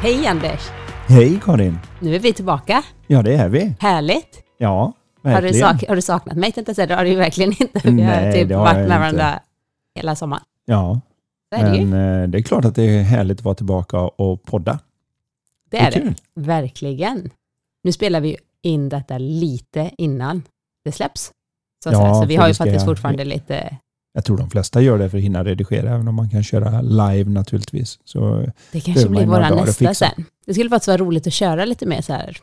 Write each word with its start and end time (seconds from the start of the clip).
Hej 0.00 0.26
Anders! 0.26 0.60
Hej 1.08 1.40
Karin! 1.44 1.78
Nu 2.00 2.14
är 2.14 2.18
vi 2.18 2.32
tillbaka. 2.32 2.82
Ja, 3.06 3.22
det 3.22 3.34
är 3.34 3.48
vi. 3.48 3.74
Härligt! 3.80 4.42
Ja, 4.58 4.92
Har 5.22 5.42
du, 5.42 5.52
sak 5.54 5.84
har 5.88 5.96
du 5.96 6.02
saknat 6.02 6.36
mig 6.36 6.52
tänkte 6.52 6.70
jag 6.70 6.76
säga. 6.76 6.86
Det 6.86 6.94
har 6.94 7.04
du 7.04 7.10
ju 7.10 7.16
verkligen 7.16 7.50
inte. 7.50 7.80
Vi 7.84 8.02
har 8.02 8.20
Nej, 8.20 8.34
typ 8.34 8.48
det 8.48 8.54
har 8.54 8.64
varit 8.64 8.78
jag 8.78 8.88
med 8.88 8.98
varandra 9.00 9.40
hela 9.94 10.16
sommaren. 10.16 10.42
Ja, 10.64 11.00
Så 11.54 11.60
är 11.60 11.70
det 11.72 11.84
men 11.84 12.22
eh, 12.22 12.28
det 12.28 12.38
är 12.38 12.42
klart 12.42 12.64
att 12.64 12.74
det 12.74 12.82
är 12.82 13.02
härligt 13.02 13.38
att 13.38 13.44
vara 13.44 13.54
tillbaka 13.54 13.98
och 13.98 14.42
podda. 14.42 14.78
Det 15.70 15.78
är 15.78 15.90
det. 15.90 16.14
Verkligen. 16.34 17.30
Nu 17.82 17.92
spelar 17.92 18.20
vi 18.20 18.36
in 18.62 18.88
detta 18.88 19.18
lite 19.18 19.90
innan 19.98 20.42
det 20.84 20.92
släpps. 20.92 21.32
Så, 21.84 21.90
Ja, 21.90 22.00
säga. 22.00 22.14
så 22.14 22.24
vi 22.26 22.36
har 22.36 22.44
det 22.44 22.48
ju 22.50 22.54
faktiskt 22.54 22.84
fortfarande 22.84 23.24
lite... 23.24 23.76
Jag 24.18 24.24
tror 24.24 24.36
de 24.36 24.50
flesta 24.50 24.80
gör 24.80 24.98
det 24.98 25.10
för 25.10 25.18
att 25.18 25.24
hinna 25.24 25.44
redigera, 25.44 25.90
även 25.94 26.08
om 26.08 26.14
man 26.14 26.30
kan 26.30 26.42
köra 26.44 26.80
live 26.80 27.30
naturligtvis. 27.30 27.98
Så 28.04 28.46
Det 28.72 28.80
kanske 28.80 29.08
blir 29.08 29.34
att 29.34 29.66
nästa 29.66 29.94
sen. 29.94 30.24
Det 30.46 30.54
skulle 30.54 30.70
faktiskt 30.70 30.88
vara 30.88 30.98
roligt 30.98 31.26
att 31.26 31.32
köra 31.32 31.64
lite 31.64 31.86
mer 31.86 32.02
så 32.02 32.12
här 32.12 32.36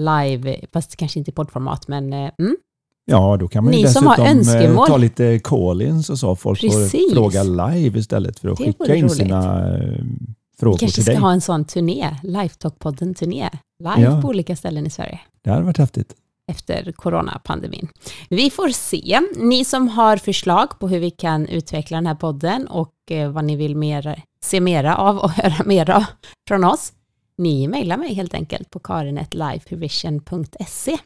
live, 0.00 0.56
fast 0.72 0.96
kanske 0.96 1.18
inte 1.18 1.30
i 1.30 1.34
poddformat, 1.34 1.88
men 1.88 2.12
eh, 2.12 2.30
mm, 2.38 2.56
ja, 3.04 3.36
då 3.36 3.48
kan 3.48 3.64
man 3.64 3.72
ju 3.72 3.78
Ni 3.78 3.84
dessutom 3.84 4.76
eh, 4.78 4.86
ta 4.86 4.96
lite 4.96 5.38
call-ins 5.38 6.10
och 6.10 6.18
så. 6.18 6.36
Folk 6.36 6.60
Precis. 6.60 6.90
får 7.08 7.14
fråga 7.14 7.42
live 7.42 7.98
istället 7.98 8.38
för 8.38 8.48
att 8.48 8.58
Det 8.58 8.64
skicka 8.64 8.94
in 8.94 9.04
roligt. 9.04 9.16
sina 9.16 9.68
eh, 9.74 9.80
vi 9.80 10.58
frågor 10.60 10.78
kanske 10.78 10.94
till 10.94 11.02
ska 11.04 11.12
dig. 11.12 11.20
ha 11.20 11.32
en 11.32 11.40
sån 11.40 11.64
turné, 11.64 12.16
Lifetalk-podden-turné, 12.22 13.48
live 13.78 14.02
Ja. 14.02 14.22
på 14.22 14.28
olika 14.28 14.56
ställen 14.56 14.86
i 14.86 14.90
Sverige. 14.90 15.20
Det 15.44 15.50
hade 15.50 15.62
varit 15.64 15.78
häftigt. 15.78 16.14
Efter 16.52 16.92
coronapandemin. 16.92 17.88
Vi 18.28 18.50
får 18.50 18.68
se. 18.68 19.20
Ni 19.36 19.64
som 19.64 19.88
har 19.88 20.16
förslag 20.16 20.78
på 20.78 20.88
hur 20.88 21.00
vi 21.00 21.10
kan 21.10 21.46
utveckla 21.48 21.96
den 21.96 22.06
här 22.06 22.14
podden 22.14 22.66
och 22.66 22.92
eh, 23.10 23.30
vad 23.30 23.44
ni 23.44 23.56
vill 23.56 23.76
mer, 23.76 24.22
se 24.44 24.60
mera 24.60 24.96
av 24.96 25.18
och 25.18 25.30
höra 25.42 25.64
mera 25.64 26.06
från 26.48 26.64
oss, 26.64 26.92
ni 27.38 27.68
mejlar 27.68 27.96
mig 27.96 28.14
helt 28.14 28.34
enkelt 28.34 28.70
på 28.70 28.78
karin.lifevision.se. 28.78 30.96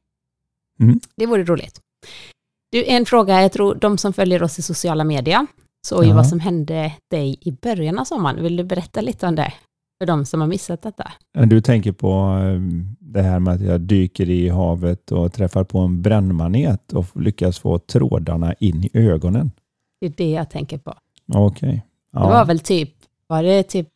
Mm. 0.81 1.01
Det 1.17 1.27
vore 1.27 1.45
roligt. 1.45 1.81
Du, 2.73 2.85
en 2.85 3.07
fråga, 3.07 3.43
jag 3.43 3.53
tror 3.53 3.75
de 3.75 3.99
som 3.99 4.13
följer 4.13 4.43
oss 4.43 4.59
i 4.59 4.63
sociala 4.63 5.05
medier 5.05 5.47
såg 5.87 6.05
ju 6.05 6.11
Ja. 6.11 6.17
vad 6.17 6.27
som 6.29 6.41
hände 6.41 6.93
dig 7.11 7.39
i 7.41 7.53
början 7.53 7.99
av 7.99 8.05
sommaren. 8.05 8.43
Vill 8.43 8.57
du 8.57 8.65
berätta 8.65 9.01
lite 9.01 9.27
om 9.27 9.35
det? 9.35 9.53
För 10.01 10.07
de 10.07 10.25
som 10.27 10.41
har 10.41 10.49
missat 10.49 10.83
detta. 10.83 11.13
Du 11.47 11.61
tänker 11.61 11.93
på 11.93 12.39
eh, 12.43 12.61
det 13.13 13.23
här 13.23 13.39
med 13.39 13.55
att 13.55 13.61
jag 13.61 13.81
dyker 13.81 14.31
i 14.31 14.49
havet 14.49 15.13
och 15.13 15.33
träffar 15.33 15.65
på 15.65 15.79
en 15.79 16.03
brännmanet 16.03 16.93
och 16.93 17.07
lyckas 17.23 17.59
få 17.59 17.79
trådarna 17.79 18.53
in 18.53 18.85
i 18.85 18.91
ögonen. 18.93 19.51
Det 20.01 20.07
är 20.07 20.13
det 20.17 20.31
jag 20.31 20.51
tänker 20.51 20.79
på. 20.79 20.95
Okej. 21.35 21.87
Ja. 22.13 22.21
Det 22.21 22.27
var 22.27 22.45
väl 22.45 22.61
typ, 22.61 22.91
var 23.27 23.43
det 23.43 23.63
typ 23.63 23.89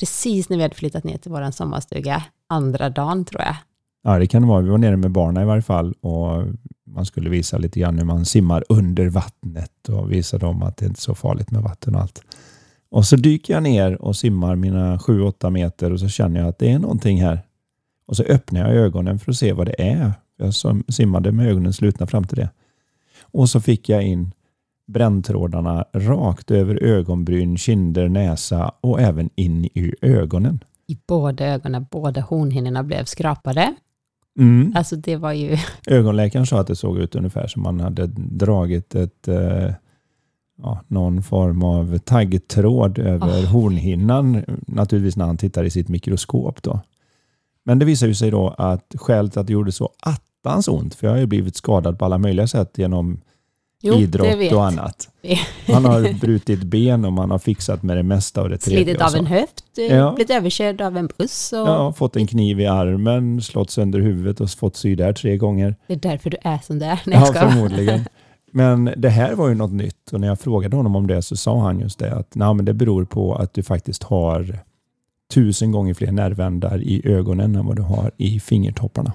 precis 0.00 0.48
när 0.48 0.56
vi 0.56 0.62
hade 0.62 0.74
flyttat 0.74 1.04
ner 1.04 1.18
till 1.18 1.30
vår 1.30 1.50
sommarstuga, 1.50 2.24
andra 2.46 2.90
dagen 2.90 3.24
tror 3.24 3.42
jag. 3.42 3.56
ja, 4.02 4.18
det 4.18 4.26
kan 4.26 4.42
det 4.42 4.48
vara. 4.48 4.60
Vi 4.60 4.70
var 4.70 4.78
nere 4.78 4.96
med 4.96 5.10
barnen 5.10 5.42
i 5.42 5.46
varje 5.46 5.62
fall 5.62 5.94
och 6.00 6.44
man 6.86 7.06
skulle 7.06 7.30
visa 7.30 7.58
lite 7.58 7.80
grann 7.80 7.98
hur 7.98 8.04
man 8.04 8.24
simmar 8.24 8.64
under 8.68 9.08
vattnet 9.08 9.88
och 9.88 10.12
visa 10.12 10.38
dem 10.38 10.62
att 10.62 10.76
det 10.76 10.86
inte 10.86 10.98
är 10.98 11.02
så 11.02 11.14
farligt 11.14 11.50
med 11.50 11.62
vatten 11.62 11.94
och 11.94 12.00
allt. 12.00 12.22
Och 12.90 13.04
så 13.04 13.16
dyker 13.16 13.54
jag 13.54 13.62
ner 13.62 14.02
och 14.02 14.16
simmar 14.16 14.56
mina 14.56 14.96
7-8 14.96 15.50
meter 15.50 15.92
och 15.92 16.00
så 16.00 16.08
känner 16.08 16.40
jag 16.40 16.48
att 16.48 16.58
det 16.58 16.70
är 16.70 16.78
någonting 16.78 17.22
här. 17.22 17.40
Och 18.10 18.16
så 18.16 18.22
öppnar 18.22 18.60
jag 18.60 18.70
ögonen 18.76 19.18
för 19.18 19.30
att 19.32 19.36
se 19.36 19.52
vad 19.52 19.66
det 19.66 19.82
är. 19.82 20.12
Jag 20.36 20.54
simmade 20.94 21.32
med 21.32 21.48
ögonen 21.48 21.72
slutna 21.72 22.06
fram 22.06 22.24
till 22.24 22.36
det. 22.36 22.50
Och 23.22 23.48
så 23.48 23.60
fick 23.60 23.88
jag 23.88 24.02
in 24.02 24.32
bränntrådarna 24.86 25.84
rakt 25.92 26.50
över 26.50 26.82
ögonbryn, 26.82 27.58
kinder, 27.58 28.08
näsa 28.08 28.72
och 28.80 29.00
även 29.00 29.30
in 29.34 29.64
i 29.64 29.94
ögonen. 30.02 30.64
I 30.86 30.98
båda 31.08 31.46
ögonen, 31.46 31.86
båda 31.90 32.20
hornhinnorna 32.20 32.82
blev 32.82 33.04
skrapade. 33.04 33.74
Mm. 34.38 34.72
Alltså 34.76 34.96
det 34.96 35.16
var 35.16 35.32
ju, 35.32 35.56
Ögonläkaren 35.86 36.46
sa 36.46 36.60
att 36.60 36.66
det 36.66 36.76
såg 36.76 36.98
ut 36.98 37.14
ungefär 37.14 37.46
som 37.46 37.62
man 37.62 37.80
hade 37.80 38.06
dragit 38.16 38.94
ett, 38.94 39.28
eh, 39.28 39.72
ja, 40.62 40.80
någon 40.88 41.22
form 41.22 41.62
av 41.62 41.98
taggtråd 41.98 42.98
över 42.98 43.42
Ah. 43.44 43.46
hornhinnan, 43.46 44.44
naturligtvis 44.66 45.16
när 45.16 45.26
han 45.26 45.36
tittar 45.36 45.64
i 45.64 45.70
sitt 45.70 45.88
mikroskop. 45.88 46.62
Då. 46.62 46.80
Men 47.64 47.78
det 47.78 47.84
visar 47.84 48.06
ju 48.06 48.14
sig 48.14 48.30
då 48.30 48.54
att 48.58 48.94
skälet 48.98 49.36
att 49.36 49.46
det 49.46 49.52
gjorde 49.52 49.72
så 49.72 49.90
attans 50.00 50.68
ont, 50.68 50.94
för 50.94 51.06
jag 51.06 51.14
har 51.14 51.18
ju 51.20 51.26
blivit 51.26 51.56
skadad 51.56 51.98
på 51.98 52.04
alla 52.04 52.18
möjliga 52.18 52.46
sätt 52.46 52.78
genom 52.78 53.20
jo 53.82 53.94
idrott 53.94 54.52
och 54.52 54.66
annat. 54.66 55.08
Man 55.68 55.84
har 55.84 56.20
brutit 56.20 56.62
ben 56.62 57.04
och 57.04 57.12
man 57.12 57.30
har 57.30 57.38
fixat 57.38 57.82
med 57.82 57.96
det 57.96 58.02
mesta 58.02 58.42
och 58.42 58.48
det 58.48 58.58
tredje. 58.58 58.84
Slidit 58.84 59.00
och 59.02 59.06
av 59.08 59.14
en 59.14 59.26
höft, 59.26 59.64
eh, 59.78 59.96
Ja. 59.96 60.12
blivit 60.14 60.30
överkörd 60.30 60.80
av 60.80 60.96
en 60.96 61.08
buss 61.18 61.52
och 61.52 61.58
Ja, 61.58 61.92
fått 61.92 62.16
en 62.16 62.26
kniv 62.26 62.60
i 62.60 62.66
armen, 62.66 63.40
slått 63.42 63.70
sönder 63.70 64.00
huvudet 64.00 64.40
och 64.40 64.50
fått 64.50 64.76
sy 64.76 64.94
där 64.94 65.12
tre 65.12 65.36
gånger. 65.36 65.76
det 65.86 65.92
är 65.94 65.98
därför 65.98 66.30
du 66.30 66.36
är 66.42 66.58
som 66.58 66.78
du 66.78 66.84
är. 66.84 67.00
Nej, 67.06 67.18
jag 67.18 67.22
Ja, 67.22 67.26
skojar. 67.26 67.50
förmodligen. 67.50 68.04
Men 68.52 68.94
det 68.96 69.08
här 69.08 69.34
var 69.34 69.48
ju 69.48 69.54
något 69.54 69.72
nytt 69.72 70.12
och 70.12 70.20
när 70.20 70.28
jag 70.28 70.40
frågade 70.40 70.76
honom 70.76 70.96
om 70.96 71.06
det 71.06 71.22
så 71.22 71.36
sa 71.36 71.60
han 71.60 71.80
just 71.80 71.98
det 71.98 72.12
att 72.14 72.34
nej, 72.34 72.54
men 72.54 72.64
det 72.64 72.74
beror 72.74 73.04
på 73.04 73.34
att 73.34 73.54
du 73.54 73.62
faktiskt 73.62 74.02
har 74.02 74.58
tusen 75.30 75.72
gånger 75.72 75.94
fler 75.94 76.12
nervändar 76.12 76.82
i 76.82 77.02
ögonen 77.04 77.56
än 77.56 77.66
vad 77.66 77.76
du 77.76 77.82
har 77.82 78.10
i 78.16 78.40
fingertopparna. 78.40 79.12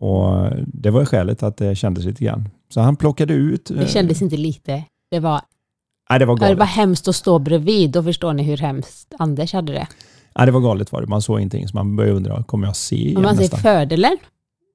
Och 0.00 0.50
Det 0.66 0.90
var 0.90 1.04
skälet 1.04 1.42
att 1.42 1.56
det 1.56 1.76
kändes 1.76 2.04
lite 2.04 2.24
grann. 2.24 2.48
Så 2.68 2.80
han 2.80 2.96
plockade 2.96 3.34
ut... 3.34 3.64
Det 3.64 3.88
kändes 3.88 4.22
inte 4.22 4.36
lite. 4.36 4.84
Det 5.10 5.20
var, 5.20 5.40
nej, 6.10 6.18
det 6.18 6.24
var 6.24 6.36
det 6.36 6.40
galet. 6.40 6.58
var 6.58 6.66
hemskt 6.66 7.08
att 7.08 7.16
stå 7.16 7.38
bredvid. 7.38 7.90
Då 7.90 8.02
förstår 8.02 8.32
ni 8.32 8.42
hur 8.42 8.56
hemskt 8.56 9.14
Anders 9.18 9.52
hade 9.52 9.72
det. 9.72 9.86
Nej, 10.36 10.46
det 10.46 10.52
var 10.52 10.60
galet 10.60 10.92
var 10.92 11.00
det. 11.00 11.06
Man 11.06 11.22
såg 11.22 11.38
ingenting 11.38 11.68
så 11.68 11.76
man 11.76 11.96
började 11.96 12.16
undra, 12.16 12.42
kommer 12.42 12.66
jag 12.66 12.76
se 12.76 12.96
igen 12.96 13.16
Om 13.16 13.22
man 13.22 13.36
nästan? 13.36 13.60
fördelen 13.60 14.16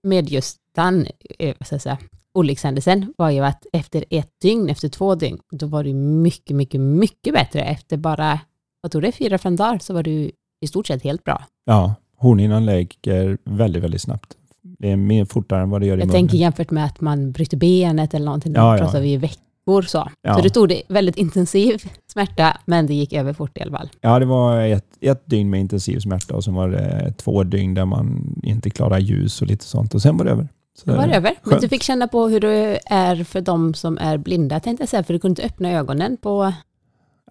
med 0.04 0.30
just 0.30 0.58
den 0.76 1.08
eh, 1.40 1.56
säga, 1.62 1.98
olyckshändelsen 2.34 3.14
var 3.18 3.30
ju 3.30 3.40
att 3.40 3.66
efter 3.74 4.06
ett 4.10 4.30
dygn, 4.42 4.70
efter 4.70 4.90
två 4.90 5.16
dygn, 5.16 5.40
då 5.52 5.68
var 5.68 5.84
du 5.84 5.94
mycket, 5.94 6.56
mycket, 6.56 6.82
mycket 6.82 7.34
bättre. 7.34 7.62
Efter 7.62 7.98
bara, 7.98 8.40
vad 8.84 8.92
tror 8.92 9.02
du, 9.02 9.12
fyra, 9.12 9.38
fem 9.38 9.56
dagar 9.56 9.80
så 9.80 9.94
var 9.94 10.04
du 10.04 10.32
i 10.62 10.68
stort 10.68 10.88
sett 10.88 11.04
helt 11.04 11.24
bra. 11.24 11.44
Ja, 11.66 11.96
hornhinnan 12.18 12.66
läker 12.66 13.38
väldigt, 13.46 13.84
väldigt 13.84 14.02
snabbt. 14.02 14.34
Det 14.80 14.92
är 14.92 14.96
mer 14.96 15.26
fortare 15.26 15.62
än 15.62 15.70
vad 15.70 15.82
det 15.82 15.88
gör 15.88 15.98
i 15.98 16.00
Jag 16.00 16.08
munnen. 16.08 16.22
tänker 16.22 16.38
jämfört 16.38 16.72
med 16.72 16.86
att 16.86 17.02
man 17.02 17.32
bryter 17.32 17.58
benet 17.58 18.14
eller 18.14 18.26
någonting, 18.26 18.54
Ja, 18.56 18.62
då 18.72 18.74
ja. 18.78 18.78
pratar 18.78 19.02
vi 19.02 19.12
i 19.14 19.18
veckor 19.18 19.82
så. 19.82 20.10
Ja. 20.22 20.36
Så 20.36 20.42
det 20.42 20.50
tog 20.50 20.70
det 20.70 20.82
väldigt 20.88 21.16
intensiv 21.18 21.78
smärta, 22.12 22.58
men 22.66 22.88
det 22.88 22.94
gick 22.94 23.14
över 23.14 23.34
fort 23.34 23.58
i 23.58 23.62
alla 23.62 23.78
fall. 23.78 23.90
Ja, 24.02 24.20
det 24.20 24.26
var 24.26 24.62
ett, 24.62 24.86
ett 25.02 25.24
dygn 25.26 25.50
med 25.50 25.60
intensiv 25.60 26.00
smärta 26.00 26.36
och 26.36 26.44
sen 26.44 26.54
var 26.54 26.70
det 26.70 27.14
två 27.18 27.44
dygn 27.44 27.74
där 27.74 27.86
man 27.86 28.36
inte 28.44 28.70
klarade 28.70 29.02
ljus 29.02 29.42
och 29.42 29.48
lite 29.48 29.66
sånt 29.66 29.94
och 29.96 30.02
sen 30.02 30.18
var 30.18 30.26
det 30.26 30.32
över. 30.32 30.48
Så, 30.80 30.90
Det 30.92 30.98
var 30.98 31.04
över. 31.08 31.22
Men 31.44 31.50
skönt. 31.52 31.62
du 31.62 31.70
fick 31.70 31.84
känna 31.84 32.08
på 32.08 32.28
hur 32.28 32.40
det 32.40 32.80
är 32.86 33.24
för 33.24 33.42
de 33.42 33.74
som 33.74 33.98
är 33.98 34.18
blinda, 34.18 34.60
tänkte 34.60 34.82
jag 34.82 34.90
säga, 34.90 35.04
för 35.04 35.14
du 35.14 35.20
kunde 35.20 35.42
inte 35.42 35.54
öppna 35.54 35.72
ögonen 35.72 36.18
på 36.18 36.54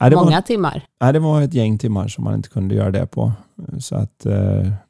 ja, 0.04 0.10
det, 0.10 0.16
många 0.16 0.30
var, 0.30 0.40
timmar. 0.42 0.82
ja, 1.00 1.12
det 1.12 1.18
var 1.18 1.42
ett 1.42 1.54
gäng 1.54 1.78
timmar 1.78 2.08
som 2.08 2.24
man 2.24 2.34
inte 2.34 2.48
kunde 2.48 2.74
göra 2.74 2.90
det 2.90 3.06
på. 3.06 3.32
Så 3.80 3.96
att 3.96 4.26
eh, 4.26 4.32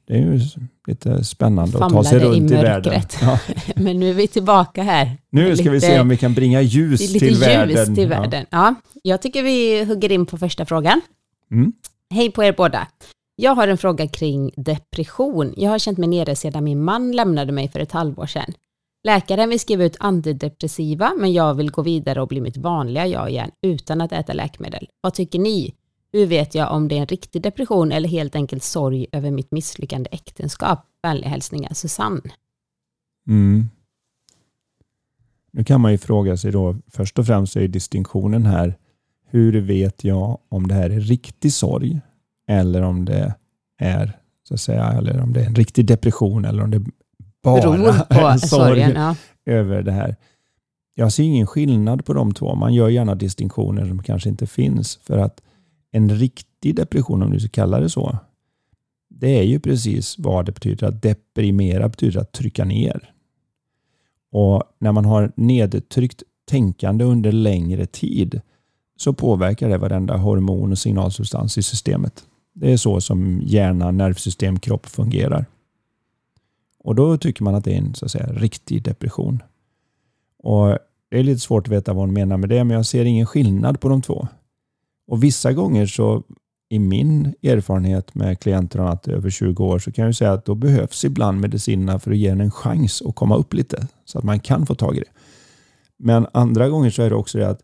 det 0.06 0.14
är 0.14 0.18
ju 0.18 0.40
lite 0.86 1.24
spännande 1.24 1.84
att 1.84 1.92
ta 1.92 2.04
sig 2.04 2.20
Famlade 2.20 2.36
i 2.36 2.40
runt 2.40 2.50
i, 2.50 2.54
världen. 2.54 3.00
Ja. 3.22 3.38
Men 3.76 4.00
nu 4.00 4.10
är 4.10 4.14
vi 4.14 4.28
tillbaka 4.28 4.82
här. 4.82 5.16
Nu 5.30 5.56
ska 5.56 5.70
vi 5.70 5.76
Lite- 5.76 5.86
se 5.86 6.00
om 6.00 6.08
vi 6.08 6.16
kan 6.16 6.34
bringa 6.34 6.60
ljus 6.60 7.00
lite 7.00 7.18
till 7.18 7.28
ljus 7.28 7.42
världen. 7.46 7.94
till 7.94 8.08
världen. 8.08 8.46
Ja. 8.50 8.74
jag 9.02 9.22
tycker 9.22 9.42
vi 9.42 9.84
hugger 9.84 10.12
in 10.12 10.26
på 10.26 10.38
första 10.38 10.66
frågan. 10.66 11.00
Ja. 11.48 11.56
Mm. 11.56 11.72
Hej 12.10 12.30
på 12.30 12.44
er 12.44 12.52
båda. 12.56 12.86
Jag 13.36 13.54
har 13.54 13.68
en 13.68 13.78
fråga 13.78 14.08
kring 14.08 14.50
depression. 14.56 15.54
Jag 15.56 15.70
har 15.70 15.78
känt 15.78 15.98
mig 15.98 16.08
nere 16.08 16.36
sedan 16.36 16.64
min 16.64 16.84
man 16.84 17.12
lämnade 17.12 17.52
mig 17.52 17.68
för 17.68 17.80
ett 17.80 17.92
halvår 17.92 18.26
sedan. 18.26 18.52
Läkaren 19.04 19.48
vill 19.48 19.60
skriva 19.60 19.84
ut 19.84 19.96
antidepressiva, 20.00 21.12
men 21.18 21.32
jag 21.32 21.54
vill 21.54 21.70
gå 21.70 21.82
vidare 21.82 22.22
och 22.22 22.28
bli 22.28 22.40
mitt 22.40 22.56
vanliga 22.56 23.06
jag 23.06 23.30
igen 23.30 23.50
utan 23.62 24.00
att 24.00 24.12
äta 24.12 24.32
läkemedel. 24.32 24.88
Vad 25.00 25.14
tycker 25.14 25.38
ni? 25.38 25.74
Hur 26.12 26.26
vet 26.26 26.54
jag 26.54 26.72
om 26.72 26.88
det 26.88 26.96
är 26.96 27.00
en 27.00 27.06
riktig 27.06 27.42
depression 27.42 27.92
eller 27.92 28.08
helt 28.08 28.34
enkelt 28.34 28.62
sorg 28.62 29.06
över 29.12 29.30
mitt 29.30 29.52
misslyckande 29.52 30.08
äktenskap? 30.12 30.86
Vänliga 31.02 31.28
hälsningar 31.28 31.74
Susanne. 31.74 32.30
Mm. 33.28 33.68
Nu 35.50 35.64
kan 35.64 35.80
man 35.80 35.92
ju 35.92 35.98
fråga 35.98 36.36
sig 36.36 36.52
då, 36.52 36.76
först 36.86 37.18
och 37.18 37.26
främst 37.26 37.56
är 37.56 37.60
ju 37.60 37.68
distinktionen 37.68 38.46
här, 38.46 38.78
hur 39.26 39.60
vet 39.60 40.04
jag 40.04 40.38
om 40.48 40.68
det 40.68 40.74
här 40.74 40.90
är 40.90 41.00
riktig 41.00 41.52
sorg 41.52 42.00
eller 42.48 42.82
om 42.82 43.04
det 43.04 43.34
är, 43.78 44.18
så 44.48 44.54
att 44.54 44.60
säga, 44.60 44.84
eller 44.84 45.20
om 45.20 45.32
det 45.32 45.40
är 45.40 45.46
en 45.46 45.54
riktig 45.54 45.86
depression 45.86 46.44
eller 46.44 46.62
om 46.62 46.70
det 46.70 46.84
bara 47.42 47.62
på 48.02 48.14
är 48.14 48.36
sorg. 48.36 48.80
Ja. 48.80 49.16
över 49.46 49.82
det 49.82 49.92
här. 49.92 50.16
Jag 50.94 51.12
ser 51.12 51.22
ingen 51.22 51.46
skillnad 51.46 52.04
på 52.04 52.12
de 52.12 52.34
två. 52.34 52.54
Man 52.54 52.74
gör 52.74 52.88
gärna 52.88 53.14
distinktioner 53.14 53.86
som 53.86 54.02
kanske 54.02 54.28
inte 54.28 54.46
finns. 54.46 54.96
För 54.96 55.18
att 55.18 55.42
en 55.90 56.10
riktig 56.10 56.76
depression, 56.76 57.22
om 57.22 57.30
du 57.30 57.40
ska 57.40 57.48
kalla 57.48 57.80
det 57.80 57.90
så, 57.90 58.18
det 59.08 59.38
är 59.38 59.42
ju 59.42 59.60
precis 59.60 60.18
vad 60.18 60.46
det 60.46 60.52
betyder. 60.52 60.86
Att 60.86 61.02
deprimera 61.02 61.88
betyder 61.88 62.20
att 62.20 62.32
trycka 62.32 62.64
ner. 62.64 63.12
Och 64.32 64.62
när 64.78 64.92
man 64.92 65.04
har 65.04 65.32
nedtryckt 65.36 66.22
tänkande 66.50 67.04
under 67.04 67.32
längre 67.32 67.86
tid 67.86 68.40
så 68.96 69.12
påverkar 69.12 69.68
det 69.68 69.78
varenda 69.78 70.16
hormon 70.16 70.72
och 70.72 70.78
signalsubstans 70.78 71.58
i 71.58 71.62
systemet. 71.62 72.24
Det 72.54 72.72
är 72.72 72.76
så 72.76 73.00
som 73.00 73.40
hjärna, 73.44 73.90
nervsystem, 73.90 74.58
kropp 74.58 74.86
fungerar. 74.86 75.46
Och 76.84 76.94
då 76.94 77.18
tycker 77.18 77.44
man 77.44 77.54
att 77.54 77.64
det 77.64 77.72
är 77.72 77.78
en 77.78 77.94
så 77.94 78.04
att 78.04 78.10
säga, 78.10 78.26
riktig 78.26 78.82
depression. 78.82 79.42
Och 80.42 80.78
Det 81.10 81.18
är 81.18 81.22
lite 81.22 81.40
svårt 81.40 81.66
att 81.66 81.72
veta 81.72 81.92
vad 81.92 82.02
hon 82.02 82.14
menar 82.14 82.36
med 82.36 82.48
det, 82.48 82.64
men 82.64 82.76
jag 82.76 82.86
ser 82.86 83.04
ingen 83.04 83.26
skillnad 83.26 83.80
på 83.80 83.88
de 83.88 84.02
två. 84.02 84.28
Och 85.06 85.24
Vissa 85.24 85.52
gånger 85.52 85.86
så, 85.86 86.22
i 86.68 86.78
min 86.78 87.34
erfarenhet 87.42 88.14
med 88.14 88.40
klienter 88.40 88.78
och 88.80 88.86
annat 88.86 89.08
över 89.08 89.30
20 89.30 89.64
år, 89.64 89.78
så 89.78 89.92
kan 89.92 90.04
jag 90.04 90.14
säga 90.14 90.32
att 90.32 90.44
då 90.44 90.54
behövs 90.54 91.04
ibland 91.04 91.40
medicinerna 91.40 91.98
för 91.98 92.10
att 92.10 92.16
ge 92.16 92.28
en 92.28 92.40
en 92.40 92.50
chans 92.50 93.02
att 93.02 93.14
komma 93.14 93.36
upp 93.36 93.54
lite, 93.54 93.86
så 94.04 94.18
att 94.18 94.24
man 94.24 94.40
kan 94.40 94.66
få 94.66 94.74
tag 94.74 94.96
i 94.96 95.00
det. 95.00 95.10
Men 95.98 96.26
andra 96.32 96.68
gånger 96.68 96.90
så 96.90 97.02
är 97.02 97.10
det 97.10 97.16
också 97.16 97.38
det 97.38 97.48
att 97.48 97.62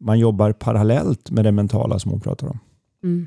man 0.00 0.18
jobbar 0.18 0.52
parallellt 0.52 1.30
med 1.30 1.44
det 1.44 1.52
mentala 1.52 1.98
som 1.98 2.10
hon 2.10 2.20
pratar 2.20 2.46
om. 2.46 2.58
Mm. 3.02 3.26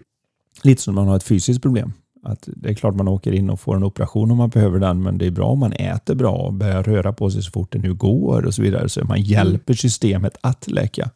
Lite 0.63 0.81
som 0.81 0.95
man 0.95 1.07
har 1.07 1.16
ett 1.16 1.24
fysiskt 1.24 1.62
problem. 1.62 1.94
Att 2.24 2.50
det 2.56 2.69
är 2.69 2.74
klart 2.74 2.95
man 2.95 3.07
åker 3.07 3.31
in 3.31 3.50
och 3.50 3.60
får 3.60 3.75
en 3.75 3.83
operation 3.83 4.31
om 4.31 4.38
man 4.38 4.50
behöver 4.50 4.80
den, 4.80 5.01
men 5.04 5.18
det 5.18 5.25
är 5.25 5.31
bra 5.31 5.45
om 5.48 5.60
man 5.60 5.74
äter 5.74 6.16
bra 6.16 6.31
och 6.31 6.54
börjar 6.54 6.83
röra 6.83 7.13
på 7.13 7.30
sig 7.30 7.44
så 7.44 7.51
fort 7.51 7.71
det 7.71 7.80
nu 7.80 7.94
går 7.94 8.45
och 8.45 8.54
så 8.54 8.62
vidare. 8.62 8.89
Så 8.89 9.04
man 9.06 9.21
hjälper 9.21 9.74
systemet 9.74 10.38
att 10.42 10.68
läka. 10.68 11.10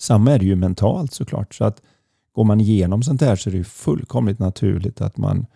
Samma 0.00 0.32
är 0.32 0.38
det 0.38 0.44
ju 0.44 0.56
mentalt 0.56 1.12
såklart. 1.12 1.54
Så 1.54 1.64
att 1.64 1.82
går 2.32 2.44
man 2.44 2.60
igenom 2.60 3.02
sånt 3.02 3.20
här 3.20 3.36
så 3.36 3.50
är 3.50 3.54
det 3.54 3.64
fullkomligt 3.64 4.38
naturligt 4.38 5.00
att 5.00 5.16
man 5.16 5.46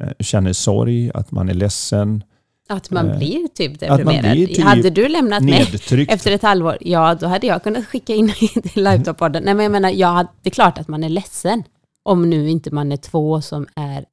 eh, 0.00 0.08
känner 0.20 0.52
sorg, 0.52 1.10
att 1.14 1.30
man 1.30 1.48
är 1.48 1.54
ledsen, 1.54 2.24
Att 2.68 2.90
man 2.90 3.10
Eh, 3.10 3.18
blir 3.18 3.48
typ 3.48 3.80
deprimerad. 3.80 4.32
blir 4.32 4.46
typ 4.46 4.64
hade 4.64 4.90
du 4.90 5.08
lämnat 5.08 5.42
mig 5.42 5.52
nedtryckt. 5.52 6.12
efter 6.12 6.32
ett 6.32 6.42
halvår, 6.42 6.78
ja 6.80 7.14
då 7.14 7.26
hade 7.26 7.46
jag 7.46 7.62
kunnat 7.62 7.86
skicka 7.86 8.14
in 8.14 8.32
till 8.72 8.86
Livetop-podden. 8.86 9.40
Nej 9.44 9.54
men 9.54 9.62
jag 9.62 9.72
menar, 9.72 10.04
hade, 10.04 10.28
det 10.42 10.48
är 10.48 10.54
klart 10.54 10.78
att 10.78 10.88
man 10.88 11.04
är 11.04 11.08
ledsen. 11.08 11.62
Om 12.04 12.30
nu 12.30 12.50
inte 12.50 12.70
man 12.70 12.92
är 12.92 12.96
två 12.96 13.40
som 13.40 13.66
är 13.76 14.04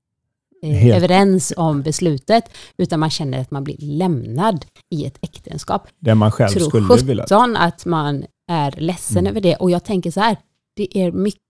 eh, 0.64 0.96
överens 0.98 1.54
om 1.58 1.82
beslutet, 1.82 2.58
utan 2.78 3.00
man 3.00 3.10
känner 3.10 3.42
att 3.42 3.52
man 3.52 3.64
blir 3.64 3.78
lämnad 3.80 4.66
i 4.90 5.06
ett 5.06 5.18
äktenskap. 5.22 5.88
Där 6.00 6.16
man 6.16 6.32
själv 6.32 6.50
Tror 6.50 6.70
skulle 6.70 7.04
vilja. 7.04 7.24
17 7.24 7.56
att 7.56 7.86
man 7.86 8.26
är 8.48 8.72
ledsen 8.72 9.18
Mm. 9.18 9.30
över 9.32 9.42
det. 9.42 9.56
Och 9.56 9.72
jag 9.72 9.84
tänker 9.84 10.12
så 10.12 10.20
här, 10.20 10.38
det 10.76 10.98
är 10.98 11.12
mycket, 11.12 11.42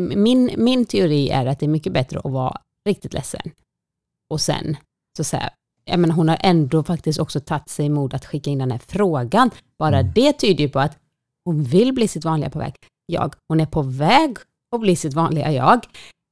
min, 0.00 0.50
min 0.56 0.84
teori 0.84 1.28
är 1.30 1.46
att 1.46 1.58
det 1.60 1.66
är 1.66 1.70
mycket 1.70 1.92
bättre 1.92 2.18
att 2.24 2.32
vara 2.32 2.60
riktigt 2.88 3.12
ledsen. 3.12 3.40
Och 4.30 4.40
sen, 4.40 4.76
så 5.16 5.24
säga, 5.24 5.50
jag 5.84 6.00
menar, 6.00 6.14
hon 6.14 6.28
har 6.28 6.38
ändå 6.40 6.82
faktiskt 6.82 7.18
också 7.20 7.40
tagit 7.40 7.68
sig 7.68 7.88
mod 7.88 8.14
att 8.14 8.24
skicka 8.26 8.50
in 8.50 8.58
den 8.58 8.70
här 8.70 8.80
frågan. 8.86 9.50
Bara 9.78 9.98
Mm. 9.98 10.12
det 10.14 10.32
tyder 10.32 10.64
ju 10.64 10.70
på 10.70 10.80
att 10.80 10.98
hon 11.44 11.64
vill 11.64 11.92
bli 11.92 12.08
sitt 12.08 12.24
vanliga 12.24 12.50
på 12.50 12.58
väg. 12.58 12.74
Jag, 13.06 13.34
hon 13.48 13.60
är 13.60 13.66
på 13.66 13.82
väg 13.82 14.36
att 14.72 14.80
bli 14.80 14.96
sitt 14.96 15.14
vanliga 15.14 15.52
jag. 15.52 15.86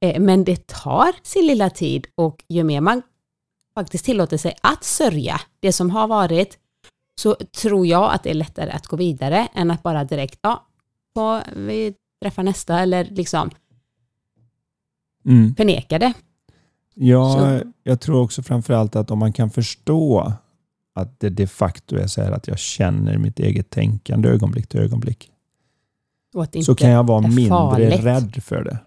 Eh, 0.05 0.21
men 0.21 0.43
det 0.43 0.67
tar 0.67 1.11
sin 1.23 1.47
lilla 1.47 1.69
tid 1.69 2.07
och 2.15 2.43
ju 2.49 2.63
mer 2.63 2.81
man 2.81 3.01
faktiskt 3.75 4.05
tillåter 4.05 4.37
sig 4.37 4.53
att 4.61 4.83
sörja 4.83 5.41
det 5.59 5.73
som 5.73 5.89
har 5.89 6.07
varit, 6.07 6.57
så 7.21 7.35
tror 7.35 7.87
jag 7.87 8.13
att 8.13 8.23
det 8.23 8.29
är 8.29 8.33
lättare 8.33 8.71
att 8.71 8.87
gå 8.87 8.95
vidare 8.95 9.47
än 9.53 9.71
att 9.71 9.83
bara 9.83 10.03
direkt, 10.03 10.39
ja, 10.41 10.65
på, 11.15 11.41
vi 11.55 11.93
träffar 12.21 12.43
nästa 12.43 12.79
eller 12.79 13.05
liksom 13.05 13.49
Mm. 15.25 15.55
förneka 15.55 15.99
det. 15.99 16.13
Ja, 16.93 17.33
Så- 17.61 17.71
jag 17.83 18.01
tror 18.01 18.21
också 18.21 18.43
framförallt 18.43 18.95
att 18.95 19.11
om 19.11 19.19
man 19.19 19.33
kan 19.33 19.49
förstå 19.49 20.33
att 20.95 21.19
det 21.19 21.29
de 21.29 21.47
facto 21.47 21.95
är 21.95 22.07
så 22.07 22.21
här 22.21 22.31
att 22.31 22.47
jag 22.47 22.59
känner 22.59 23.17
mitt 23.17 23.39
eget 23.39 23.69
tänkande 23.69 24.29
ögonblick 24.29 24.67
till 24.67 24.79
ögonblick. 24.79 25.31
Och 26.35 26.43
att 26.43 26.51
det 26.51 26.63
Så 26.63 26.71
inte 26.71 26.81
kan 26.83 26.91
jag 26.91 27.07
vara 27.07 27.21
mindre 27.21 27.47
farligt. 27.49 28.03
rädd 28.03 28.43
för 28.43 28.63
det. 28.63 28.79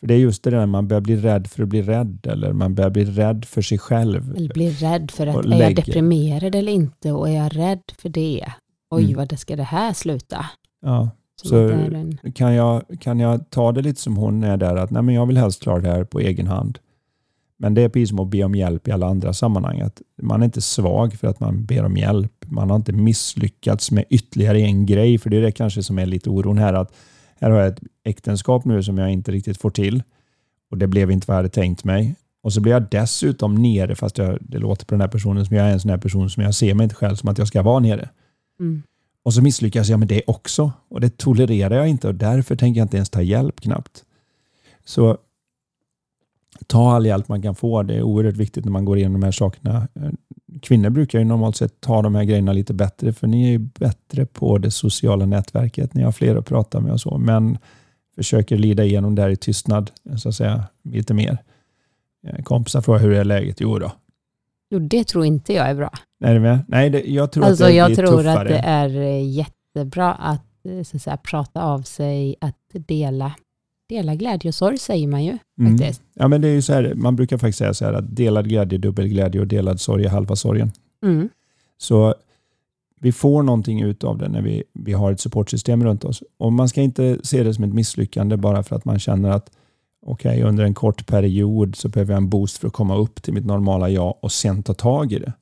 För 0.00 0.06
det 0.06 0.14
är 0.14 0.18
just 0.18 0.42
det 0.42 0.50
där 0.50 0.66
man 0.66 0.88
börjar 0.88 1.00
bli 1.00 1.16
rädd 1.16 1.46
för 1.46 1.62
att 1.62 1.68
bli 1.68 1.82
rädd 1.82 2.26
eller 2.26 2.52
man 2.52 2.74
börjar 2.74 2.90
bli 2.90 3.04
rädd 3.04 3.44
för 3.44 3.62
sig 3.62 3.78
själv. 3.78 4.36
Eller 4.36 4.54
blir 4.54 4.70
rädd 4.70 5.10
för 5.10 5.26
att, 5.26 5.44
är 5.46 5.62
jag 5.62 5.76
deprimerad 5.76 6.54
eller 6.54 6.72
inte? 6.72 7.12
Och 7.12 7.28
är 7.28 7.36
jag 7.36 7.56
rädd 7.56 7.82
för 7.98 8.08
det? 8.08 8.52
Oj, 8.90 9.04
Mm. 9.04 9.16
vad 9.16 9.28
det 9.28 9.36
ska 9.36 9.56
det 9.56 9.62
här 9.62 9.92
sluta? 9.92 10.46
Ja. 10.82 11.10
Så- 11.42 11.68
en, 11.68 12.18
Kan, 12.34 12.54
jag, 12.54 12.82
kan 13.00 13.20
jag 13.20 13.50
ta 13.50 13.72
det 13.72 13.82
lite 13.82 14.00
som 14.00 14.16
hon 14.16 14.44
är 14.44 14.56
där 14.56 14.76
att 14.76 14.90
nej 14.90 15.02
men 15.02 15.14
jag 15.14 15.26
vill 15.26 15.36
helst 15.36 15.62
klara 15.62 15.80
det 15.80 15.88
här 15.88 16.04
på 16.04 16.20
egen 16.20 16.46
hand. 16.46 16.78
Men 17.58 17.74
det 17.74 17.82
är 17.82 17.88
precis 17.88 18.08
som 18.08 18.18
att 18.18 18.28
be 18.28 18.44
om 18.44 18.54
hjälp 18.54 18.88
i 18.88 18.90
alla 18.90 19.06
andra 19.06 19.32
sammanhang. 19.32 19.80
Att 19.80 20.02
man 20.22 20.40
är 20.40 20.44
inte 20.44 20.60
svag 20.60 21.14
för 21.14 21.28
att 21.28 21.40
man 21.40 21.64
ber 21.64 21.84
om 21.84 21.96
hjälp. 21.96 22.32
Man 22.46 22.70
har 22.70 22.76
inte 22.76 22.92
misslyckats 22.92 23.90
med 23.90 24.04
ytterligare 24.10 24.60
en 24.60 24.86
grej. 24.86 25.18
För 25.18 25.30
det 25.30 25.36
är 25.36 25.42
det 25.42 25.52
kanske 25.52 25.82
som 25.82 25.98
är 25.98 26.06
lite 26.06 26.30
oron 26.30 26.58
här. 26.58 26.74
att 26.74 26.94
Här 27.40 27.50
har 27.50 27.58
jag 27.58 27.68
ett 27.68 27.80
äktenskap 28.04 28.64
nu 28.64 28.82
som 28.82 28.98
jag 28.98 29.12
inte 29.12 29.32
riktigt 29.32 29.60
får 29.60 29.70
till. 29.70 30.02
Och 30.70 30.78
det 30.78 30.86
blev 30.86 31.10
inte 31.10 31.24
vad 31.28 31.34
jag 31.34 31.38
hade 31.38 31.48
tänkt 31.48 31.84
mig. 31.84 32.16
Och 32.42 32.52
så 32.52 32.60
blir 32.60 32.72
jag 32.72 32.86
dessutom 32.90 33.54
nere, 33.54 33.94
fast 33.94 34.18
jag, 34.18 34.38
det 34.40 34.58
låter 34.58 34.86
på 34.86 34.94
den 34.94 35.00
här 35.00 35.08
personen 35.08 35.46
som 35.46 35.56
jag 35.56 35.66
är 35.66 35.72
en 35.72 35.80
sån 35.80 35.90
här 35.90 35.98
person 35.98 36.30
som 36.30 36.42
jag 36.42 36.54
ser 36.54 36.74
mig 36.74 36.84
inte 36.84 36.94
själv 36.94 37.16
som 37.16 37.28
att 37.28 37.38
jag 37.38 37.48
ska 37.48 37.62
vara 37.62 37.78
nere. 37.78 38.08
mm. 38.60 38.82
Och 39.22 39.34
så 39.34 39.42
misslyckas 39.42 39.88
jag 39.88 39.98
med 39.98 40.08
det 40.08 40.22
också. 40.26 40.72
Och 40.88 41.00
det 41.00 41.18
tolererar 41.18 41.76
jag 41.76 41.88
inte 41.88 42.08
och 42.08 42.14
därför 42.14 42.56
tänker 42.56 42.80
jag 42.80 42.84
inte 42.84 42.96
ens 42.96 43.10
ta 43.10 43.22
hjälp 43.22 43.60
knappt. 43.60 44.04
Så 44.84 45.18
ta 46.66 46.92
all 46.94 47.06
hjälp 47.06 47.28
man 47.28 47.42
kan 47.42 47.54
få. 47.54 47.82
Det 47.82 47.94
är 47.94 48.02
oerhört 48.02 48.36
viktigt 48.36 48.64
när 48.64 48.72
man 48.72 48.84
går 48.84 48.98
igenom 48.98 49.20
de 49.20 49.24
här 49.26 49.32
sakerna. 49.32 49.88
Eh, 49.94 50.10
Kvinnor 50.62 50.90
brukar 50.90 51.18
ju 51.18 51.24
normalt 51.24 51.56
sett 51.56 51.80
ta 51.80 52.02
de 52.02 52.14
här 52.14 52.24
grejerna 52.24 52.52
lite 52.52 52.74
bättre 52.74 53.12
för 53.12 53.26
ni 53.26 53.44
är 53.46 53.50
ju 53.50 53.58
bättre 53.58 54.26
på 54.26 54.58
det 54.58 54.70
sociala 54.70 55.26
nätverket. 55.26 55.94
Ni 55.94 56.02
har 56.02 56.12
fler 56.12 56.36
att 56.36 56.46
prata 56.46 56.80
med 56.80 56.92
och 56.92 57.00
så. 57.00 57.18
Men 57.18 57.58
försöker 58.14 58.56
lida 58.58 58.84
igenom 58.84 59.14
det 59.14 59.22
här 59.22 59.30
i 59.30 59.36
tystnad, 59.36 59.90
så 60.16 60.28
att 60.28 60.34
säga, 60.34 60.64
lite 60.84 61.14
mer. 61.14 61.38
Eh, 62.26 62.42
Kompisar 62.42 62.80
frågar 62.80 63.00
hur 63.00 63.12
är 63.12 63.24
läget? 63.24 63.60
Jo 63.60 63.78
då. 63.78 63.92
Jo, 64.70 64.78
det 64.78 65.04
tror 65.04 65.24
inte 65.24 65.52
jag 65.52 65.68
är 65.70 65.74
bra. 65.74 65.90
Är 66.24 66.34
du 66.34 66.40
med? 66.40 66.64
Nej, 66.68 66.90
det, 66.90 67.00
jag 67.00 67.32
tror 67.32 67.44
Alltså 67.44 67.64
att 67.64 67.70
det 67.70 67.76
jag 67.76 67.86
blir 67.88 67.96
tror 67.96 68.16
tuffare. 68.18 68.40
att 68.40 68.48
det 68.48 68.58
är 68.58 68.96
eh, 68.96 69.30
jättebra 69.30 70.14
att, 70.14 70.44
eh, 70.68 70.82
så 70.82 70.96
att 70.96 71.02
säga, 71.02 71.16
prata 71.16 71.62
av 71.62 71.82
sig, 71.82 72.36
att 72.40 72.56
dela, 72.72 73.32
dela 73.88 74.14
glädje 74.14 74.48
och 74.48 74.54
sorg 74.54 74.78
säger 74.78 75.06
man 75.06 75.24
ju 75.24 75.38
Mm. 75.60 75.78
faktiskt. 75.78 76.02
Ja, 76.14 76.28
men 76.28 76.40
det 76.40 76.48
är 76.48 76.52
ju 76.52 76.62
så 76.62 76.72
här, 76.72 76.92
man 76.94 77.16
brukar 77.16 77.38
faktiskt 77.38 77.58
säga 77.58 77.74
så 77.74 77.84
här 77.84 77.92
att 77.92 78.16
delad 78.16 78.48
glädje 78.48 78.76
är 78.76 78.80
dubbel 78.80 79.08
glädje 79.08 79.40
och 79.40 79.46
delad 79.46 79.80
sorg 79.80 80.04
är 80.04 80.08
halva 80.08 80.36
sorgen. 80.36 80.72
Mm. 81.02 81.28
Så 81.78 82.14
vi 83.00 83.12
får 83.12 83.42
någonting 83.42 83.82
ut 83.82 84.04
av 84.04 84.18
det 84.18 84.28
när 84.28 84.42
vi, 84.42 84.62
vi 84.72 84.92
har 84.92 85.12
ett 85.12 85.20
supportsystem 85.20 85.84
runt 85.84 86.04
oss. 86.04 86.22
Och 86.36 86.52
man 86.52 86.68
ska 86.68 86.80
inte 86.80 87.18
se 87.22 87.42
det 87.42 87.54
som 87.54 87.64
ett 87.64 87.74
misslyckande 87.74 88.36
bara 88.36 88.62
för 88.62 88.76
att 88.76 88.84
man 88.84 88.98
känner 88.98 89.30
att 89.30 89.50
okej, 90.06 90.42
under 90.42 90.64
en 90.64 90.74
kort 90.74 91.06
period 91.06 91.76
så 91.76 91.88
behöver 91.88 92.12
jag 92.12 92.22
en 92.22 92.28
boost 92.28 92.58
för 92.58 92.66
att 92.66 92.72
komma 92.72 92.96
upp 92.96 93.22
till 93.22 93.32
mitt 93.34 93.46
normala 93.46 93.88
jag 93.88 94.14
och 94.20 94.32
sen 94.32 94.62
ta 94.62 94.74
tag 94.74 95.12
i 95.12 95.18
det. 95.18 95.32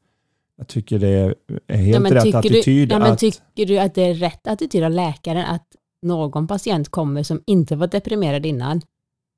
Jag 0.59 0.69
tycker 0.69 0.99
det 0.99 1.35
är 1.67 1.77
helt 1.77 2.03
men 2.03 2.13
rätt 2.13 2.35
attityd. 2.35 2.89
Du, 2.89 2.95
ja, 2.95 2.99
men 2.99 3.13
att, 3.13 3.19
tycker 3.19 3.67
du 3.67 3.79
att 3.79 3.95
det 3.95 4.03
är 4.03 4.15
rätt 4.15 4.47
attityd 4.47 4.85
av 4.85 4.91
läkaren 4.91 5.45
att 5.45 5.76
någon 6.03 6.47
patient 6.47 6.89
kommer 6.89 7.23
som 7.23 7.43
inte 7.47 7.77
var 7.77 7.87
deprimerad 7.87 8.47
innan 8.47 8.81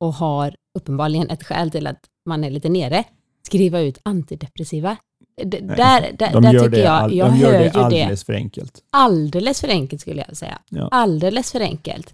och 0.00 0.14
har 0.14 0.54
uppenbarligen 0.78 1.30
ett 1.30 1.44
skäl 1.44 1.70
till 1.70 1.86
att 1.86 2.00
man 2.26 2.44
är 2.44 2.50
lite 2.50 2.68
nere, 2.68 3.04
skriva 3.46 3.80
ut 3.80 3.98
antidepressiva? 4.02 4.96
D- 5.44 5.58
Nej, 5.62 5.76
där 5.76 6.12
där, 6.18 6.32
de 6.32 6.42
där 6.42 6.52
gör 6.52 6.64
tycker 6.64 6.84
jag, 6.84 7.12
jag 7.12 7.28
de 7.30 7.34
hör 7.36 7.52
gör 7.52 7.58
det 7.58 7.64
ju 7.64 7.70
det 7.70 7.78
alldeles 7.84 8.24
för 8.24 8.32
enkelt. 8.32 8.78
alldeles 8.90 9.60
för 9.60 9.68
enkelt 9.68 10.00
skulle 10.02 10.24
jag 10.28 10.36
säga. 10.36 10.58
Ja. 10.70 10.88
Alldeles 10.90 11.52
för 11.52 11.60
enkelt. 11.60 12.12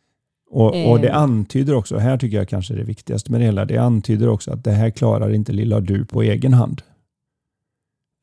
Och, 0.51 0.91
och 0.91 1.01
det 1.01 1.09
Eh. 1.09 1.17
antyder 1.19 1.75
också, 1.75 1.97
här 1.99 2.19
tycker 2.19 2.37
jag 2.37 2.49
kanske 2.49 2.75
det 2.75 2.83
viktigaste 2.85 3.31
med 3.33 3.41
det 3.41 3.45
hela, 3.45 3.65
det 3.65 3.77
antyder 3.79 4.29
också 4.29 4.51
att 4.53 4.65
det 4.65 4.71
här 4.73 4.91
klarar 4.91 5.35
inte 5.35 5.53
lilla 5.53 5.81
du 5.81 6.05
på 6.05 6.23
egen 6.23 6.55
hand. 6.55 6.83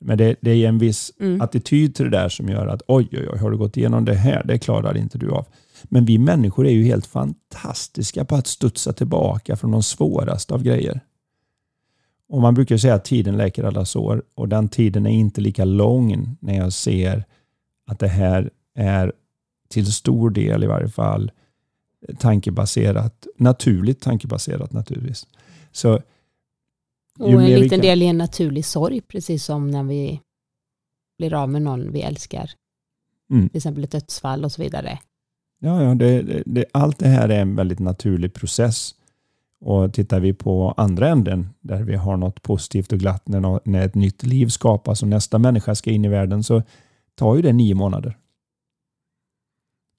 Men 0.05 0.17
det, 0.17 0.35
det 0.41 0.51
är 0.51 0.67
en 0.67 0.77
viss 0.77 1.11
Mm. 1.19 1.41
attityd 1.41 1.95
till 1.95 2.05
det 2.05 2.11
där 2.17 2.29
som 2.29 2.49
gör 2.49 2.67
att 2.67 2.81
oj, 2.87 3.07
oj, 3.11 3.27
oj, 3.33 3.37
har 3.39 3.51
du 3.51 3.57
gått 3.57 3.77
igenom 3.77 4.05
det 4.05 4.13
här? 4.15 4.43
Det 4.45 4.59
klarar 4.59 4.97
inte 4.97 5.17
du 5.17 5.31
av. 5.31 5.45
Men 5.83 6.05
vi 6.05 6.17
människor 6.17 6.67
är 6.67 6.71
ju 6.71 6.83
helt 6.83 7.05
fantastiska 7.05 8.25
på 8.25 8.35
att 8.35 8.47
studsa 8.47 8.93
tillbaka 8.93 9.55
från 9.55 9.71
de 9.71 9.83
svåraste 9.83 10.53
av 10.53 10.63
grejer. 10.63 10.99
Och 12.27 12.41
Man 12.41 12.53
brukar 12.53 12.77
säga 12.77 12.93
att 12.93 13.05
tiden 13.05 13.37
läker 13.37 13.63
alla 13.63 13.85
sår 13.85 14.23
och 14.35 14.49
den 14.49 14.69
tiden 14.69 15.05
är 15.05 15.11
inte 15.11 15.41
lika 15.41 15.65
lång 15.65 16.37
när 16.39 16.57
jag 16.57 16.73
ser 16.73 17.25
att 17.87 17.99
det 17.99 18.07
här 18.07 18.49
är 18.75 19.13
till 19.69 19.93
stor 19.93 20.29
del 20.29 20.63
i 20.63 20.67
varje 20.67 20.89
fall 20.89 21.31
tankebaserat, 22.19 23.27
naturligt 23.37 24.01
tankebaserat 24.01 24.73
naturligtvis. 24.73 25.27
Så, 25.71 26.01
och 27.19 27.29
en 27.29 27.45
liten 27.45 27.69
kan... 27.69 27.79
del 27.79 28.01
är 28.01 28.05
en 28.05 28.17
naturlig 28.17 28.65
sorg, 28.65 29.01
precis 29.01 29.45
som 29.45 29.71
när 29.71 29.83
vi 29.83 30.21
blir 31.17 31.33
av 31.33 31.49
med 31.49 31.61
någon 31.61 31.91
vi 31.91 32.01
älskar. 32.01 32.51
Mm. 33.31 33.49
Till 33.49 33.57
exempel 33.57 33.83
ett 33.83 33.91
dödsfall 33.91 34.45
och 34.45 34.51
så 34.51 34.61
vidare. 34.61 34.99
Ja, 35.63 35.83
ja 35.83 35.95
det, 35.95 36.43
det, 36.45 36.65
allt 36.71 36.99
det 36.99 37.07
här 37.07 37.29
är 37.29 37.41
en 37.41 37.55
väldigt 37.55 37.79
naturlig 37.79 38.33
process. 38.33 38.95
Och 39.59 39.93
tittar 39.93 40.19
vi 40.19 40.33
på 40.33 40.73
andra 40.77 41.07
änden, 41.07 41.49
där 41.61 41.83
vi 41.83 41.95
har 41.95 42.17
något 42.17 42.41
positivt 42.41 42.93
och 42.93 42.99
glatt 42.99 43.27
när, 43.27 43.69
när 43.69 43.85
ett 43.85 43.95
nytt 43.95 44.23
liv 44.23 44.47
skapas 44.47 45.01
och 45.01 45.07
nästa 45.07 45.39
människa 45.39 45.75
ska 45.75 45.91
in 45.91 46.05
i 46.05 46.07
världen, 46.07 46.43
så 46.43 46.63
tar 47.15 47.35
ju 47.35 47.41
det 47.41 47.53
nio 47.53 47.75
månader. 47.75 48.17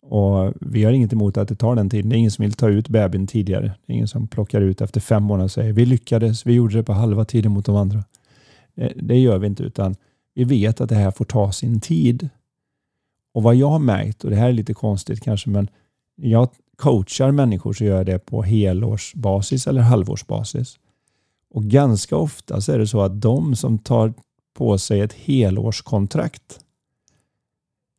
Och 0.02 0.52
Vi 0.60 0.84
har 0.84 0.92
inget 0.92 1.12
emot 1.12 1.36
att 1.36 1.48
det 1.48 1.54
tar 1.54 1.76
den 1.76 1.90
tiden. 1.90 2.08
Det 2.08 2.16
är 2.16 2.18
ingen 2.18 2.30
som 2.30 2.42
vill 2.42 2.52
ta 2.52 2.68
ut 2.68 2.88
bebisen 2.88 3.26
tidigare. 3.26 3.72
Det 3.86 3.92
är 3.92 3.94
ingen 3.94 4.08
som 4.08 4.26
plockar 4.26 4.60
ut 4.60 4.80
efter 4.80 5.00
fem 5.00 5.22
månader 5.22 5.44
och 5.44 5.50
säger 5.50 5.72
vi 5.72 5.86
lyckades, 5.86 6.46
vi 6.46 6.52
gjorde 6.52 6.76
det 6.76 6.82
på 6.82 6.92
halva 6.92 7.24
tiden 7.24 7.52
mot 7.52 7.66
de 7.66 7.76
andra. 7.76 8.04
Det, 8.74 8.92
det 8.96 9.18
gör 9.18 9.38
vi 9.38 9.46
inte, 9.46 9.62
utan 9.62 9.96
vi 10.34 10.44
vet 10.44 10.80
att 10.80 10.88
det 10.88 10.94
här 10.94 11.10
får 11.10 11.24
ta 11.24 11.52
sin 11.52 11.80
tid. 11.80 12.28
Och 13.32 13.42
vad 13.42 13.54
jag 13.54 13.68
har 13.68 13.78
märkt, 13.78 14.24
och 14.24 14.30
det 14.30 14.36
här 14.36 14.48
är 14.48 14.52
lite 14.52 14.74
konstigt 14.74 15.20
kanske, 15.20 15.50
men 15.50 15.68
jag 16.16 16.48
coachar 16.76 17.30
människor 17.30 17.72
så 17.72 17.84
gör 17.84 17.96
jag 17.96 18.06
det 18.06 18.18
på 18.18 18.42
helårsbasis 18.42 19.66
eller 19.66 19.80
halvårsbasis. 19.80 20.78
Och 21.50 21.64
ganska 21.64 22.16
ofta 22.16 22.60
så 22.60 22.72
är 22.72 22.78
det 22.78 22.86
så 22.86 23.00
att 23.00 23.20
de 23.20 23.56
som 23.56 23.78
tar 23.78 24.14
på 24.54 24.78
sig 24.78 25.00
ett 25.00 25.12
helårskontrakt 25.12 26.60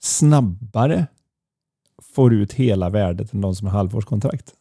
snabbare 0.01 1.07
får 2.15 2.33
ut 2.33 2.53
hela 2.53 2.89
värdet 2.89 3.33
än 3.33 3.41
de 3.41 3.55
som 3.55 3.67
har 3.67 3.77
halvårskontrakt. 3.77 4.53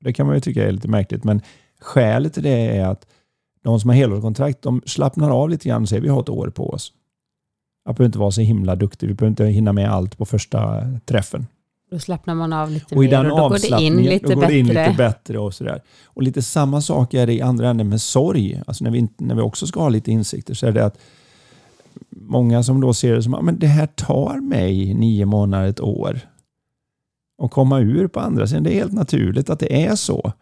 Det 0.00 0.12
kan 0.12 0.26
man 0.26 0.34
ju 0.34 0.40
tycka 0.40 0.68
är 0.68 0.72
lite 0.72 0.88
märkligt, 0.88 1.24
men 1.24 1.42
skälet 1.80 2.34
till 2.34 2.42
det 2.42 2.76
är 2.76 2.86
att 2.86 3.06
de 3.62 3.80
som 3.80 3.90
har 3.90 3.96
helårskontrakt, 3.96 4.62
de 4.62 4.82
slappnar 4.86 5.30
av 5.30 5.50
lite 5.50 5.68
grann 5.68 5.82
och 5.82 5.88
säger 5.88 6.02
vi 6.02 6.08
har 6.08 6.20
ett 6.20 6.28
år 6.28 6.50
på 6.50 6.70
oss. 6.70 6.92
Jag 7.88 7.94
behöver 7.94 8.08
inte 8.08 8.18
vara 8.18 8.30
så 8.30 8.40
himla 8.40 8.76
duktig, 8.76 9.08
vi 9.08 9.14
behöver 9.14 9.30
inte 9.30 9.44
hinna 9.44 9.72
med 9.72 9.90
allt 9.90 10.18
på 10.18 10.24
första 10.24 10.84
träffen. 11.06 11.46
Då 11.90 11.98
slappnar 11.98 12.34
man 12.34 12.52
av 12.52 12.70
lite 12.70 12.94
och 12.94 13.00
mer 13.00 13.18
och 13.18 13.38
då 13.38 13.48
går 13.48 13.78
det 13.78 13.84
in 13.84 13.96
lite, 13.96 14.34
går 14.34 14.46
det 14.46 14.58
in 14.58 14.66
lite 14.66 14.94
bättre. 14.96 15.38
och 15.38 15.54
sådär. 15.54 15.82
Och 16.04 16.22
lite 16.22 16.42
samma 16.42 16.80
sak 16.80 17.14
är 17.14 17.26
det 17.26 17.32
i 17.32 17.42
andra 17.42 17.68
änden 17.68 17.88
med 17.88 18.00
sorg. 18.00 18.62
Alltså 18.66 18.84
när 18.84 18.90
vi, 18.90 19.08
när 19.16 19.34
vi 19.34 19.40
också 19.40 19.66
ska 19.66 19.80
ha 19.80 19.88
lite 19.88 20.10
insikter 20.10 20.54
så 20.54 20.66
är 20.66 20.72
det 20.72 20.84
att 20.84 20.98
många 22.10 22.62
som 22.62 22.80
då 22.80 22.94
ser 22.94 23.14
det 23.14 23.22
som 23.22 23.34
att 23.34 23.60
det 23.60 23.66
här 23.66 23.86
tar 23.86 24.40
mig 24.40 24.94
nio 24.94 25.26
månader, 25.26 25.68
ett 25.68 25.80
år 25.80 26.20
och 27.38 27.50
komma 27.50 27.80
ur 27.80 28.08
på 28.08 28.20
andra 28.20 28.46
sidan. 28.46 28.62
Det 28.62 28.70
är 28.70 28.74
helt 28.74 28.92
naturligt 28.92 29.50
att 29.50 29.60
det 29.60 29.86
är 29.86 29.96
så. 29.96 30.32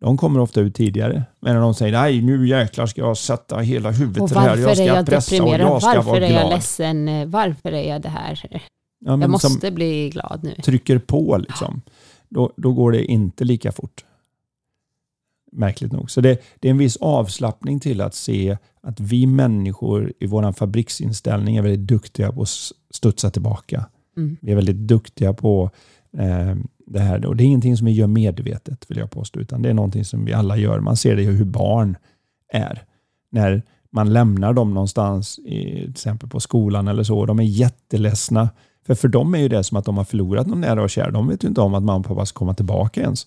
De 0.00 0.16
kommer 0.16 0.40
ofta 0.40 0.60
ut 0.60 0.74
tidigare. 0.74 1.24
Men 1.40 1.54
när 1.54 1.60
de 1.60 1.74
säger 1.74 1.92
nej 1.92 2.22
nu 2.22 2.48
jäklar 2.48 2.86
ska 2.86 3.00
jag 3.00 3.16
sätta 3.16 3.58
hela 3.58 3.90
huvudet 3.90 4.26
till 4.26 4.34
det 4.34 4.40
här. 4.40 4.56
Jag 4.56 4.76
ska 4.76 4.84
jag 4.84 5.06
pressa 5.06 5.44
och 5.44 5.48
jag 5.48 5.82
ska 5.82 5.88
varför 5.88 6.10
vara 6.10 6.18
glad. 6.18 6.30
Varför 6.30 6.36
är 6.36 6.40
jag 6.40 6.50
ledsen? 6.50 7.30
Varför 7.30 7.72
är 7.72 7.88
jag 7.88 8.02
det 8.02 8.08
här? 8.08 8.62
Ja, 8.98 9.20
jag 9.20 9.30
måste 9.30 9.70
bli 9.70 10.10
glad 10.10 10.40
nu. 10.42 10.54
Trycker 10.54 10.98
på 10.98 11.36
liksom. 11.38 11.82
Då, 12.28 12.52
då 12.56 12.72
går 12.72 12.92
det 12.92 13.04
inte 13.04 13.44
lika 13.44 13.72
fort. 13.72 14.04
Märkligt 15.52 15.92
nog. 15.92 16.10
Så 16.10 16.20
det, 16.20 16.42
det 16.60 16.68
är 16.68 16.70
en 16.70 16.78
viss 16.78 16.96
avslappning 16.96 17.80
till 17.80 18.00
att 18.00 18.14
se 18.14 18.56
att 18.82 19.00
vi 19.00 19.26
människor 19.26 20.12
i 20.18 20.26
vår 20.26 20.52
fabriksinställning 20.52 21.56
är 21.56 21.62
väldigt 21.62 21.86
duktiga 21.86 22.32
på 22.32 22.42
att 22.42 22.48
studsa 22.90 23.30
tillbaka. 23.30 23.84
Mm. 24.16 24.36
Vi 24.40 24.52
är 24.52 24.56
väldigt 24.56 24.76
duktiga 24.76 25.32
på 25.32 25.70
eh, 26.18 26.54
det 26.92 27.00
här. 27.00 27.26
Och 27.26 27.36
det 27.36 27.44
är 27.44 27.46
ingenting 27.46 27.76
som 27.76 27.86
vi 27.86 27.92
gör 27.92 28.06
medvetet, 28.06 28.86
vill 28.88 28.98
jag 28.98 29.10
påstå, 29.10 29.40
utan 29.40 29.62
det 29.62 29.70
är 29.70 29.74
någonting 29.74 30.04
som 30.04 30.24
vi 30.24 30.32
alla 30.32 30.56
gör. 30.56 30.80
Man 30.80 30.96
ser 30.96 31.16
det 31.16 31.22
i 31.22 31.26
hur 31.26 31.44
barn 31.44 31.96
är. 32.52 32.84
När 33.30 33.62
man 33.92 34.12
lämnar 34.12 34.52
dem 34.52 34.74
någonstans, 34.74 35.38
i, 35.38 35.80
till 35.82 35.90
exempel 35.90 36.28
på 36.28 36.40
skolan 36.40 36.88
eller 36.88 37.02
så, 37.02 37.26
de 37.26 37.38
är 37.38 37.44
jätteledsna. 37.44 38.48
För 38.86 38.94
för 38.94 39.08
dem 39.08 39.34
är 39.34 39.38
ju 39.38 39.48
det 39.48 39.64
som 39.64 39.76
att 39.76 39.84
de 39.84 39.96
har 39.96 40.04
förlorat 40.04 40.46
någon 40.46 40.60
nära 40.60 40.82
och 40.82 40.90
kär. 40.90 41.10
De 41.10 41.28
vet 41.28 41.44
ju 41.44 41.48
inte 41.48 41.60
om 41.60 41.74
att 41.74 41.82
mamma 41.82 41.98
och 41.98 42.06
pappa 42.06 42.26
ska 42.26 42.38
komma 42.38 42.54
tillbaka 42.54 43.00
ens. 43.00 43.26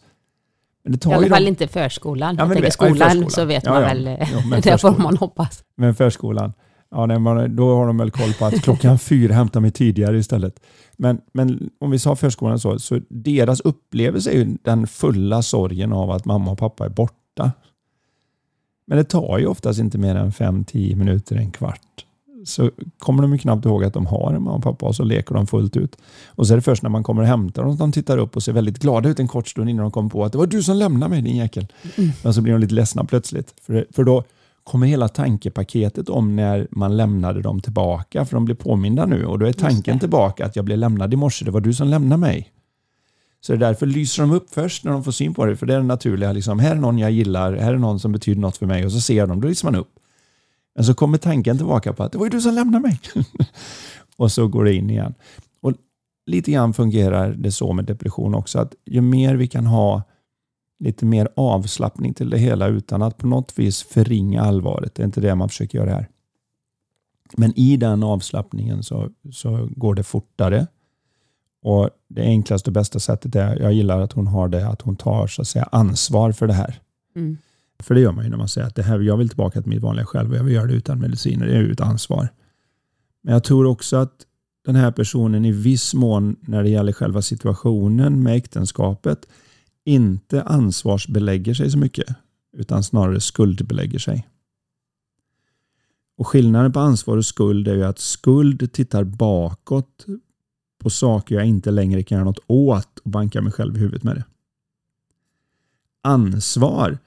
Men 0.83 0.93
I 0.93 1.13
alla 1.13 1.27
fall 1.27 1.43
dem... 1.43 1.47
inte 1.47 1.67
förskolan. 1.67 2.35
Ja, 2.35 2.45
jag 2.45 2.53
tänker 2.53 2.71
skolan 2.71 2.97
förskolan. 2.97 3.29
så 3.29 3.45
vet 3.45 3.65
ja, 3.65 3.71
man 3.71 3.81
ja. 3.81 3.87
väl, 3.87 4.05
ja, 4.51 4.59
det 4.63 4.77
får 4.77 5.03
man 5.03 5.17
hoppas. 5.17 5.63
Men 5.75 5.95
förskolan, 5.95 6.53
ja, 6.93 7.19
man, 7.19 7.55
då 7.55 7.75
har 7.75 7.87
de 7.87 7.97
väl 7.97 8.11
koll 8.11 8.33
på 8.33 8.45
att 8.45 8.61
klockan 8.61 8.99
fyra 8.99 9.33
hämtar 9.33 9.59
mig 9.59 9.71
tidigare 9.71 10.17
istället. 10.17 10.59
Men, 10.97 11.21
men 11.31 11.69
om 11.79 11.91
vi 11.91 11.99
sa 11.99 12.15
förskolan 12.15 12.59
så, 12.59 12.79
så 12.79 12.99
deras 13.09 13.59
upplevelse 13.59 14.31
är 14.31 14.35
ju 14.35 14.57
den 14.61 14.87
fulla 14.87 15.41
sorgen 15.41 15.93
av 15.93 16.11
att 16.11 16.25
mamma 16.25 16.51
och 16.51 16.57
pappa 16.57 16.85
är 16.85 16.89
borta. 16.89 17.51
Men 18.85 18.97
det 18.97 19.03
tar 19.03 19.37
ju 19.37 19.47
oftast 19.47 19.79
inte 19.79 19.97
mer 19.97 20.15
än 20.15 20.31
5-10 20.31 20.95
minuter, 20.95 21.35
en 21.35 21.51
kvart. 21.51 22.05
Så 22.45 22.71
kommer 22.97 23.21
de 23.21 23.31
ju 23.31 23.37
knappt 23.37 23.65
ihåg 23.65 23.83
att 23.83 23.93
de 23.93 24.05
har 24.05 24.33
en 24.33 24.43
mamma 24.43 24.57
och 24.57 24.63
pappa 24.63 24.85
och 24.85 24.95
så 24.95 25.03
leker 25.03 25.35
de 25.35 25.47
fullt 25.47 25.77
ut. 25.77 25.97
Och 26.27 26.47
så 26.47 26.53
är 26.53 26.55
det 26.55 26.61
först 26.61 26.83
när 26.83 26.89
man 26.89 27.03
kommer 27.03 27.21
och 27.21 27.27
hämtar 27.27 27.63
dem 27.63 27.71
som 27.71 27.79
de 27.79 27.91
tittar 27.91 28.17
upp 28.17 28.35
och 28.35 28.43
ser 28.43 28.53
väldigt 28.53 28.79
glada 28.79 29.09
ut 29.09 29.19
en 29.19 29.27
kort 29.27 29.47
stund 29.47 29.69
innan 29.69 29.83
de 29.83 29.91
kommer 29.91 30.09
på 30.09 30.25
att 30.25 30.31
det 30.31 30.37
var 30.37 30.47
du 30.47 30.63
som 30.63 30.75
lämnade 30.75 31.09
mig 31.09 31.21
din 31.21 31.37
jäkel. 31.37 31.67
Mm. 31.95 32.11
Men 32.23 32.33
så 32.33 32.41
blir 32.41 32.53
de 32.53 32.61
lite 32.61 32.73
ledsna 32.73 33.05
plötsligt. 33.05 33.53
För, 33.61 33.87
för 33.91 34.03
då 34.03 34.23
kommer 34.63 34.87
hela 34.87 35.07
tankepaketet 35.07 36.09
om 36.09 36.35
när 36.35 36.67
man 36.71 36.97
lämnade 36.97 37.41
dem 37.41 37.61
tillbaka, 37.61 38.25
för 38.25 38.35
de 38.35 38.45
blir 38.45 38.55
påminda 38.55 39.05
nu 39.05 39.25
och 39.25 39.39
då 39.39 39.45
är 39.45 39.53
tanken 39.53 39.99
tillbaka 39.99 40.45
att 40.45 40.55
jag 40.55 40.65
blev 40.65 40.77
lämnad 40.77 41.13
i 41.13 41.17
morse, 41.17 41.45
det 41.45 41.51
var 41.51 41.61
du 41.61 41.73
som 41.73 41.87
lämnade 41.87 42.19
mig. 42.19 42.49
Så 43.41 43.51
det 43.51 43.57
är 43.57 43.59
därför 43.59 43.85
lyser 43.85 44.23
de 44.23 44.31
upp 44.31 44.49
först 44.49 44.83
när 44.83 44.91
de 44.91 45.03
får 45.03 45.11
syn 45.11 45.33
på 45.33 45.45
det, 45.45 45.55
för 45.55 45.65
det 45.65 45.73
är 45.73 45.77
det 45.77 45.83
naturliga. 45.83 46.31
Liksom, 46.31 46.59
här 46.59 46.71
är 46.71 46.79
någon 46.79 46.97
jag 46.97 47.11
gillar, 47.11 47.53
här 47.53 47.73
är 47.73 47.77
någon 47.77 47.99
som 47.99 48.11
betyder 48.11 48.41
något 48.41 48.57
för 48.57 48.65
mig 48.65 48.85
och 48.85 48.91
så 48.91 49.01
ser 49.01 49.17
jag 49.17 49.29
dem, 49.29 49.41
då 49.41 49.47
lyser 49.47 49.67
man 49.67 49.75
upp. 49.75 49.91
Men 50.75 50.85
så 50.85 50.93
kommer 50.93 51.17
tanken 51.17 51.57
tillbaka 51.57 51.93
på 51.93 52.03
att 52.03 52.11
det 52.11 52.17
var 52.17 52.25
ju 52.25 52.29
du 52.29 52.41
som 52.41 52.53
lämnade 52.53 52.87
mig. 52.87 52.99
och 54.17 54.31
så 54.31 54.47
går 54.47 54.63
det 54.63 54.73
in 54.73 54.89
igen. 54.89 55.13
Och 55.61 55.73
Lite 56.25 56.51
grann 56.51 56.73
fungerar 56.73 57.33
det 57.33 57.51
så 57.51 57.73
med 57.73 57.85
depression 57.85 58.35
också, 58.35 58.59
att 58.59 58.75
ju 58.85 59.01
mer 59.01 59.35
vi 59.35 59.47
kan 59.47 59.65
ha 59.65 60.03
lite 60.83 61.05
mer 61.05 61.27
avslappning 61.35 62.13
till 62.13 62.29
det 62.29 62.37
hela 62.37 62.67
utan 62.67 63.01
att 63.01 63.17
på 63.17 63.27
något 63.27 63.59
vis 63.59 63.83
förringa 63.83 64.41
allvaret. 64.41 64.95
Det 64.95 65.03
är 65.03 65.05
inte 65.05 65.21
det 65.21 65.35
man 65.35 65.49
försöker 65.49 65.77
göra 65.77 65.89
här. 65.89 66.09
Men 67.37 67.59
i 67.59 67.77
den 67.77 68.03
avslappningen 68.03 68.83
så, 68.83 69.09
så 69.31 69.69
går 69.75 69.95
det 69.95 70.03
fortare. 70.03 70.67
Och 71.61 71.89
Det 72.07 72.21
enklaste 72.21 72.69
och 72.69 72.73
bästa 72.73 72.99
sättet 72.99 73.35
är, 73.35 73.59
jag 73.59 73.73
gillar 73.73 74.01
att 74.01 74.11
hon 74.11 74.27
har 74.27 74.47
det, 74.47 74.67
att 74.67 74.81
hon 74.81 74.95
tar 74.95 75.27
så 75.27 75.41
att 75.41 75.47
säga, 75.47 75.69
ansvar 75.71 76.31
för 76.31 76.47
det 76.47 76.53
här. 76.53 76.79
Mm. 77.15 77.37
För 77.79 77.95
det 77.95 78.01
gör 78.01 78.11
man 78.11 78.23
ju 78.23 78.29
när 78.29 78.37
man 78.37 78.47
säger 78.47 78.67
att 78.67 78.75
det 78.75 78.83
här, 78.83 78.99
jag 78.99 79.17
vill 79.17 79.29
tillbaka 79.29 79.61
till 79.61 79.69
mitt 79.69 79.81
vanliga 79.81 80.05
själv 80.05 80.31
och 80.31 80.37
jag 80.37 80.43
vill 80.43 80.53
göra 80.53 80.67
det 80.67 80.73
utan 80.73 80.99
mediciner. 80.99 81.45
Det 81.45 81.55
är 81.55 81.61
ju 81.61 81.71
ett 81.71 81.81
ansvar. 81.81 82.27
Men 83.21 83.33
jag 83.33 83.43
tror 83.43 83.65
också 83.65 83.97
att 83.97 84.25
den 84.65 84.75
här 84.75 84.91
personen 84.91 85.45
i 85.45 85.51
viss 85.51 85.93
mån 85.93 86.35
när 86.41 86.63
det 86.63 86.69
gäller 86.69 86.91
själva 86.91 87.21
situationen 87.21 88.23
med 88.23 88.35
äktenskapet 88.35 89.27
inte 89.85 90.43
ansvarsbelägger 90.43 91.53
sig 91.53 91.71
så 91.71 91.77
mycket 91.77 92.15
utan 92.57 92.83
snarare 92.83 93.19
skuldbelägger 93.19 93.99
sig. 93.99 94.27
Och 96.17 96.27
Skillnaden 96.27 96.73
på 96.73 96.79
ansvar 96.79 97.17
och 97.17 97.25
skuld 97.25 97.67
är 97.67 97.75
ju 97.75 97.83
att 97.83 97.99
skuld 97.99 98.71
tittar 98.73 99.03
bakåt 99.03 100.05
på 100.77 100.89
saker 100.89 101.35
jag 101.35 101.45
inte 101.45 101.71
längre 101.71 102.03
kan 102.03 102.15
göra 102.15 102.25
något 102.25 102.43
åt 102.47 102.99
och 102.99 103.11
bankar 103.11 103.41
mig 103.41 103.53
själv 103.53 103.77
i 103.77 103.79
huvudet 103.79 104.03
med 104.03 104.15
det. 104.15 104.25
Ansvar 106.01 106.97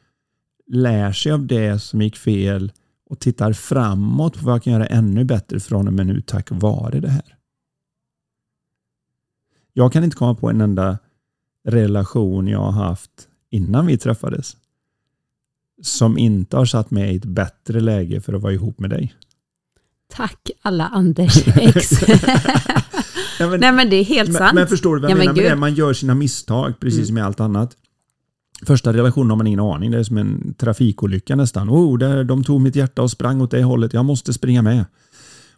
lär 0.67 1.13
sig 1.13 1.33
av 1.33 1.47
det 1.47 1.79
som 1.79 2.03
gick 2.03 2.17
fel 2.17 2.73
och 3.11 3.19
tittar 3.19 3.53
framåt 3.53 4.39
på 4.39 4.45
vad 4.45 4.55
jag 4.55 4.63
kan 4.63 4.73
göra 4.73 4.87
ännu 4.87 5.25
bättre 5.25 5.61
från 5.61 5.89
och 5.89 5.95
med 5.95 6.07
nu 6.07 6.21
tack 6.21 6.49
vare 6.51 7.01
det 7.01 7.09
här. 7.09 7.37
Jag 9.73 9.93
kan 9.93 10.05
inte 10.05 10.17
komma 10.17 10.35
på 10.35 10.51
en 10.51 10.61
enda 10.61 10.99
relation 11.67 12.49
jag 12.49 12.59
har 12.59 12.85
haft 12.85 13.11
innan 13.51 13.87
vi 13.87 13.99
träffades 13.99 14.57
som 15.83 16.19
inte 16.19 16.57
har 16.57 16.65
satt 16.65 16.91
mig 16.91 17.13
i 17.13 17.17
ett 17.17 17.25
bättre 17.25 17.81
läge 17.81 18.21
för 18.21 18.33
att 18.33 18.43
vara 18.43 18.53
ihop 18.53 18.81
med 18.81 18.91
dig. 18.91 19.15
Tack 20.13 20.51
alla 20.63 20.89
Anders 20.89 21.49
ex. 21.49 21.91
ja, 23.39 23.51
men, 23.51 23.61
Nej 23.61 23.73
men 23.73 23.91
det 23.91 23.97
är 23.97 24.05
helt 24.05 24.29
men, 24.29 24.39
sant. 24.39 24.55
Men 24.55 24.69
förstår 24.69 24.97
du 24.97 25.03
vad 25.03 25.11
jag 25.11 25.17
ja, 25.17 25.19
menar 25.19 25.33
med 25.35 25.45
det? 25.45 25.57
Man 25.57 25.75
gör 25.75 25.93
sina 25.93 26.15
misstag 26.15 26.81
precis 26.81 26.99
mm. 26.99 27.07
som 27.07 27.15
med 27.15 27.25
allt 27.25 27.41
annat. 27.41 27.77
Första 28.67 28.93
relationen 28.93 29.31
har 29.31 29.37
man 29.37 29.47
ingen 29.47 29.61
aning. 29.61 29.91
Det 29.91 29.99
är 29.99 30.03
som 30.03 30.17
en 30.17 30.55
trafikolycka 30.59 31.37
nästan. 31.37 31.71
Oh, 31.71 31.99
där, 31.99 32.25
de 32.25 32.45
tog 32.45 32.61
mitt 32.61 32.77
hjärta 32.77 33.03
och 33.03 33.11
sprang 33.11 33.41
åt 33.41 33.51
det 33.51 33.63
hållet. 33.63 33.93
Jag 33.93 34.05
måste 34.05 34.33
springa 34.33 34.63
med. 34.63 34.85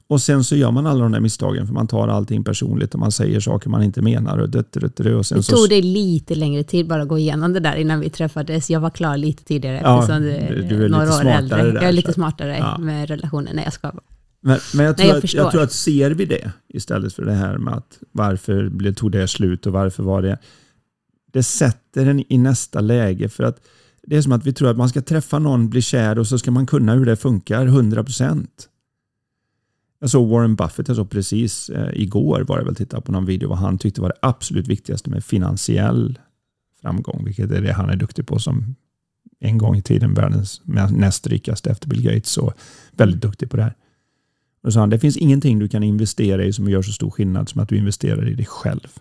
Och 0.09 0.21
sen 0.21 0.45
så 0.45 0.57
gör 0.57 0.71
man 0.71 0.87
alla 0.87 1.03
de 1.03 1.12
där 1.12 1.21
misstagen 1.21 1.67
för 1.67 1.75
man 1.75 1.87
tar 1.87 2.09
allting 2.09 2.45
personligt 2.45 2.95
och 2.95 3.00
man 3.00 3.12
säger 3.12 3.41
saker 3.41 3.71
man 3.71 3.83
inte 3.83 4.03
menar. 4.03 4.38
Och 4.38 4.50
det, 4.50 4.73
det, 4.73 4.97
det, 4.97 5.15
och 5.15 5.27
sen 5.27 5.38
det 5.38 5.45
tog 5.45 5.59
så... 5.59 5.67
det 5.67 5.83
lite 5.83 6.35
längre 6.35 6.65
tid 6.65 6.88
bara 6.88 7.03
att 7.03 7.09
gå 7.09 7.19
igenom 7.19 7.53
det 7.53 7.61
där 7.61 7.77
innan 7.77 8.00
vi 8.00 8.11
träffades. 8.11 8.71
Jag 8.71 8.81
var 8.81 8.91
klar 8.91 9.17
lite 9.17 9.45
tidigare 9.45 9.81
ja, 9.85 10.00
eftersom 10.00 10.23
du 10.69 10.85
är 10.85 10.88
några 10.88 11.17
år 11.17 11.25
äldre. 11.25 11.62
Där, 11.62 11.75
jag 11.75 11.85
är 11.85 11.93
lite 11.93 12.12
smartare 12.12 12.59
ja. 12.59 12.79
med 12.79 13.09
relationen. 13.09 13.57
Nej, 13.57 13.65
jag 13.65 13.73
ska 13.73 13.93
men, 14.41 14.59
men 14.75 14.87
jag, 14.87 14.97
tror 14.97 15.07
Nej, 15.07 15.15
jag, 15.15 15.25
att, 15.25 15.35
jag 15.35 15.50
tror 15.50 15.62
att 15.62 15.73
ser 15.73 16.11
vi 16.11 16.25
det 16.25 16.53
istället 16.69 17.12
för 17.12 17.25
det 17.25 17.33
här 17.33 17.59
med 17.59 17.75
att 17.75 17.99
varför 18.12 18.69
blev, 18.69 18.95
tog 18.95 19.12
det 19.12 19.29
slut 19.29 19.67
och 19.67 19.73
varför 19.73 20.03
var 20.03 20.23
det... 20.23 20.38
Det 21.33 21.43
sätter 21.43 22.07
en 22.07 22.33
i 22.33 22.38
nästa 22.38 22.81
läge 22.81 23.29
för 23.29 23.45
att 23.45 23.61
det 24.03 24.17
är 24.17 24.23
som 24.23 24.33
att 24.33 24.47
vi 24.47 24.53
tror 24.53 24.71
att 24.71 24.77
man 24.77 24.88
ska 24.88 25.03
träffa 25.03 25.38
någon, 25.38 25.71
bli 25.71 25.83
kär 25.83 26.19
och 26.19 26.27
så 26.27 26.38
ska 26.38 26.50
man 26.50 26.67
kunna 26.67 26.95
hur 26.95 27.05
det 27.05 27.17
funkar 27.17 27.67
100%. 27.67 28.47
Jag 30.00 30.11
såg 30.11 30.28
Warren 30.28 30.57
Buffett, 30.57 30.88
jag 30.88 30.97
såg 30.97 31.11
precis 31.11 31.69
eh, 31.69 31.90
igår 31.93 32.45
var 32.49 32.59
det 32.59 32.64
väl, 32.64 32.75
tittade 32.75 33.02
på 33.02 33.12
någon 33.12 33.26
video 33.26 33.49
vad 33.49 33.59
han 33.59 33.78
tyckte 33.78 34.00
var 34.00 34.09
det 34.09 34.19
absolut 34.23 34.69
viktigaste 34.69 35.11
med 35.11 35.25
finansiell 35.25 36.19
framgång, 36.81 37.25
vilket 37.25 37.50
är 37.50 37.62
det 37.62 37.73
han 37.73 37.90
är 37.90 37.97
duktig 37.97 38.26
på 38.26 38.38
som 38.38 38.75
en 39.40 39.59
gång 39.59 39.76
i 39.76 39.83
tiden 39.83 40.14
världens 40.14 40.62
näst 40.90 41.26
rikaste 41.26 41.71
efter 41.71 41.88
Bill 41.88 42.02
Gates 42.02 42.37
och 42.37 42.52
väldigt 42.90 43.23
duktig 43.23 43.50
på 43.50 43.57
det 43.57 43.62
här. 43.62 43.75
Och 44.62 44.73
sa 44.73 44.81
han, 44.81 44.90
det 44.90 44.99
finns 44.99 45.17
ingenting 45.17 45.59
du 45.59 45.69
kan 45.69 45.83
investera 45.83 46.45
i 46.45 46.52
som 46.52 46.71
gör 46.71 46.83
så 46.83 46.93
stor 46.93 47.11
skillnad 47.11 47.49
som 47.49 47.61
att 47.61 47.69
du 47.69 47.76
investerar 47.76 48.28
i 48.28 48.35
dig 48.35 48.47
själv. 48.47 48.99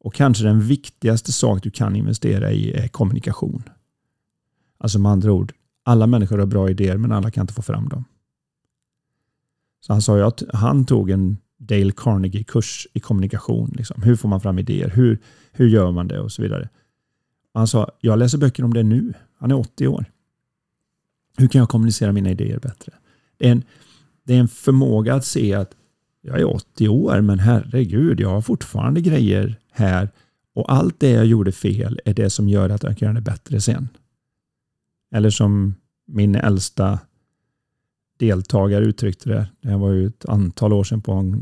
Och 0.00 0.14
kanske 0.14 0.44
den 0.44 0.60
viktigaste 0.60 1.32
sak 1.32 1.62
du 1.62 1.70
kan 1.70 1.96
investera 1.96 2.52
i 2.52 2.72
är 2.72 2.88
kommunikation. 2.88 3.62
Alltså 4.78 4.98
med 4.98 5.12
andra 5.12 5.32
ord, 5.32 5.52
alla 5.82 6.06
människor 6.06 6.38
har 6.38 6.46
bra 6.46 6.70
idéer 6.70 6.96
men 6.96 7.12
alla 7.12 7.30
kan 7.30 7.42
inte 7.42 7.54
få 7.54 7.62
fram 7.62 7.88
dem. 7.88 8.04
Så 9.80 9.92
han 9.92 10.02
sa 10.02 10.16
ju 10.16 10.22
att 10.22 10.42
han 10.52 10.86
tog 10.86 11.10
en 11.10 11.36
Dale 11.58 11.92
Carnegie-kurs 11.92 12.86
i 12.92 13.00
kommunikation. 13.00 13.74
Liksom. 13.76 14.02
Hur 14.02 14.16
får 14.16 14.28
man 14.28 14.40
fram 14.40 14.58
idéer? 14.58 14.88
Hur, 14.88 15.18
hur 15.52 15.68
gör 15.68 15.92
man 15.92 16.08
det? 16.08 16.20
Och 16.20 16.32
så 16.32 16.42
vidare. 16.42 16.68
Han 17.54 17.66
sa, 17.66 17.90
jag 18.00 18.18
läser 18.18 18.38
böcker 18.38 18.64
om 18.64 18.74
det 18.74 18.82
nu. 18.82 19.12
Han 19.38 19.50
är 19.50 19.58
80 19.58 19.88
år. 19.88 20.04
Hur 21.36 21.48
kan 21.48 21.58
jag 21.58 21.68
kommunicera 21.68 22.12
mina 22.12 22.30
idéer 22.30 22.58
bättre? 22.58 22.92
Det 23.36 23.48
är 23.48 23.52
en, 23.52 23.62
det 24.24 24.34
är 24.34 24.40
en 24.40 24.48
förmåga 24.48 25.14
att 25.14 25.24
se 25.24 25.54
att 25.54 25.74
jag 26.20 26.40
är 26.40 26.54
80 26.54 26.88
år, 26.88 27.20
men 27.20 27.38
herregud, 27.38 28.20
jag 28.20 28.28
har 28.28 28.42
fortfarande 28.42 29.00
grejer 29.00 29.56
här 29.70 30.08
och 30.54 30.72
allt 30.72 31.00
det 31.00 31.10
jag 31.10 31.26
gjorde 31.26 31.52
fel 31.52 32.00
är 32.04 32.14
det 32.14 32.30
som 32.30 32.48
gör 32.48 32.70
att 32.70 32.82
jag 32.82 32.98
kan 32.98 33.06
göra 33.06 33.14
det 33.14 33.20
bättre 33.20 33.60
sen. 33.60 33.88
Eller 35.12 35.30
som 35.30 35.74
min 36.06 36.34
äldsta 36.34 36.98
deltagare 38.18 38.84
uttryckte 38.84 39.28
det. 39.28 39.48
Det 39.60 39.76
var 39.76 39.92
ju 39.92 40.06
ett 40.06 40.24
antal 40.28 40.72
år 40.72 40.84
sedan 40.84 41.00
på, 41.00 41.34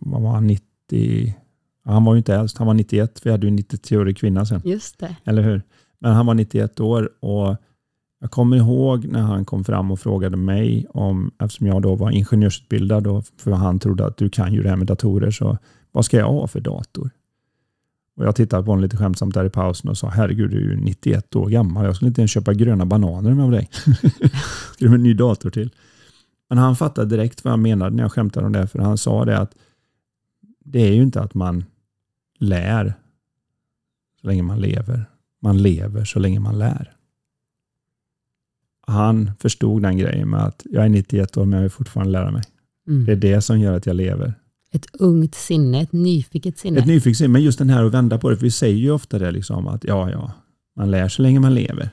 vad 0.00 0.22
var 0.22 0.30
han, 0.30 0.46
90, 0.46 1.34
han 1.84 2.04
var 2.04 2.14
ju 2.14 2.18
inte 2.18 2.34
äldst, 2.34 2.58
han 2.58 2.66
var 2.66 2.74
91. 2.74 3.20
Vi 3.26 3.30
hade 3.30 3.46
ju 3.46 3.48
en 3.48 3.58
93-årig 3.58 4.16
kvinna 4.16 4.46
sen. 4.46 4.60
Just 4.64 4.98
det. 4.98 5.16
Eller 5.24 5.42
hur? 5.42 5.62
Men 5.98 6.12
han 6.12 6.26
var 6.26 6.34
91 6.34 6.80
år 6.80 7.10
och 7.20 7.56
jag 8.20 8.30
kommer 8.30 8.56
ihåg 8.56 9.04
när 9.04 9.20
han 9.20 9.44
kom 9.44 9.64
fram 9.64 9.90
och 9.90 10.00
frågade 10.00 10.36
mig 10.36 10.86
om, 10.90 11.30
eftersom 11.38 11.66
jag 11.66 11.82
då 11.82 11.94
var 11.94 12.10
ingenjörsutbildad 12.10 13.06
och 13.06 13.24
för 13.36 13.50
han 13.50 13.78
trodde 13.78 14.06
att 14.06 14.16
du 14.16 14.28
kan 14.28 14.54
ju 14.54 14.62
det 14.62 14.68
här 14.68 14.76
med 14.76 14.86
datorer, 14.86 15.30
så 15.30 15.58
vad 15.92 16.04
ska 16.04 16.16
jag 16.16 16.32
ha 16.32 16.46
för 16.46 16.60
dator? 16.60 17.10
Och 18.16 18.26
jag 18.26 18.36
tittade 18.36 18.62
på 18.62 18.70
honom 18.70 18.82
lite 18.82 18.96
skämtsamt 18.96 19.34
där 19.34 19.44
i 19.44 19.50
pausen 19.50 19.90
och 19.90 19.98
sa, 19.98 20.08
herregud, 20.08 20.50
du 20.50 20.56
är 20.56 20.60
ju 20.60 20.76
91 20.76 21.36
år 21.36 21.48
gammal. 21.48 21.84
Jag 21.84 21.96
skulle 21.96 22.08
inte 22.08 22.20
ens 22.20 22.30
köpa 22.30 22.54
gröna 22.54 22.86
bananer 22.86 23.34
med 23.34 23.50
dig. 23.50 23.68
Ska 24.72 24.84
du 24.84 24.88
med 24.88 24.96
en 24.96 25.02
ny 25.02 25.14
dator 25.14 25.50
till? 25.50 25.70
Men 26.50 26.58
han 26.58 26.76
fattade 26.76 27.16
direkt 27.16 27.44
vad 27.44 27.52
jag 27.52 27.58
menade 27.58 27.96
när 27.96 28.02
jag 28.02 28.12
skämtade 28.12 28.46
om 28.46 28.52
det, 28.52 28.66
för 28.66 28.78
han 28.78 28.98
sa 28.98 29.24
det 29.24 29.38
att 29.38 29.54
det 30.64 30.88
är 30.88 30.92
ju 30.92 31.02
inte 31.02 31.20
att 31.20 31.34
man 31.34 31.64
lär 32.38 32.94
så 34.20 34.26
länge 34.26 34.42
man 34.42 34.60
lever. 34.60 35.04
Man 35.42 35.62
lever 35.62 36.04
så 36.04 36.18
länge 36.18 36.40
man 36.40 36.58
lär. 36.58 36.92
Han 38.86 39.30
förstod 39.38 39.82
den 39.82 39.98
grejen 39.98 40.30
med 40.30 40.44
att 40.44 40.66
jag 40.70 40.84
är 40.84 40.88
91 40.88 41.36
år 41.36 41.44
men 41.44 41.56
jag 41.56 41.62
vill 41.62 41.70
fortfarande 41.70 42.12
lära 42.12 42.30
mig. 42.30 42.42
Mm. 42.88 43.04
Det 43.04 43.12
är 43.12 43.16
det 43.16 43.40
som 43.40 43.60
gör 43.60 43.76
att 43.76 43.86
jag 43.86 43.96
lever. 43.96 44.34
Ett 44.72 44.86
ungt 44.92 45.34
sinne, 45.34 45.80
ett 45.80 45.92
nyfiket 45.92 46.58
sinne. 46.58 46.78
Ett 46.78 46.86
nyfiket 46.86 47.18
sinne, 47.18 47.28
men 47.28 47.42
just 47.42 47.58
den 47.58 47.70
här 47.70 47.84
att 47.84 47.94
vända 47.94 48.18
på 48.18 48.30
det, 48.30 48.36
för 48.36 48.44
vi 48.44 48.50
säger 48.50 48.76
ju 48.76 48.90
ofta 48.90 49.18
det 49.18 49.30
liksom 49.30 49.66
att 49.66 49.84
ja, 49.84 50.10
ja, 50.10 50.32
man 50.76 50.90
lär 50.90 51.08
så 51.08 51.22
länge 51.22 51.40
man 51.40 51.54
lever. 51.54 51.90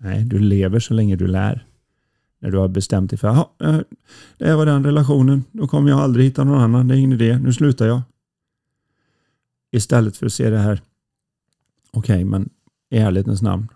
Nej, 0.00 0.24
du 0.24 0.38
lever 0.38 0.80
så 0.80 0.94
länge 0.94 1.16
du 1.16 1.26
lär. 1.26 1.66
När 2.40 2.50
du 2.50 2.58
har 2.58 2.68
bestämt 2.68 3.10
dig 3.10 3.18
för 3.18 3.28
att 3.28 3.48
det 4.38 4.56
var 4.56 4.66
den 4.66 4.84
relationen, 4.84 5.44
då 5.52 5.66
kommer 5.66 5.90
jag 5.90 6.00
aldrig 6.00 6.24
hitta 6.24 6.44
någon 6.44 6.60
annan, 6.60 6.88
det 6.88 6.94
är 6.94 6.98
ingen 6.98 7.12
idé, 7.12 7.38
nu 7.38 7.52
slutar 7.52 7.86
jag. 7.86 8.02
Istället 9.72 10.16
för 10.16 10.26
att 10.26 10.32
se 10.32 10.50
det 10.50 10.58
här, 10.58 10.82
okej, 11.90 12.14
okay, 12.14 12.24
men 12.24 12.48
i 12.90 12.98
ärlighetens 12.98 13.42
namn, 13.42 13.68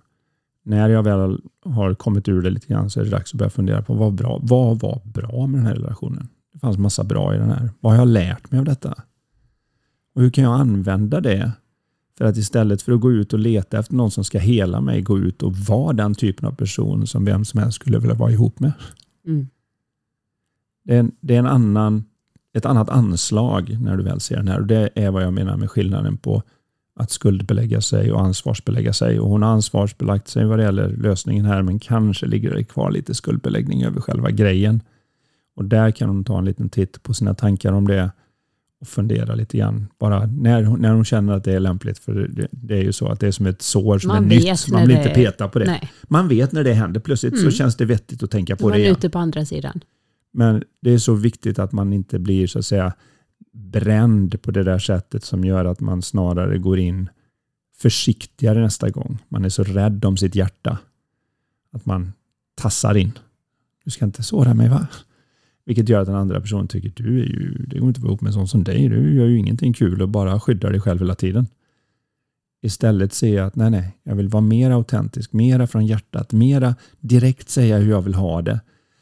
när 0.62 0.88
jag 0.88 1.02
väl 1.02 1.40
har 1.64 1.94
kommit 1.94 2.28
ur 2.28 2.42
det 2.42 2.50
lite 2.50 2.66
grann 2.66 2.90
så 2.90 3.00
är 3.00 3.04
det 3.04 3.10
dags 3.10 3.34
att 3.34 3.38
börja 3.38 3.50
fundera 3.50 3.82
på 3.82 3.94
vad, 3.94 4.12
bra, 4.12 4.40
vad 4.42 4.80
var 4.80 5.00
bra 5.04 5.46
med 5.46 5.60
den 5.60 5.66
här 5.66 5.74
relationen? 5.74 6.28
Det 6.52 6.58
fanns 6.58 6.78
massa 6.78 7.04
bra 7.04 7.34
i 7.34 7.38
den 7.38 7.50
här. 7.50 7.70
Vad 7.80 7.92
har 7.92 7.98
jag 7.98 8.08
lärt 8.08 8.50
mig 8.50 8.58
av 8.58 8.64
detta? 8.64 8.94
Och 10.14 10.22
hur 10.22 10.30
kan 10.30 10.44
jag 10.44 10.60
använda 10.60 11.20
det 11.20 11.52
för 12.18 12.24
att 12.24 12.36
istället 12.36 12.82
för 12.82 12.92
att 12.92 13.00
gå 13.00 13.12
ut 13.12 13.32
och 13.32 13.38
leta 13.38 13.78
efter 13.78 13.94
någon 13.94 14.10
som 14.10 14.24
ska 14.24 14.38
hela 14.38 14.80
mig, 14.80 15.02
gå 15.02 15.18
ut 15.18 15.42
och 15.42 15.56
vara 15.56 15.92
den 15.92 16.14
typen 16.14 16.48
av 16.48 16.52
person 16.52 17.06
som 17.06 17.24
vem 17.24 17.44
som 17.44 17.60
helst 17.60 17.74
skulle 17.74 17.98
vilja 17.98 18.14
vara 18.14 18.30
ihop 18.30 18.60
med. 18.60 18.72
Mm. 19.26 19.48
Det, 20.84 20.94
är 20.94 21.00
en, 21.00 21.12
det 21.20 21.34
är 21.34 21.38
en 21.38 21.46
annan, 21.46 22.04
ett 22.54 22.66
annat 22.66 22.90
anslag 22.90 23.78
när 23.80 23.96
du 23.96 24.02
väl 24.02 24.20
ser 24.20 24.36
den 24.36 24.48
här. 24.48 24.60
Och 24.60 24.66
Det 24.66 24.90
är 24.94 25.10
vad 25.10 25.22
jag 25.22 25.32
menar 25.32 25.56
med 25.56 25.70
skillnaden 25.70 26.16
på 26.16 26.42
att 26.96 27.10
skuldbelägga 27.10 27.80
sig 27.80 28.12
och 28.12 28.20
ansvarsbelägga 28.20 28.92
sig. 28.92 29.20
Och 29.20 29.28
hon 29.28 29.42
har 29.42 29.50
ansvarsbelagt 29.50 30.28
sig 30.28 30.44
vad 30.44 30.58
det 30.58 30.62
gäller 30.62 30.88
lösningen 30.88 31.44
här, 31.44 31.62
men 31.62 31.78
kanske 31.78 32.26
ligger 32.26 32.54
det 32.54 32.64
kvar 32.64 32.90
lite 32.90 33.14
skuldbeläggning 33.14 33.84
över 33.84 34.00
själva 34.00 34.30
grejen. 34.30 34.82
Och 35.56 35.64
där 35.64 35.90
kan 35.90 36.08
hon 36.08 36.24
ta 36.24 36.38
en 36.38 36.44
liten 36.44 36.68
titt 36.68 37.02
på 37.02 37.14
sina 37.14 37.34
tankar 37.34 37.72
om 37.72 37.88
det 37.88 38.10
och 38.84 38.88
fundera 38.88 39.34
lite 39.34 39.58
grann. 39.58 39.88
Bara 39.98 40.26
när, 40.26 40.62
när 40.62 40.92
hon 40.92 41.04
känner 41.04 41.32
att 41.32 41.44
det 41.44 41.52
är 41.52 41.60
lämpligt. 41.60 41.98
För 41.98 42.12
det, 42.12 42.48
det 42.50 42.74
är 42.74 42.82
ju 42.82 42.92
så 42.92 43.08
att 43.08 43.20
det 43.20 43.26
är 43.26 43.30
som 43.30 43.46
ett 43.46 43.62
sår 43.62 43.98
som 43.98 44.08
man 44.08 44.24
är 44.24 44.28
nytt. 44.28 44.68
Man 44.70 44.86
vill 44.86 44.96
inte 44.96 45.08
peta 45.08 45.48
på 45.48 45.58
det. 45.58 45.64
Nej. 45.64 45.90
Man 46.02 46.28
vet 46.28 46.52
när 46.52 46.64
det 46.64 46.72
händer. 46.72 47.00
Plötsligt 47.00 47.32
mm. 47.32 47.44
så 47.44 47.50
känns 47.50 47.76
det 47.76 47.84
vettigt 47.84 48.22
att 48.22 48.30
tänka 48.30 48.56
på 48.56 48.70
det 48.70 48.78
igen. 48.78 48.92
ute 48.92 49.10
på 49.10 49.18
andra 49.18 49.44
sidan. 49.44 49.80
Men 50.32 50.62
det 50.82 50.90
är 50.90 50.98
så 50.98 51.14
viktigt 51.14 51.58
att 51.58 51.72
man 51.72 51.92
inte 51.92 52.18
blir 52.18 52.46
så 52.46 52.58
att 52.58 52.66
säga 52.66 52.92
bränd 53.52 54.42
på 54.42 54.50
det 54.50 54.62
där 54.62 54.78
sättet 54.78 55.24
som 55.24 55.44
gör 55.44 55.64
att 55.64 55.80
man 55.80 56.02
snarare 56.02 56.58
går 56.58 56.78
in 56.78 57.08
försiktigare 57.78 58.60
nästa 58.60 58.90
gång. 58.90 59.18
Man 59.28 59.44
är 59.44 59.48
så 59.48 59.64
rädd 59.64 60.04
om 60.04 60.16
sitt 60.16 60.34
hjärta 60.34 60.78
att 61.72 61.86
man 61.86 62.12
tassar 62.54 62.96
in. 62.96 63.12
Du 63.84 63.90
ska 63.90 64.04
inte 64.04 64.22
såra 64.22 64.54
mig 64.54 64.68
va? 64.68 64.86
Vilket 65.66 65.88
gör 65.88 66.00
att 66.00 66.06
den 66.06 66.16
andra 66.16 66.40
personen 66.40 66.68
tycker 66.68 67.02
du 67.02 67.20
är 67.20 67.26
ju, 67.26 67.66
det 67.68 67.78
går 67.78 67.88
inte 67.88 67.98
att 67.98 68.02
vara 68.02 68.10
ihop 68.10 68.20
med 68.20 68.28
en 68.28 68.34
sån 68.34 68.48
som 68.48 68.64
dig. 68.64 68.88
Du 68.88 69.14
gör 69.14 69.26
ju 69.26 69.38
ingenting 69.38 69.72
kul 69.72 70.02
och 70.02 70.08
bara 70.08 70.40
skyddar 70.40 70.70
dig 70.70 70.80
själv 70.80 71.00
hela 71.00 71.14
tiden. 71.14 71.46
Istället 72.62 73.12
ser 73.12 73.34
jag 73.34 73.46
att 73.46 73.56
nej, 73.56 73.70
nej, 73.70 73.98
jag 74.02 74.14
vill 74.14 74.28
vara 74.28 74.40
mer 74.40 74.70
autentisk, 74.70 75.32
mera 75.32 75.66
från 75.66 75.86
hjärtat, 75.86 76.32
mera 76.32 76.74
direkt 77.00 77.48
säga 77.48 77.78
hur 77.78 77.90
jag 77.90 78.02
vill 78.02 78.14
ha 78.14 78.42
det. 78.42 78.60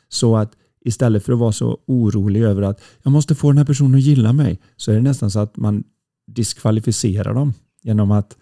Så 0.08 0.36
att 0.36 0.52
istället 0.84 1.24
för 1.24 1.32
att 1.32 1.38
vara 1.38 1.52
så 1.52 1.78
orolig 1.86 2.42
över 2.42 2.62
att 2.62 2.82
jag 3.02 3.12
måste 3.12 3.34
få 3.34 3.50
den 3.50 3.58
här 3.58 3.64
personen 3.64 3.94
att 3.94 4.00
gilla 4.00 4.32
mig, 4.32 4.60
så 4.76 4.90
är 4.90 4.94
det 4.94 5.02
nästan 5.02 5.30
så 5.30 5.38
att 5.38 5.56
man 5.56 5.84
diskvalificerar 6.26 7.34
dem 7.34 7.54
genom 7.82 8.10
att 8.10 8.36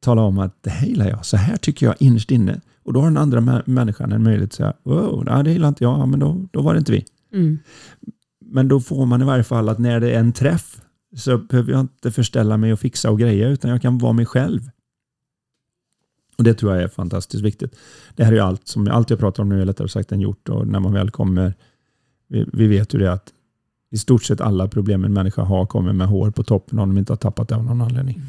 tala 0.00 0.22
om 0.22 0.38
att 0.38 0.62
det 0.62 0.70
här 0.70 0.86
gillar 0.86 1.08
jag, 1.08 1.26
så 1.26 1.36
här 1.36 1.56
tycker 1.56 1.86
jag 1.86 1.94
innerst 1.98 2.30
inne. 2.30 2.60
Och 2.82 2.92
då 2.92 3.00
har 3.00 3.06
den 3.06 3.16
andra 3.16 3.62
människan 3.66 4.12
en 4.12 4.22
möjlighet 4.22 4.50
att 4.50 4.56
säga, 4.56 4.72
wow, 4.82 5.42
det 5.44 5.52
gillar 5.52 5.68
inte 5.68 5.84
jag, 5.84 6.08
men 6.08 6.20
då, 6.20 6.46
då 6.50 6.62
var 6.62 6.74
det 6.74 6.78
inte 6.78 6.92
vi. 6.92 7.04
Mm. 7.32 7.58
Men 8.40 8.68
då 8.68 8.80
får 8.80 9.06
man 9.06 9.22
i 9.22 9.24
varje 9.24 9.44
fall 9.44 9.68
att 9.68 9.78
när 9.78 10.00
det 10.00 10.10
är 10.10 10.20
en 10.20 10.32
träff 10.32 10.80
så 11.16 11.38
behöver 11.38 11.72
jag 11.72 11.80
inte 11.80 12.12
förställa 12.12 12.56
mig 12.56 12.72
och 12.72 12.80
fixa 12.80 13.10
och 13.10 13.18
greja 13.18 13.48
utan 13.48 13.70
jag 13.70 13.82
kan 13.82 13.98
vara 13.98 14.12
mig 14.12 14.26
själv. 14.26 14.70
Och 16.36 16.44
Det 16.44 16.54
tror 16.54 16.74
jag 16.74 16.82
är 16.82 16.88
fantastiskt 16.88 17.44
viktigt. 17.44 17.76
Det 18.16 18.24
här 18.24 18.32
är 18.32 18.40
allt 18.40 18.68
som 18.68 18.88
allt 18.88 19.10
jag 19.10 19.18
pratar 19.18 19.42
om 19.42 19.48
nu 19.48 19.60
är 19.60 19.64
lättare 19.64 19.88
sagt 19.88 20.12
än 20.12 20.20
gjort 20.20 20.48
och 20.48 20.66
när 20.66 20.80
man 20.80 20.92
väl 20.92 21.10
kommer, 21.10 21.54
vi, 22.28 22.46
vi 22.52 22.66
vet 22.66 22.94
ju 22.94 22.98
det 22.98 23.12
att 23.12 23.32
i 23.90 23.98
stort 23.98 24.24
sett 24.24 24.40
alla 24.40 24.68
problem 24.68 25.04
en 25.04 25.12
människa 25.12 25.42
har 25.42 25.66
kommer 25.66 25.92
med 25.92 26.06
hår 26.06 26.30
på 26.30 26.42
toppen 26.42 26.78
om 26.78 26.88
de 26.88 26.98
inte 26.98 27.12
har 27.12 27.16
tappat 27.16 27.48
det 27.48 27.56
av 27.56 27.64
någon 27.64 27.80
anledning. 27.80 28.22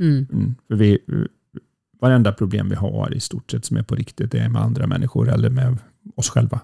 Mm. 0.00 0.26
Mm. 0.32 0.54
För 0.68 0.74
vi, 0.74 0.98
varenda 2.00 2.32
problem 2.32 2.68
vi 2.68 2.74
har 2.74 3.14
i 3.14 3.20
stort 3.20 3.50
sett 3.50 3.64
som 3.64 3.76
är 3.76 3.82
på 3.82 3.94
riktigt 3.94 4.34
är 4.34 4.48
med 4.48 4.62
andra 4.62 4.86
människor 4.86 5.28
eller 5.28 5.50
med 5.50 5.78
oss 6.14 6.30
själva. 6.30 6.60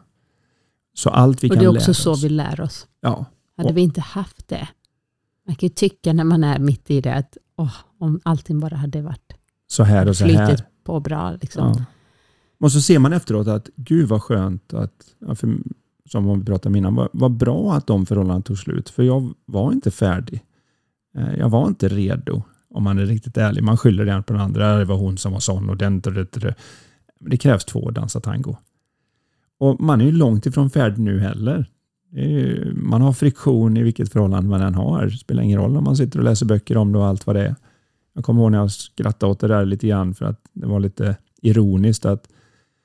Så 0.96 1.10
allt 1.10 1.44
vi 1.44 1.48
och 1.48 1.52
kan 1.52 1.58
det 1.58 1.64
är 1.64 1.76
också 1.76 1.94
så 1.94 2.12
oss. 2.12 2.24
vi 2.24 2.28
lär 2.28 2.60
oss. 2.60 2.86
Ja. 3.00 3.24
Hade 3.56 3.68
och, 3.68 3.76
vi 3.76 3.80
inte 3.80 4.00
haft 4.00 4.48
det, 4.48 4.68
man 5.46 5.56
kan 5.56 5.66
ju 5.66 5.74
tycka 5.74 6.12
när 6.12 6.24
man 6.24 6.44
är 6.44 6.58
mitt 6.58 6.90
i 6.90 7.00
det 7.00 7.14
att 7.14 7.36
åh, 7.56 7.74
om 7.98 8.20
allting 8.22 8.60
bara 8.60 8.76
hade 8.76 9.02
varit 9.02 9.32
så 9.66 9.82
här 9.82 10.08
och 10.08 10.16
så 10.16 10.24
här. 10.24 10.60
På 10.84 11.00
bra. 11.00 11.32
Liksom. 11.40 11.74
Ja. 11.76 11.84
Och 12.60 12.72
så 12.72 12.80
ser 12.80 12.98
man 12.98 13.12
efteråt 13.12 13.48
att 13.48 13.68
gud 13.76 14.08
vad 14.08 14.22
skönt 14.22 14.74
att, 14.74 15.14
för, 15.34 15.58
som 16.10 16.38
vi 16.38 16.44
pratade 16.44 16.78
innan, 16.78 16.94
vad, 16.94 17.08
vad 17.12 17.32
bra 17.32 17.74
att 17.74 17.86
de 17.86 18.06
förhållandena 18.06 18.42
tog 18.42 18.58
slut. 18.58 18.88
För 18.88 19.02
jag 19.02 19.34
var 19.44 19.72
inte 19.72 19.90
färdig. 19.90 20.44
Eh, 21.16 21.34
jag 21.34 21.48
var 21.48 21.66
inte 21.68 21.88
redo, 21.88 22.42
om 22.70 22.82
man 22.82 22.98
är 22.98 23.06
riktigt 23.06 23.36
ärlig. 23.36 23.62
Man 23.62 23.76
skyller 23.76 24.04
det 24.04 24.22
på 24.22 24.32
den 24.32 24.42
andra. 24.42 24.76
Det 24.76 24.84
var 24.84 24.96
hon 24.96 25.18
som 25.18 25.32
var 25.32 25.40
sån 25.40 25.70
och 25.70 25.76
den. 25.76 26.00
Det, 26.00 26.32
det, 26.32 26.54
det 27.20 27.36
krävs 27.36 27.64
två 27.64 27.88
att 27.88 27.94
dansa 27.94 28.20
tango. 28.20 28.56
Och 29.58 29.80
man 29.80 30.00
är 30.00 30.04
ju 30.04 30.12
långt 30.12 30.46
ifrån 30.46 30.70
färdig 30.70 30.98
nu 30.98 31.20
heller. 31.20 31.70
Ju, 32.12 32.72
man 32.74 33.02
har 33.02 33.12
friktion 33.12 33.76
i 33.76 33.82
vilket 33.82 34.12
förhållande 34.12 34.50
man 34.50 34.62
än 34.62 34.74
har. 34.74 35.06
Det 35.06 35.10
spelar 35.10 35.42
ingen 35.42 35.60
roll 35.60 35.76
om 35.76 35.84
man 35.84 35.96
sitter 35.96 36.18
och 36.18 36.24
läser 36.24 36.46
böcker 36.46 36.76
om 36.76 36.92
det 36.92 36.98
och 36.98 37.06
allt 37.06 37.26
vad 37.26 37.36
det 37.36 37.46
är. 37.46 37.54
Jag 38.14 38.24
kommer 38.24 38.42
ihåg 38.42 38.50
när 38.50 38.58
jag 38.58 38.70
skrattade 38.70 39.32
åt 39.32 39.40
det 39.40 39.48
där 39.48 39.64
lite 39.64 39.86
grann 39.86 40.14
för 40.14 40.24
att 40.24 40.40
det 40.52 40.66
var 40.66 40.80
lite 40.80 41.16
ironiskt 41.42 42.04
att 42.04 42.28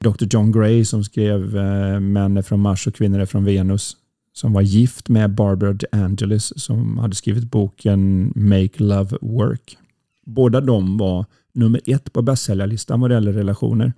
Dr. 0.04 0.26
John 0.30 0.52
Gray 0.52 0.86
som 0.86 1.04
skrev 1.04 1.58
eh, 1.58 2.00
Män 2.00 2.38
är 2.38 2.42
från 2.42 2.60
Mars 2.60 2.88
och 2.88 2.96
kvinnor 2.96 3.20
är 3.20 3.26
från 3.26 3.46
Venus 3.46 3.98
som 4.34 4.54
var 4.54 4.62
gift 4.62 5.10
med 5.10 5.36
Barbara 5.36 5.74
DeAngelis 5.74 6.54
som 6.56 6.98
hade 6.98 7.16
skrivit 7.16 7.52
boken 7.52 8.34
Make 8.36 8.84
Love 8.84 9.18
Work. 9.22 9.78
Båda 10.26 10.62
de 10.62 10.98
var 10.98 11.26
nummer 11.54 11.82
ett 11.86 12.14
på 12.14 12.22
bästsäljarlistan 12.22 13.00
vad 13.02 13.10
det 13.10 13.14
gäller 13.14 13.34
relationer. 13.34 13.94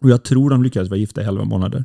Och 0.00 0.10
jag 0.10 0.22
tror 0.24 0.50
de 0.50 0.62
lyckades 0.62 0.90
vara 0.90 0.98
gifta 1.00 1.22
i 1.22 1.24
11 1.24 1.44
månader. 1.44 1.84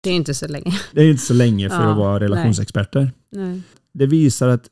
Det 0.00 0.10
är 0.10 0.14
inte 0.14 0.34
så 0.34 0.48
länge. 0.48 0.72
Det 0.92 1.02
är 1.02 1.10
inte 1.10 1.22
så 1.22 1.34
länge 1.34 1.68
för 1.70 1.76
Ja, 1.82 1.90
att 1.90 1.96
vara 1.98 2.20
relationsexperter. 2.20 3.12
Nej. 3.30 3.62
Det 3.92 4.06
visar 4.06 4.48
att 4.48 4.68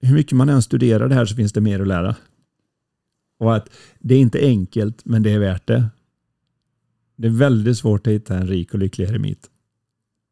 hur 0.00 0.14
mycket 0.14 0.32
man 0.32 0.48
än 0.48 0.62
studerar 0.62 1.08
det 1.08 1.14
här 1.14 1.24
så 1.26 1.36
finns 1.36 1.52
det 1.52 1.60
mer 1.60 1.80
att 1.80 1.88
lära. 1.88 2.16
Och 3.38 3.56
att 3.56 3.68
det 3.98 4.14
är 4.14 4.18
inte 4.18 4.38
enkelt, 4.40 5.04
men 5.04 5.22
det 5.22 5.30
är 5.30 5.38
värt 5.38 5.66
det. 5.66 5.84
Det 7.16 7.26
är 7.28 7.32
väldigt 7.32 7.78
svårt 7.78 8.06
att 8.06 8.12
hitta 8.12 8.36
en 8.36 8.46
rik 8.46 8.72
och 8.74 8.78
lycklig 8.78 9.08
eremit. 9.08 9.50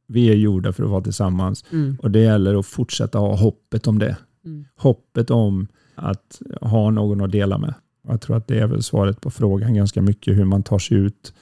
Vi 0.07 0.31
är 0.31 0.35
gjorda 0.35 0.73
för 0.73 0.85
att 0.85 0.91
vara 0.91 1.03
tillsammans 1.03 1.65
Mm. 1.71 1.97
och 2.03 2.11
det 2.11 2.19
gäller 2.21 2.55
att 2.59 2.67
fortsätta 2.67 3.19
ha 3.19 3.37
hoppet 3.37 3.87
om 3.87 3.99
det. 3.99 4.17
Mm. 4.45 4.65
Hoppet 4.77 5.31
om 5.31 5.67
att 5.95 6.43
ha 6.61 6.91
någon 6.91 7.21
att 7.21 7.33
dela 7.33 7.59
med. 7.59 7.75
Jag 8.09 8.21
tror 8.21 8.37
att 8.37 8.47
det 8.47 8.59
är 8.59 8.67
väl 8.67 8.83
svaret 8.83 9.21
på 9.21 9.31
frågan 9.31 9.75
ganska 9.75 10.03
mycket 10.03 10.37
hur 10.37 10.45
man 10.45 10.63
tar 10.63 10.79
sig 10.79 10.97
ut. 10.97 11.35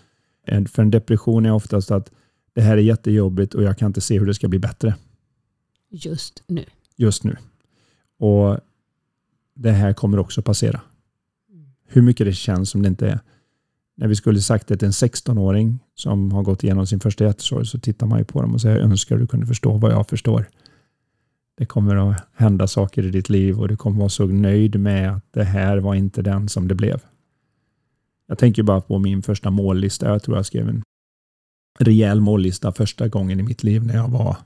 För 0.46 0.82
en 0.82 0.90
depression 0.90 1.46
är 1.46 1.52
oftast 1.52 1.90
att 1.90 2.10
det 2.52 2.60
här 2.60 2.76
är 2.76 2.82
jättejobbigt 2.82 3.54
och 3.54 3.62
jag 3.62 3.78
kan 3.78 3.86
inte 3.86 4.00
se 4.00 4.18
hur 4.18 4.26
det 4.26 4.34
ska 4.34 4.48
bli 4.48 4.58
bättre 4.58 4.94
Just 5.90 6.42
nu. 6.46 6.64
just 6.96 7.24
nu. 7.24 7.36
Och 8.18 8.58
det 9.54 9.70
här 9.70 9.92
kommer 9.92 10.18
också 10.18 10.42
passera. 10.42 10.80
Hur 11.86 12.02
mycket 12.02 12.26
det 12.26 12.32
känns 12.32 12.70
som 12.70 12.82
det 12.82 12.88
inte 12.88 13.08
är. 13.08 13.20
När 13.96 14.08
vi 14.08 14.16
skulle 14.16 14.40
sagt 14.40 14.66
det 14.66 14.76
till 14.76 14.86
en 14.86 14.92
16-åring 14.92 15.78
som 15.94 16.32
har 16.32 16.42
gått 16.42 16.64
igenom 16.64 16.86
sin 16.86 17.00
första 17.00 17.24
hjärtesorg 17.24 17.66
så 17.66 17.78
tittar 17.78 18.06
man 18.06 18.18
ju 18.18 18.24
på 18.24 18.42
dem 18.42 18.54
och 18.54 18.60
säger 18.60 18.76
jag 18.76 18.84
önskar 18.90 19.18
du 19.18 19.26
kunde 19.26 19.46
förstå 19.46 19.76
vad 19.76 19.92
jag 19.92 20.08
förstår. 20.08 20.48
Det 21.60 21.66
kommer 21.66 22.10
att 22.10 22.26
hända 22.34 22.66
saker 22.66 23.06
i 23.06 23.10
ditt 23.10 23.28
liv 23.28 23.60
och 23.60 23.68
du 23.68 23.76
kommer 23.76 23.96
att 23.96 24.00
vara 24.00 24.08
så 24.08 24.26
nöjd 24.26 24.80
med 24.80 25.12
att 25.12 25.24
det 25.30 25.44
här 25.44 25.78
var 25.78 25.94
inte 25.94 26.22
den 26.22 26.48
som 26.48 26.68
det 26.68 26.74
blev. 26.74 27.00
Jag 28.26 28.38
tänker 28.38 28.62
bara 28.62 28.80
på 28.80 28.98
min 28.98 29.22
första 29.22 29.50
mållista. 29.50 30.08
Jag 30.08 30.22
tror 30.22 30.36
jag 30.36 30.46
skrev 30.46 30.68
en 30.68 30.82
rejäl 31.78 32.20
mållista 32.20 32.72
första 32.72 33.08
gången 33.08 33.40
i 33.40 33.42
mitt 33.42 33.62
liv 33.62 33.84
när 33.84 33.94
jag 33.94 34.08
var 34.08 34.36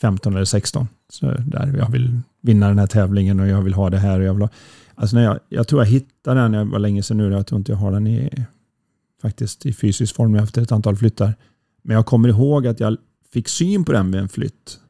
15 0.00 0.34
eller 0.34 0.44
16. 0.44 0.88
Så 1.08 1.26
där 1.26 1.76
jag 1.78 1.90
vill 1.90 2.20
vinna 2.40 2.68
den 2.68 2.78
här 2.78 2.86
tävlingen 2.86 3.40
och 3.40 3.48
jag 3.48 3.62
vill 3.62 3.74
ha 3.74 3.90
det 3.90 3.98
här. 3.98 4.20
Och 4.20 4.26
jag, 4.26 4.34
vill 4.34 4.42
ha, 4.42 4.50
alltså 4.94 5.16
när 5.16 5.24
jag, 5.24 5.38
jag 5.48 5.68
tror 5.68 5.80
jag 5.80 5.88
hittade 5.88 6.40
den, 6.40 6.52
det 6.52 6.64
var 6.64 6.78
länge 6.78 7.02
sedan 7.02 7.18
nu, 7.18 7.32
jag 7.32 7.46
tror 7.46 7.58
inte 7.58 7.72
jag 7.72 7.76
har 7.76 7.92
den 7.92 8.06
i, 8.06 8.44
faktiskt 9.22 9.66
i 9.66 9.72
fysisk 9.72 10.14
form 10.14 10.34
efter 10.34 10.62
ett 10.62 10.72
antal 10.72 10.96
flyttar. 10.96 11.34
Men 11.82 11.94
jag 11.94 12.06
kommer 12.06 12.28
ihåg 12.28 12.66
att 12.66 12.80
jag 12.80 12.96
fick 13.32 13.48
syn 13.48 13.84
på 13.84 13.92
den 13.92 14.10
vid 14.10 14.20
en 14.20 14.28
flytt 14.28 14.80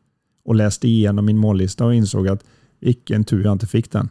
och 0.44 0.54
läste 0.54 0.88
igenom 0.88 1.24
min 1.26 1.38
mållista 1.38 1.84
och 1.84 1.94
insåg 1.94 2.28
att 2.28 2.44
vilken 2.80 3.24
tur 3.24 3.44
jag 3.44 3.52
inte 3.52 3.66
fick 3.66 3.90
den. 3.92 4.08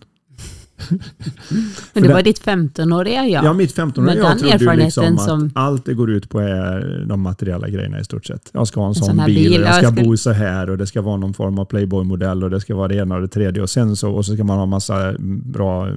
Men 1.94 2.04
det 2.04 2.14
var 2.14 2.24
ditt 2.24 2.42
15-åriga 2.42 3.28
jag. 3.28 3.44
Ja, 3.46 3.54
mitt 3.54 3.72
15 3.72 4.04
Men 4.04 4.18
jag 4.18 4.26
den 4.26 4.38
trodde 4.60 4.76
ju 4.76 4.80
liksom 4.84 5.16
att 5.16 5.22
som- 5.26 5.52
allt 5.56 5.86
det 5.86 5.94
går 5.94 6.12
ut 6.12 6.30
på 6.30 6.40
är 6.40 7.06
de 7.10 7.22
materiella 7.22 7.70
grejerna 7.70 8.00
i 8.00 8.04
stort 8.04 8.26
sett. 8.26 8.50
Jag 8.54 8.68
ska 8.68 8.80
ha 8.80 8.88
en, 8.88 8.96
sån, 8.96 9.06
sån 9.06 9.20
här 9.20 9.26
bil, 9.28 9.36
bil, 9.50 9.62
och 9.62 9.68
jag 9.68 9.70
ja, 9.70 9.74
ska 9.74 9.86
jag 9.86 9.96
bo 10.08 10.18
så 10.18 10.32
här 10.32 10.70
och 10.70 10.78
det 10.78 10.88
ska 10.88 11.02
vara 11.02 11.18
någon 11.18 11.34
form 11.34 11.60
av 11.60 11.66
Playboy-modell 11.66 12.44
och 12.44 12.50
det 12.50 12.60
ska 12.62 12.76
vara 12.76 12.88
det 12.88 12.96
ena 12.96 13.16
och 13.16 13.22
det 13.22 13.28
tredje 13.28 13.62
och 13.64 13.70
sen 13.70 13.96
så, 13.96 14.12
och 14.12 14.26
så 14.26 14.34
ska 14.34 14.44
man 14.44 14.58
ha 14.58 14.66
massa 14.66 15.14
bra, 15.46 15.88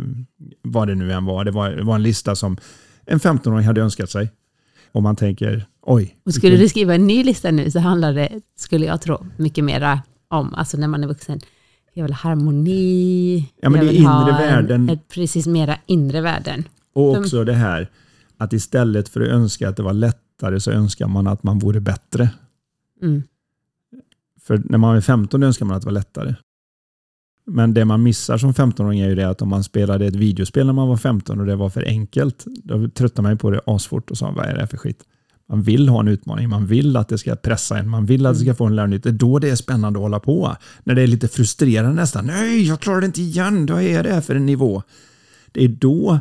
vad 0.62 0.88
det 0.88 0.94
nu 0.94 1.12
än 1.12 1.24
var. 1.24 1.44
Det 1.44 1.50
var, 1.50 1.70
det 1.70 1.82
var 1.84 1.94
en 1.94 2.02
lista 2.02 2.36
som 2.36 2.56
en 3.06 3.18
15-åring 3.20 3.66
hade 3.66 3.80
önskat 3.80 4.10
sig. 4.10 4.30
Och 4.92 5.02
man 5.02 5.16
tänker, 5.16 5.66
oj. 5.82 6.16
Och 6.26 6.34
skulle 6.34 6.50
vilken- 6.50 6.64
du 6.64 6.68
skriva 6.68 6.94
en 6.94 7.06
ny 7.06 7.24
lista 7.24 7.50
nu 7.50 7.70
så 7.70 7.78
handlar 7.78 8.12
det, 8.14 8.28
skulle 8.58 8.86
jag 8.86 9.00
tro, 9.00 9.26
mycket 9.36 9.64
mera 9.64 10.00
om, 10.28 10.54
alltså 10.54 10.76
när 10.76 10.88
man 10.88 11.04
är 11.04 11.08
vuxen, 11.08 11.40
jag 11.92 12.04
vill 12.04 12.12
ha 12.12 12.18
harmoni, 12.30 13.52
Ja, 13.60 13.70
men 13.70 13.80
jag 13.80 13.92
vill 13.92 14.06
ha 14.06 14.22
inre 14.22 14.32
värden. 14.32 14.80
En, 14.80 14.88
ett, 14.88 15.08
precis 15.08 15.46
mera 15.46 15.78
inre 15.86 16.20
värden. 16.20 16.64
Och 16.92 17.16
också 17.16 17.44
det 17.44 17.52
här 17.52 17.90
att 18.36 18.52
istället 18.52 19.08
för 19.08 19.20
att 19.20 19.28
önska 19.28 19.68
att 19.68 19.76
det 19.76 19.82
var 19.82 19.92
lättare 19.92 20.60
så 20.60 20.70
önskar 20.70 21.08
man 21.08 21.26
att 21.26 21.42
man 21.42 21.58
vore 21.58 21.80
bättre. 21.80 22.30
Mm. 23.02 23.22
För 24.40 24.62
när 24.64 24.78
man 24.78 24.96
är 24.96 25.00
15 25.00 25.42
önskar 25.42 25.66
man 25.66 25.76
att 25.76 25.82
det 25.82 25.86
var 25.86 25.92
lättare. 25.92 26.34
Men 27.46 27.74
det 27.74 27.84
man 27.84 28.02
missar 28.02 28.38
som 28.38 28.52
15-åring 28.52 29.00
är 29.00 29.08
ju 29.08 29.14
det 29.14 29.28
att 29.28 29.42
om 29.42 29.48
man 29.48 29.64
spelade 29.64 30.06
ett 30.06 30.16
videospel 30.16 30.66
när 30.66 30.72
man 30.72 30.88
var 30.88 30.96
15 30.96 31.40
och 31.40 31.46
det 31.46 31.56
var 31.56 31.70
för 31.70 31.82
enkelt, 31.82 32.44
då 32.46 32.88
tröttnar 32.88 33.22
man 33.22 33.32
ju 33.32 33.38
på 33.38 33.50
det 33.50 33.60
asfort 33.66 34.10
och 34.10 34.18
sa 34.18 34.30
vad 34.30 34.46
är 34.46 34.54
det 34.54 34.60
här 34.60 34.66
för 34.66 34.76
skit? 34.76 35.04
Man 35.48 35.62
vill 35.62 35.88
ha 35.88 36.00
en 36.00 36.08
utmaning, 36.08 36.48
man 36.48 36.66
vill 36.66 36.96
att 36.96 37.08
det 37.08 37.18
ska 37.18 37.36
pressa 37.36 37.78
en, 37.78 37.88
man 37.88 38.06
vill 38.06 38.26
att 38.26 38.34
det 38.34 38.40
ska 38.40 38.54
få 38.54 38.64
en 38.64 38.76
lära 38.76 38.86
nytt. 38.86 39.02
Det 39.02 39.08
är 39.08 39.12
då 39.12 39.38
det 39.38 39.50
är 39.50 39.56
spännande 39.56 39.98
att 39.98 40.02
hålla 40.02 40.20
på. 40.20 40.56
När 40.84 40.94
det 40.94 41.02
är 41.02 41.06
lite 41.06 41.28
frustrerande 41.28 41.94
nästan. 41.96 42.26
Nej, 42.26 42.68
jag 42.68 42.80
klarar 42.80 43.00
det 43.00 43.06
inte 43.06 43.22
igen. 43.22 43.66
Vad 43.66 43.82
är 43.82 44.02
det 44.02 44.22
för 44.22 44.34
en 44.34 44.46
nivå? 44.46 44.82
Det 45.52 45.64
är 45.64 45.68
då 45.68 46.18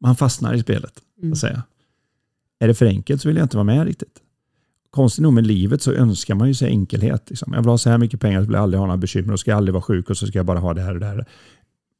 man 0.00 0.16
fastnar 0.16 0.54
i 0.54 0.60
spelet. 0.60 0.92
Mm. 1.22 1.32
att 1.32 1.38
säga. 1.38 1.62
Är 2.58 2.68
det 2.68 2.74
för 2.74 2.86
enkelt 2.86 3.22
så 3.22 3.28
vill 3.28 3.36
jag 3.36 3.44
inte 3.44 3.56
vara 3.56 3.64
med 3.64 3.86
riktigt. 3.86 4.22
Konstigt 4.90 5.22
nog 5.22 5.32
med 5.32 5.46
livet 5.46 5.82
så 5.82 5.92
önskar 5.92 6.34
man 6.34 6.48
ju 6.48 6.54
sig 6.54 6.68
enkelhet. 6.68 7.30
Liksom. 7.30 7.52
Jag 7.52 7.60
vill 7.60 7.68
ha 7.68 7.78
så 7.78 7.90
här 7.90 7.98
mycket 7.98 8.20
pengar 8.20 8.40
så 8.40 8.46
vill 8.46 8.54
jag 8.54 8.62
aldrig 8.62 8.78
ha 8.78 8.86
några 8.86 8.98
bekymmer 8.98 9.32
och 9.32 9.40
ska 9.40 9.50
jag 9.50 9.58
aldrig 9.58 9.72
vara 9.72 9.82
sjuk 9.82 10.10
och 10.10 10.16
så 10.16 10.26
ska 10.26 10.38
jag 10.38 10.46
bara 10.46 10.58
ha 10.58 10.74
det 10.74 10.80
här 10.80 10.94
och 10.94 11.00
det 11.00 11.06
här. 11.06 11.26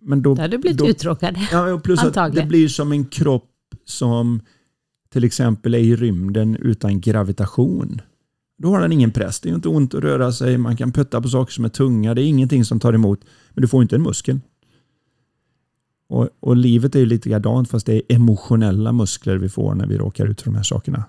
Men 0.03 0.23
då, 0.23 0.35
Då 0.35 0.43
hade 0.43 0.57
du 0.57 0.61
blivit 0.61 0.79
då, 0.79 0.89
uttråkad. 0.89 1.39
Ja, 1.53 1.81
plus 1.85 2.05
att 2.05 2.35
det 2.35 2.47
blir 2.47 2.69
som 2.69 2.93
en 2.93 3.05
kropp 3.05 3.53
som 3.85 4.41
till 5.09 5.25
exempel 5.25 5.75
är 5.75 5.79
i 5.79 5.97
rymden 5.97 6.57
utan 6.57 7.01
gravitation. 7.01 8.01
Då 8.59 8.69
har 8.69 8.81
den 8.81 8.93
ingen 8.93 9.11
press. 9.11 9.41
Det 9.41 9.49
är 9.49 9.55
inte 9.55 9.69
ont 9.69 9.95
att 9.95 10.03
röra 10.03 10.33
sig. 10.33 10.59
Man 10.59 10.77
kan 10.77 10.93
putta 10.93 11.23
på 11.23 11.29
saker 11.29 11.53
som 11.53 11.65
är 11.65 11.69
tunga. 11.69 12.15
Det 12.15 12.23
är 12.23 12.27
ingenting 12.27 12.65
som 12.65 12.81
tar 12.81 12.93
emot. 12.93 13.21
Men 13.55 13.63
du 13.63 13.69
får 13.69 13.83
inte 13.83 13.97
en 13.97 14.03
muskel. 14.03 14.41
Och, 16.09 16.29
och 16.41 16.57
livet 16.57 16.95
är 16.95 16.99
ju 16.99 17.07
lite 17.07 17.29
likadant 17.29 17.71
fast 17.71 17.87
det 17.87 17.95
är 17.95 18.17
emotionella 18.17 18.93
muskler 18.93 19.37
vi 19.37 19.49
får 19.49 19.75
när 19.75 19.87
vi 19.87 19.99
råkar 19.99 20.27
ut 20.27 20.41
för 20.41 20.51
de 20.51 20.57
här 20.57 20.63
sakerna. 20.63 21.05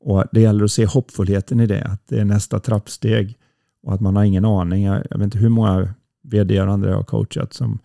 Och 0.00 0.24
Det 0.32 0.40
gäller 0.40 0.64
att 0.64 0.70
se 0.70 0.86
hoppfullheten 0.86 1.60
i 1.60 1.66
det. 1.66 1.84
Att 1.84 2.08
det 2.08 2.18
är 2.18 2.24
nästa 2.24 2.60
trappsteg. 2.60 3.38
Och 3.82 3.94
att 3.94 4.00
man 4.00 4.16
har 4.16 4.24
ingen 4.24 4.44
aning. 4.44 4.84
Jag, 4.84 5.06
jag 5.10 5.18
vet 5.18 5.24
inte 5.24 5.38
hur 5.38 5.48
många 5.48 5.94
vd 6.22 6.62
och 6.62 6.72
andra 6.72 6.90
jag 6.90 6.96
har 6.96 7.04
coachat 7.04 7.52
som 7.52 7.78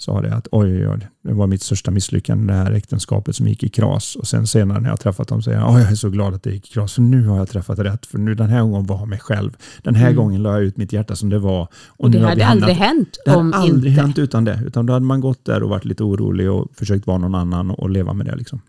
sa 0.00 0.20
det 0.20 0.34
att 0.34 0.48
oj, 0.50 0.70
oj, 0.70 0.88
oj, 0.88 1.08
det 1.24 1.32
var 1.32 1.46
mitt 1.46 1.62
största 1.62 1.90
misslyckande 1.90 2.52
det 2.52 2.58
här 2.58 2.72
äktenskapet 2.72 3.36
som 3.36 3.48
gick 3.48 3.62
i 3.62 3.68
kras. 3.68 4.16
Och 4.16 4.26
sen 4.26 4.46
senare 4.46 4.80
när 4.80 4.88
jag 4.88 5.00
träffat 5.00 5.28
dem 5.28 5.42
säger 5.42 5.58
jag 5.58 5.74
oj, 5.74 5.80
jag 5.82 5.90
är 5.90 5.94
så 5.94 6.10
glad 6.10 6.34
att 6.34 6.42
det 6.42 6.50
gick 6.50 6.68
i 6.70 6.72
kras 6.72 6.92
för 6.94 7.02
nu 7.02 7.26
har 7.26 7.36
jag 7.38 7.48
träffat 7.48 7.78
rätt. 7.78 8.06
För 8.06 8.18
nu 8.18 8.34
den 8.34 8.48
här 8.48 8.62
gången 8.62 8.86
var 8.86 8.98
jag 8.98 9.08
mig 9.08 9.18
själv. 9.18 9.56
Den 9.82 9.94
här 9.94 10.06
Mm. 10.06 10.16
gången 10.16 10.42
la 10.42 10.52
jag 10.52 10.62
ut 10.62 10.76
mitt 10.76 10.92
hjärta 10.92 11.16
som 11.16 11.28
det 11.28 11.38
var. 11.38 11.68
Och 11.86 12.10
det 12.10 12.18
nu 12.18 12.24
har 12.24 12.30
hade 12.30 12.46
aldrig 12.46 12.74
hänt 12.74 13.16
det 13.24 13.30
hade 13.30 13.40
om 13.40 13.52
aldrig 13.52 13.92
inte... 13.92 14.02
hänt 14.02 14.18
utan 14.18 14.44
det. 14.44 14.60
Utan 14.66 14.86
då 14.86 14.92
hade 14.92 15.06
man 15.06 15.20
gått 15.20 15.44
där 15.44 15.62
och 15.62 15.70
varit 15.70 15.84
lite 15.84 16.02
orolig 16.04 16.50
och 16.50 16.68
försökt 16.74 17.06
vara 17.06 17.18
någon 17.18 17.34
annan 17.34 17.70
och 17.70 17.90
leva 17.90 18.12
med 18.12 18.26
det. 18.26 18.36
Liksom. 18.36 18.60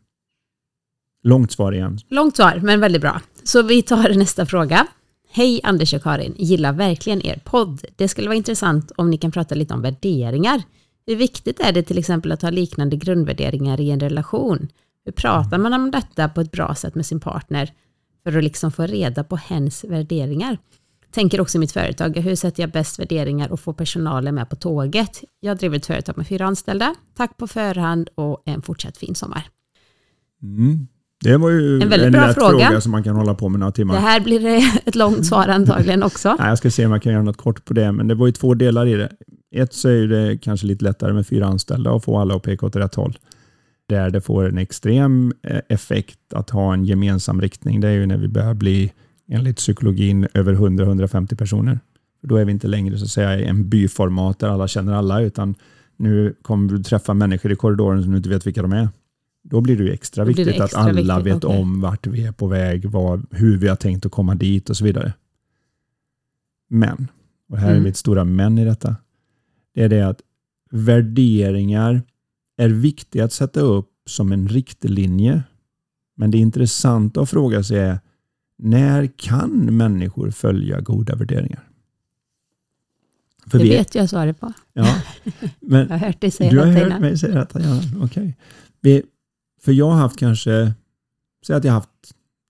Långt 1.24 1.52
svar 1.52 1.72
igen. 1.72 2.00
Långt 2.10 2.36
svar, 2.36 2.60
men 2.64 2.80
väldigt 2.80 3.02
bra. 3.02 3.22
Så 3.44 3.62
vi 3.62 3.82
tar 3.82 4.10
nästa 4.18 4.46
fråga. 4.46 4.88
Hej 5.34 5.60
Anders 5.64 5.94
och 5.94 6.04
Karin, 6.04 6.36
gillar 6.38 6.74
verkligen 6.74 7.26
er 7.26 7.42
podd. 7.46 7.82
Det 7.96 8.08
skulle 8.08 8.28
vara 8.28 8.38
intressant 8.38 8.92
om 8.96 9.10
ni 9.10 9.18
kan 9.18 9.32
prata 9.32 9.56
lite 9.56 9.74
om 9.74 9.82
värderingar. 9.82 10.62
Hur 11.06 11.16
viktigt 11.16 11.60
är 11.60 11.72
det 11.72 11.84
till 11.84 11.98
exempel 11.98 12.32
att 12.32 12.42
ha 12.42 12.50
liknande 12.50 12.96
grundvärderingar 12.96 13.82
i 13.82 13.92
en 13.92 14.00
relation? 14.00 14.68
Hur 15.06 15.12
pratar 15.12 15.58
man 15.58 15.74
om 15.74 15.92
detta 15.92 16.30
på 16.30 16.42
ett 16.42 16.52
bra 16.52 16.76
sätt 16.76 16.96
med 16.96 17.06
sin 17.06 17.20
partner 17.20 17.72
för 18.24 18.38
att 18.38 18.44
liksom 18.44 18.72
få 18.72 18.86
reda 18.86 19.24
på 19.24 19.36
hens 19.36 19.84
värderingar? 19.84 20.58
Tänker 21.12 21.42
också 21.42 21.58
i 21.58 21.60
mitt 21.60 21.72
företag, 21.72 22.18
hur 22.18 22.36
sätter 22.36 22.64
jag 22.64 22.72
bäst 22.72 23.00
värderingar 23.00 23.52
och 23.52 23.60
får 23.60 23.74
personalen 23.74 24.36
med 24.36 24.50
på 24.50 24.56
tåget? 24.56 25.24
Jag 25.40 25.58
driver 25.58 25.78
ett 25.78 25.86
företag 25.86 26.18
med 26.18 26.28
fyra 26.28 26.46
anställda. 26.46 26.96
Tack 27.18 27.38
på 27.38 27.48
förhand 27.48 28.10
och 28.16 28.44
en 28.46 28.62
fortsatt 28.62 28.98
fin 28.98 29.16
sommar. 29.16 29.44
Mm. 30.44 30.88
Det 31.24 31.38
var 31.38 31.50
ju 31.50 31.76
En 31.76 31.82
en, 31.82 31.90
väldigt 31.90 32.12
bra 32.12 32.28
lätt 32.28 32.36
fråga. 32.36 32.68
fråga. 32.68 32.82
som 32.82 32.92
man 32.92 33.04
kan 33.04 33.16
hålla 33.16 33.34
på 33.34 33.50
med 33.50 33.60
några 33.60 33.72
timmar. 33.72 33.94
Det 33.94 34.00
här 34.00 34.20
blir 34.20 34.64
ett 34.86 34.96
långt 34.96 35.26
svar 35.26 35.48
antagligen 35.48 36.04
också. 36.04 36.36
Nej, 36.40 36.50
jag 36.50 36.58
ska 36.58 36.72
se 36.72 36.86
om 36.86 36.92
jag 36.92 37.02
kan 37.02 37.14
göra 37.14 37.24
något 37.24 37.38
kort 37.38 37.66
på 37.66 37.74
det, 37.74 37.92
men 37.92 38.08
det 38.08 38.16
var 38.16 38.28
ju 38.28 38.32
två 38.32 38.54
delar 38.54 38.88
i 38.88 38.94
det. 38.94 39.12
Ett 39.52 39.74
så 39.74 39.90
är 39.90 40.08
det 40.08 40.38
kanske 40.38 40.68
lite 40.68 40.86
lättare 40.86 41.14
med 41.14 41.28
fyra 41.28 41.46
anställda 41.46 41.92
och 41.92 42.04
få 42.04 42.18
alla 42.18 42.36
att 42.36 42.44
peka 42.44 42.66
åt 42.66 42.76
rätt 42.76 42.96
håll. 42.96 43.18
Där 43.88 44.10
det 44.10 44.22
får 44.22 44.50
en 44.50 44.58
extrem 44.58 45.34
eh, 45.42 45.60
effekt 45.70 46.34
att 46.34 46.50
ha 46.50 46.74
en 46.74 46.86
gemensam 46.86 47.42
riktning, 47.42 47.80
det 47.82 47.88
är 47.88 47.92
ju 47.92 48.06
när 48.06 48.18
vi 48.18 48.28
börjar 48.28 48.54
bli, 48.54 48.94
enligt 49.28 49.58
psykologin, 49.58 50.28
över 50.34 50.54
100-150 50.56 51.36
personer. 51.36 51.80
Då 52.22 52.36
är 52.36 52.46
vi 52.46 52.52
inte 52.52 52.68
längre 52.68 52.98
så 52.98 53.04
att 53.04 53.10
säga 53.12 53.40
en 53.40 53.70
byformat 53.70 54.40
där 54.40 54.48
alla 54.48 54.68
känner 54.68 54.94
alla, 54.94 55.22
utan 55.22 55.56
nu 55.98 56.36
kommer 56.42 56.74
du 56.74 56.84
träffa 56.84 57.14
människor 57.14 57.52
i 57.52 57.56
korridoren 57.56 58.04
som 58.04 58.12
du 58.12 58.18
inte 58.18 58.30
vet 58.30 58.48
vilka 58.48 58.62
de 58.62 58.72
är. 58.72 58.90
Då 59.44 59.62
blir 59.62 59.78
det 59.78 59.84
ju 59.84 59.92
extra 59.92 60.24
viktigt 60.24 60.48
extra 60.48 60.64
att 60.64 60.74
alla 60.76 61.18
viktigt, 61.18 61.36
vet 61.36 61.44
okej. 61.44 61.60
om 61.60 61.82
vart 61.82 62.08
vi 62.08 62.26
är 62.26 62.32
på 62.32 62.48
väg, 62.48 62.86
vad, 62.86 63.26
hur 63.32 63.58
vi 63.58 63.68
har 63.68 63.76
tänkt 63.76 64.06
att 64.06 64.12
komma 64.12 64.36
dit 64.36 64.70
och 64.70 64.78
så 64.78 64.86
vidare. 64.86 65.14
Men, 66.70 67.08
och 67.50 67.58
här 67.58 67.68
är 67.68 67.72
Mm. 67.72 67.84
mitt 67.84 67.98
stora 67.98 68.24
men 68.24 68.58
i 68.58 68.66
detta, 68.66 68.96
det 69.74 69.84
är 69.84 69.90
det 69.90 70.02
att 70.08 70.22
värderingar 70.72 72.02
är 72.58 72.70
viktiga 72.70 73.26
att 73.26 73.34
sätta 73.34 73.60
upp 73.60 73.90
som 74.06 74.32
en 74.32 74.48
riktlinje. 74.48 75.44
Men 76.16 76.32
det 76.32 76.38
intressanta 76.38 77.22
att 77.22 77.30
fråga 77.30 77.64
sig 77.64 77.80
är 77.80 78.00
när 78.58 79.08
kan 79.08 79.78
människor 79.78 80.32
följa 80.32 80.82
goda 80.82 81.16
värderingar? 81.16 81.68
För 83.48 83.58
det 83.58 83.64
vi, 83.64 83.70
vet 83.70 83.96
jag 83.96 84.10
svaret 84.10 84.40
på. 84.40 84.54
Ja, 84.74 84.96
men 85.60 85.80
jag 85.90 85.98
har 85.98 85.98
hört 85.98 86.22
dig 86.22 86.32
säga 86.32 86.52
du 86.52 86.60
har 86.60 86.66
hört 86.66 86.86
innan. 86.86 87.02
mig 87.02 87.18
säga 87.18 87.36
detta, 87.36 87.62
ja. 87.62 88.04
Okay. 88.04 88.34
För 89.62 89.72
jag 89.72 89.86
har 89.86 89.98
haft 89.98 90.20
kanske, 90.20 90.74
säg 91.48 91.56
att 91.56 91.64
jag 91.64 91.72
har 91.72 91.80
haft 91.80 91.91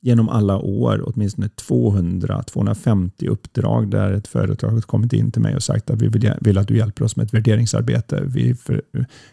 genom 0.01 0.29
alla 0.29 0.57
år 0.57 1.03
åtminstone 1.05 1.47
200-250 1.47 3.27
uppdrag 3.27 3.91
där 3.91 4.11
ett 4.11 4.27
företag 4.27 4.69
har 4.69 4.81
kommit 4.81 5.13
in 5.13 5.31
till 5.31 5.41
mig 5.41 5.55
och 5.55 5.63
sagt 5.63 5.89
att 5.89 6.01
vi 6.01 6.07
vill, 6.07 6.33
vill 6.41 6.57
att 6.57 6.67
du 6.67 6.77
hjälper 6.77 7.05
oss 7.05 7.15
med 7.15 7.25
ett 7.25 7.33
värderingsarbete. 7.33 8.23
Vi, 8.25 8.55
för, 8.55 8.81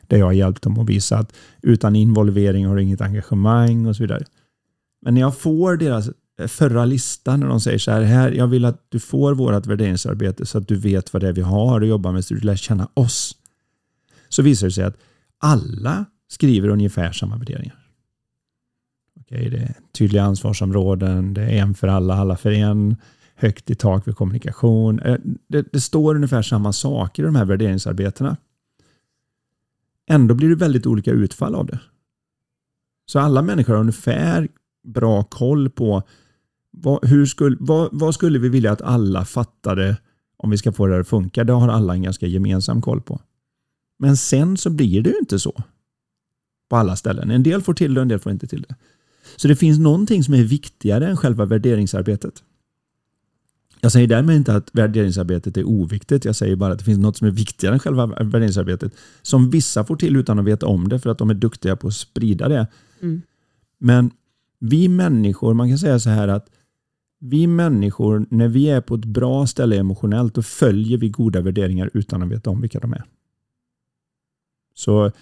där 0.07 0.17
jag 0.17 0.27
har 0.27 0.33
hjälpt 0.33 0.63
dem 0.63 0.79
att 0.79 0.89
visa 0.89 1.19
att 1.19 1.33
utan 1.63 1.97
involvering 1.97 2.67
har 2.67 2.77
du 2.77 2.83
inget 2.83 3.01
engagemang 3.01 3.87
och 3.87 3.97
så 3.97 4.03
vidare. 4.03 4.25
Men 5.03 5.15
när 5.15 5.21
jag 5.21 5.39
får 5.39 5.77
deras 5.77 6.11
eh, 6.41 6.47
förra 6.47 6.85
lista 6.85 7.37
när 7.37 7.47
de 7.47 7.61
säger 7.61 7.79
så 7.79 7.91
här, 7.91 8.03
här, 8.03 8.31
jag 8.31 8.47
vill 8.47 8.65
att 8.65 8.87
du 8.89 9.01
får 9.01 9.35
vårt 9.35 9.67
värderingsarbete 9.67 10.47
så 10.47 10.59
att 10.59 10.69
du 10.69 10.77
vet 10.77 11.13
vad 11.13 11.23
det 11.23 11.29
är 11.29 11.33
vi 11.33 11.43
har 11.43 11.81
att 11.81 11.89
jobba 11.89 12.13
med, 12.13 12.25
så 12.25 12.35
du 12.35 12.41
lär 12.41 12.57
känna 12.57 12.89
oss. 12.95 13.37
Så 14.29 14.43
visar 14.43 14.67
det 14.67 14.73
sig 14.73 14.85
att 14.85 14.97
alla 15.39 16.05
skriver 16.31 16.69
ungefär 16.69 17.13
samma 17.13 17.37
värderingar. 17.37 17.78
Okej, 19.31 19.51
det 19.51 19.59
är 19.59 19.75
tydliga 19.93 20.23
ansvarsområden, 20.23 21.35
det 21.35 21.43
är 21.43 21.63
en 21.63 21.75
för 21.75 21.89
alla, 21.89 22.15
alla 22.15 22.37
för 22.37 22.53
en, 22.53 22.97
högt 23.35 23.71
i 23.71 23.75
tak 23.75 24.05
för 24.05 24.13
kommunikation. 24.13 25.01
Eh, 25.01 25.17
det, 25.49 25.73
det 25.73 25.81
står 25.81 26.15
ungefär 26.15 26.43
samma 26.43 26.73
saker 26.73 27.23
i 27.23 27.27
de 27.27 27.37
här 27.37 27.45
värderingsarbetena. 27.45 28.37
Ändå 30.11 30.35
blir 30.35 30.49
det 30.49 30.55
väldigt 30.55 30.87
olika 30.87 31.11
utfall 31.11 31.55
av 31.55 31.67
det. 31.67 31.81
Så 33.07 33.19
alla 33.19 33.43
människor 33.43 33.73
har 33.73 33.81
ungefär 33.81 34.49
bra 34.85 35.23
koll 35.23 35.71
på 35.71 36.03
vad, 36.71 37.09
hur 37.09 37.27
skulle, 37.27 37.57
vad, 37.61 37.89
vad, 37.93 38.15
skulle 38.15 38.39
vi 38.39 38.49
vilja 38.49 38.73
att 38.73 38.83
alla 38.83 39.25
fattade 39.25 39.97
om 40.37 40.51
vi 40.51 40.59
ska 40.59 40.73
få 40.73 40.87
det 40.87 41.01
att 41.01 41.09
funka? 41.09 41.45
Det 41.45 41.53
har 41.53 41.69
alla 41.69 41.95
en 41.95 42.03
ganska 42.03 42.27
gemensam 42.27 42.83
koll 42.83 43.01
på. 43.01 43.21
Men 43.99 44.17
sen 44.17 44.57
så 44.57 44.71
blir 44.71 45.03
det 45.03 45.11
ju 45.11 45.19
inte 45.19 45.39
så 45.39 45.63
på 46.71 46.77
alla 46.77 46.97
ställen. 46.97 47.31
En 47.31 47.43
del 47.43 47.63
får 47.63 47.75
till 47.75 47.95
det, 47.95 48.01
en 48.01 48.09
del 48.09 48.19
får 48.19 48.33
inte 48.33 48.47
till 48.47 48.63
det. 48.63 48.75
Så 49.37 49.49
det 49.49 49.57
finns 49.57 49.79
någonting 49.79 50.25
som 50.25 50.35
är 50.35 50.45
viktigare 50.45 51.09
än 51.09 51.17
själva 51.17 51.45
värderingsarbetet. 51.45 52.43
Jag 53.81 53.93
säger 53.93 54.07
därmed 54.07 54.37
inte 54.37 54.55
att 54.55 54.71
värderingsarbetet 54.73 55.57
är 55.57 55.65
oviktigt. 55.65 56.25
Jag 56.25 56.37
säger 56.37 56.57
bara 56.57 56.73
att 56.73 56.79
det 56.79 56.85
finns 56.85 56.99
något 56.99 57.17
som 57.17 57.27
är 57.27 57.31
viktigare 57.31 57.75
än 57.75 57.81
själva 57.81 58.07
värderingsarbetet. 58.07 58.93
Som 59.23 59.51
vissa 59.51 59.85
får 59.85 59.97
till 59.97 60.17
utan 60.17 60.39
att 60.39 60.45
veta 60.45 60.67
om 60.67 60.89
det 60.89 60.99
för 60.99 61.11
att 61.11 61.19
de 61.19 61.31
är 61.31 61.35
duktiga 61.35 61.77
på 61.77 61.89
att 61.89 61.95
sprida 61.95 62.49
det. 62.49 62.67
Mm. 63.01 63.23
Men 63.79 64.11
vi 64.59 64.89
människor, 64.89 65.55
man 65.55 65.69
kan 65.69 65.79
säga 65.79 65.99
så 65.99 66.11
här 66.11 66.29
att 66.29 66.47
vi 67.21 67.47
människor, 67.47 68.27
när 68.31 68.49
vi 68.49 68.69
är 68.69 68.81
på 68.81 68.95
ett 68.95 69.05
bra 69.05 69.47
ställe 69.47 69.77
emotionellt, 69.77 70.35
då 70.35 70.43
följer 70.43 70.99
vi 70.99 71.09
goda 71.09 71.41
värderingar 71.41 71.91
utan 71.95 72.23
att 72.23 72.29
veta 72.29 72.51
om 72.51 72.61
vilka 72.61 72.81
de 72.81 72.93
är. 72.93 73.05
Så 74.75 75.13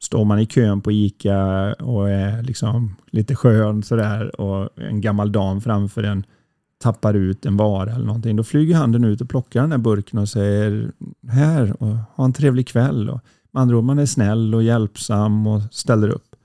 står 0.00 0.24
man 0.24 0.38
i 0.38 0.46
kön 0.46 0.80
på 0.80 0.92
ICA 0.92 1.72
och 1.72 2.10
är 2.10 2.42
liksom 2.42 2.96
lite 3.10 3.36
skön 3.36 3.82
sådär 3.82 4.40
och 4.40 4.68
en 4.76 5.00
gammal 5.00 5.32
dam 5.32 5.60
framför 5.60 6.02
en 6.02 6.24
tappar 6.82 7.14
ut 7.14 7.46
en 7.46 7.56
vara 7.56 7.92
eller 7.92 8.06
någonting, 8.06 8.36
då 8.36 8.44
flyger 8.44 8.74
handen 8.74 9.04
ut 9.04 9.20
och 9.20 9.28
plockar 9.28 9.60
den 9.60 9.70
där 9.70 9.78
burken 9.78 10.18
och 10.18 10.28
säger 10.28 10.92
här 11.28 11.82
och 11.82 11.96
ha 12.14 12.24
en 12.24 12.32
trevlig 12.32 12.68
kväll. 12.68 13.10
Och 13.10 13.20
med 13.50 13.60
andra 13.60 13.76
ord, 13.76 13.84
man 13.84 13.98
är 13.98 14.06
snäll 14.06 14.54
och 14.54 14.62
hjälpsam 14.62 15.46
och 15.46 15.62
ställer 15.70 16.08
upp. 16.08 16.36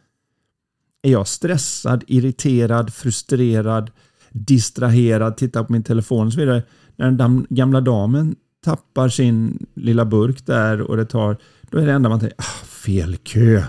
Är 1.02 1.12
jag 1.12 1.28
stressad, 1.28 2.04
irriterad, 2.08 2.94
frustrerad, 2.94 3.92
distraherad, 4.32 5.38
tittar 5.38 5.64
på 5.64 5.72
min 5.72 5.84
telefon 5.84 6.28
och 6.28 6.34
så 6.34 6.40
vidare. 6.40 6.64
När 6.96 7.12
den 7.12 7.48
gamla 7.50 7.82
damen 7.82 8.36
tappar 8.64 9.10
sin 9.10 9.66
lilla 9.74 10.06
burk 10.06 10.46
där 10.46 10.82
och 10.82 10.98
det 10.98 11.06
tar, 11.06 11.38
då 11.62 11.78
är 11.78 11.86
det 11.86 11.92
enda 11.92 12.10
man 12.10 12.20
tänker, 12.20 12.38
ah, 12.38 12.66
fel 12.86 13.18
kö. 13.18 13.64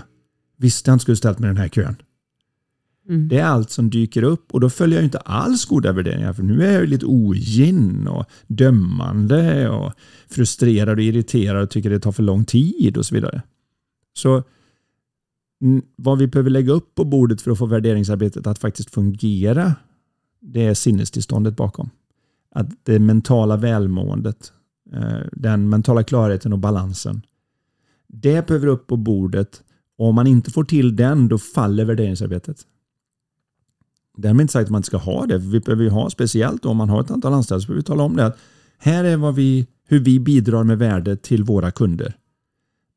Visste 0.57 0.89
jag 0.89 0.95
inte 0.95 1.01
skulle 1.01 1.17
ställt 1.17 1.39
mig 1.39 1.47
i 1.47 1.53
den 1.53 1.61
här 1.61 1.67
kön. 1.67 1.95
Mm. 3.09 3.27
Det 3.27 3.37
är 3.37 3.45
allt 3.45 3.71
som 3.71 3.89
dyker 3.89 4.23
upp 4.23 4.53
och 4.53 4.59
då 4.59 4.69
följer 4.69 4.97
jag 4.97 5.05
inte 5.05 5.17
alls 5.17 5.65
goda 5.65 5.91
värderingar 5.91 6.33
för 6.33 6.43
nu 6.43 6.65
är 6.65 6.79
jag 6.79 6.89
lite 6.89 7.05
ogin 7.05 8.07
och 8.07 8.25
dömande 8.47 9.69
och 9.69 9.93
frustrerad 10.27 10.97
och 10.97 11.03
irriterad 11.03 11.63
och 11.63 11.69
tycker 11.69 11.89
det 11.89 11.99
tar 11.99 12.11
för 12.11 12.23
lång 12.23 12.45
tid 12.45 12.97
och 12.97 13.05
så 13.05 13.15
vidare. 13.15 13.41
Så 14.13 14.43
vad 15.95 16.17
vi 16.17 16.27
behöver 16.27 16.49
lägga 16.49 16.73
upp 16.73 16.95
på 16.95 17.05
bordet 17.05 17.41
för 17.41 17.51
att 17.51 17.57
få 17.57 17.65
värderingsarbetet 17.65 18.47
att 18.47 18.59
faktiskt 18.59 18.93
fungera 18.93 19.75
det 20.39 20.65
är 20.65 20.73
sinnestillståndet 20.73 21.55
bakom. 21.55 21.89
Att 22.51 22.67
det 22.83 22.99
mentala 22.99 23.57
välmåendet, 23.57 24.51
eh, 24.93 25.19
den 25.31 25.69
mentala 25.69 26.03
klarheten 26.03 26.53
och 26.53 26.59
balansen. 26.59 27.21
Det 28.07 28.47
behöver 28.47 28.67
upp 28.67 28.87
på 28.87 28.97
bordet 28.97 29.63
och 29.97 30.07
om 30.07 30.15
man 30.15 30.27
inte 30.27 30.51
får 30.51 30.63
till 30.63 30.95
den, 30.95 31.27
då 31.27 31.37
faller 31.37 31.85
värderingsarbetet. 31.85 32.57
Därmed 34.17 34.41
inte 34.41 34.51
sagt 34.51 34.65
att 34.65 34.71
man 34.71 34.79
inte 34.79 34.87
ska 34.87 34.97
ha 34.97 35.25
det. 35.25 35.37
Vi 35.37 35.59
behöver 35.59 35.83
ju 35.83 35.89
ha, 35.89 36.09
speciellt 36.09 36.65
om 36.65 36.77
man 36.77 36.89
har 36.89 37.01
ett 37.01 37.11
antal 37.11 37.33
anställda, 37.33 37.61
så 37.61 37.67
behöver 37.67 37.81
vi 37.81 37.85
tala 37.85 38.03
om 38.03 38.15
det. 38.15 38.25
Att 38.25 38.37
här 38.77 39.03
är 39.03 39.17
vad 39.17 39.35
vi, 39.35 39.67
hur 39.87 39.99
vi 39.99 40.19
bidrar 40.19 40.63
med 40.63 40.77
värde 40.77 41.15
till 41.15 41.43
våra 41.43 41.71
kunder. 41.71 42.17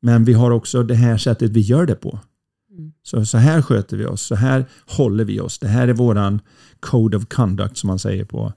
Men 0.01 0.25
vi 0.25 0.33
har 0.33 0.51
också 0.51 0.83
det 0.83 0.95
här 0.95 1.17
sättet 1.17 1.51
vi 1.51 1.59
gör 1.59 1.85
det 1.85 1.95
på. 1.95 2.19
Mm. 2.71 2.91
Så, 3.03 3.25
så 3.25 3.37
här 3.37 3.61
sköter 3.61 3.97
vi 3.97 4.05
oss, 4.05 4.21
så 4.21 4.35
här 4.35 4.65
håller 4.87 5.25
vi 5.25 5.39
oss. 5.39 5.59
Det 5.59 5.67
här 5.67 5.87
är 5.87 5.93
våran 5.93 6.39
code 6.79 7.17
of 7.17 7.25
conduct 7.25 7.77
som 7.77 7.87
man 7.87 7.99
säger 7.99 8.25
på, 8.25 8.53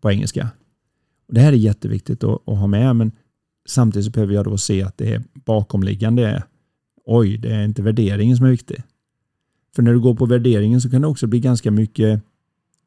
på 0.00 0.10
engelska. 0.10 0.48
Och 1.28 1.34
det 1.34 1.40
här 1.40 1.52
är 1.52 1.56
jätteviktigt 1.56 2.24
att, 2.24 2.48
att 2.48 2.58
ha 2.58 2.66
med, 2.66 2.96
men 2.96 3.12
samtidigt 3.66 4.04
så 4.04 4.10
behöver 4.10 4.34
jag 4.34 4.44
då 4.44 4.58
se 4.58 4.82
att 4.82 4.98
det 4.98 5.14
är 5.14 5.22
bakomliggande 5.34 6.26
är 6.26 6.42
oj, 7.06 7.36
det 7.36 7.48
är 7.48 7.64
inte 7.64 7.82
värderingen 7.82 8.36
som 8.36 8.46
är 8.46 8.50
viktig. 8.50 8.82
För 9.74 9.82
när 9.82 9.92
du 9.92 10.00
går 10.00 10.14
på 10.14 10.26
värderingen 10.26 10.80
så 10.80 10.90
kan 10.90 11.02
det 11.02 11.08
också 11.08 11.26
bli 11.26 11.40
ganska 11.40 11.70
mycket 11.70 12.22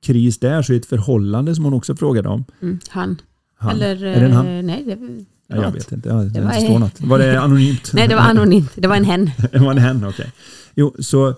kris 0.03 0.39
där. 0.39 0.61
Så 0.61 0.73
i 0.73 0.77
ett 0.77 0.85
förhållande 0.85 1.55
som 1.55 1.63
hon 1.63 1.73
också 1.73 1.95
frågade 1.95 2.29
om. 2.29 2.45
Mm, 2.61 2.79
han. 2.89 3.21
han. 3.55 3.75
Eller, 3.75 4.03
är 4.03 4.19
det 4.19 4.25
en 4.25 4.31
han? 4.31 4.47
Eh, 4.47 4.63
nej, 4.63 4.83
det, 4.85 5.25
Ja, 5.47 5.55
jag 5.55 5.71
vet 5.71 5.91
inte. 5.91 6.09
Det, 6.09 6.29
det 6.29 6.41
var, 6.41 6.51
står 6.51 6.79
något. 6.79 7.01
Var 7.01 7.19
det 7.19 7.41
anonymt? 7.41 7.91
Nej, 7.93 8.07
det 8.07 8.15
var 8.15 8.21
anonymt. 8.21 8.71
Det 8.75 8.87
var 8.87 8.95
en 8.95 9.03
hen. 9.03 9.31
det 9.51 9.59
var 9.59 9.71
en 9.71 9.77
hen, 9.77 9.97
okej. 9.97 10.09
Okay. 10.09 10.27
Jo, 10.75 10.95
så 10.99 11.35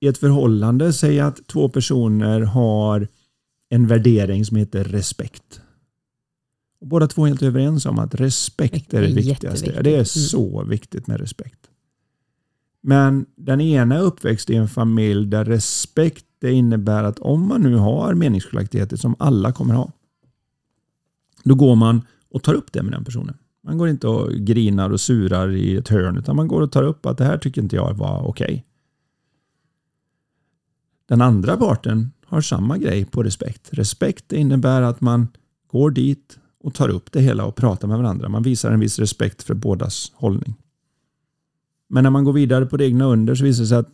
i 0.00 0.08
ett 0.08 0.18
förhållande, 0.18 0.92
säg 0.92 1.20
att 1.20 1.46
två 1.46 1.68
personer 1.68 2.40
har 2.40 3.08
en 3.68 3.86
värdering 3.86 4.44
som 4.44 4.56
heter 4.56 4.84
respekt. 4.84 5.60
Och 6.80 6.86
båda 6.86 7.08
två 7.08 7.24
är 7.24 7.28
helt 7.28 7.42
överens 7.42 7.86
om 7.86 7.98
att 7.98 8.14
respekt 8.14 8.94
är 8.94 9.02
det, 9.02 9.12
viktigaste. 9.12 9.82
Det 9.82 9.90
är 9.90 9.94
mm. 9.94 10.04
så 10.04 10.64
viktigt 10.64 11.06
med 11.06 11.20
respekt. 11.20 11.58
Men 12.80 13.26
den 13.36 13.60
ena 13.60 13.94
är 13.94 14.00
uppväxt 14.00 14.50
i 14.50 14.54
en 14.54 14.68
familj 14.68 15.26
där 15.26 15.44
respekt 15.44 16.24
det 16.40 16.52
innebär 16.52 17.04
att 17.04 17.18
om 17.18 17.48
man 17.48 17.62
nu 17.62 17.74
har 17.74 18.14
meningsskiljaktigheter 18.14 18.96
som 18.96 19.16
alla 19.18 19.52
kommer 19.52 19.74
ha. 19.74 19.92
Då 21.44 21.54
går 21.54 21.76
man 21.76 22.02
och 22.30 22.42
tar 22.42 22.54
upp 22.54 22.72
det 22.72 22.82
med 22.82 22.92
den 22.92 23.04
personen. 23.04 23.36
Man 23.62 23.78
går 23.78 23.88
inte 23.88 24.08
och 24.08 24.32
grinar 24.32 24.90
och 24.90 25.00
surar 25.00 25.50
i 25.50 25.76
ett 25.76 25.88
hörn 25.88 26.16
utan 26.16 26.36
man 26.36 26.48
går 26.48 26.62
och 26.62 26.72
tar 26.72 26.82
upp 26.82 27.06
att 27.06 27.18
det 27.18 27.24
här 27.24 27.38
tycker 27.38 27.62
inte 27.62 27.76
jag 27.76 27.94
var 27.94 28.22
okej. 28.22 28.44
Okay. 28.44 28.62
Den 31.06 31.20
andra 31.20 31.56
parten 31.56 32.12
har 32.26 32.40
samma 32.40 32.78
grej 32.78 33.04
på 33.04 33.22
respekt. 33.22 33.68
Respekt 33.72 34.32
innebär 34.32 34.82
att 34.82 35.00
man 35.00 35.28
går 35.70 35.90
dit 35.90 36.38
och 36.68 36.74
tar 36.74 36.88
upp 36.88 37.12
det 37.12 37.20
hela 37.20 37.44
och 37.44 37.56
pratar 37.56 37.88
med 37.88 37.98
varandra. 37.98 38.28
Man 38.28 38.42
visar 38.42 38.70
en 38.70 38.80
viss 38.80 38.98
respekt 38.98 39.42
för 39.42 39.54
bådas 39.54 40.12
hållning. 40.14 40.54
Men 41.88 42.02
när 42.02 42.10
man 42.10 42.24
går 42.24 42.32
vidare 42.32 42.66
på 42.66 42.76
det 42.76 42.84
egna 42.84 43.04
under 43.04 43.34
så 43.34 43.44
visar 43.44 43.62
det 43.62 43.68
sig 43.68 43.78
att, 43.78 43.88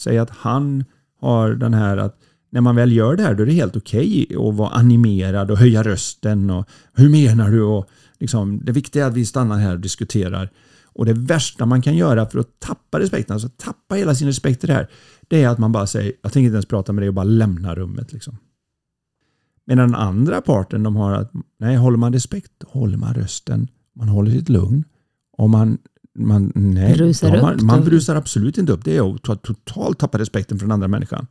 säg 0.00 0.18
att 0.18 0.30
han 0.30 0.84
har 1.20 1.50
den 1.50 1.74
här 1.74 1.96
att 1.96 2.20
när 2.50 2.60
man 2.60 2.76
väl 2.76 2.92
gör 2.92 3.16
det 3.16 3.22
här 3.22 3.34
då 3.34 3.42
är 3.42 3.46
det 3.46 3.52
helt 3.52 3.76
okej 3.76 4.26
okay 4.30 4.48
att 4.48 4.54
vara 4.54 4.68
animerad 4.68 5.50
och 5.50 5.58
höja 5.58 5.82
rösten 5.82 6.50
och 6.50 6.68
hur 6.92 7.08
menar 7.08 7.50
du? 7.50 7.62
Och 7.62 7.88
liksom, 8.20 8.60
det 8.64 8.72
viktiga 8.72 9.04
är 9.04 9.08
att 9.08 9.14
vi 9.14 9.26
stannar 9.26 9.58
här 9.58 9.72
och 9.72 9.80
diskuterar. 9.80 10.50
Och 10.84 11.06
det 11.06 11.12
värsta 11.12 11.66
man 11.66 11.82
kan 11.82 11.96
göra 11.96 12.26
för 12.26 12.38
att 12.38 12.60
tappa 12.60 13.00
respekten, 13.00 13.34
alltså 13.34 13.48
tappa 13.48 13.94
hela 13.94 14.14
sin 14.14 14.26
respekt 14.26 14.64
i 14.64 14.66
det 14.66 14.72
här, 14.72 14.90
det 15.28 15.42
är 15.42 15.48
att 15.48 15.58
man 15.58 15.72
bara 15.72 15.86
säger 15.86 16.12
jag 16.22 16.32
tänker 16.32 16.46
inte 16.46 16.54
ens 16.54 16.66
prata 16.66 16.92
med 16.92 17.02
dig 17.02 17.08
och 17.08 17.14
bara 17.14 17.24
lämna 17.24 17.74
rummet. 17.74 18.12
Liksom. 18.12 18.36
Medan 19.66 19.90
den 19.90 20.00
andra 20.00 20.40
parten, 20.40 20.82
de 20.82 20.96
har 20.96 21.12
att 21.12 21.32
nej, 21.58 21.76
håller 21.76 21.96
man 21.96 22.12
respekt, 22.12 22.52
håller 22.66 22.96
man 22.96 23.14
rösten, 23.14 23.68
man 23.94 24.08
håller 24.08 24.30
sitt 24.30 24.48
lugn 24.48 24.84
och 25.36 25.50
man 25.50 25.78
man, 26.18 26.52
nej, 26.54 26.94
brusar 26.94 27.42
man, 27.42 27.66
man 27.66 27.84
brusar 27.84 28.16
absolut 28.16 28.58
inte 28.58 28.72
upp. 28.72 28.84
Det 28.84 28.96
är 28.96 29.14
att 29.14 29.42
totalt 29.42 29.98
tappa 29.98 30.18
respekten 30.18 30.58
för 30.58 30.66
den 30.66 30.72
andra 30.72 30.88
människan. 30.88 31.26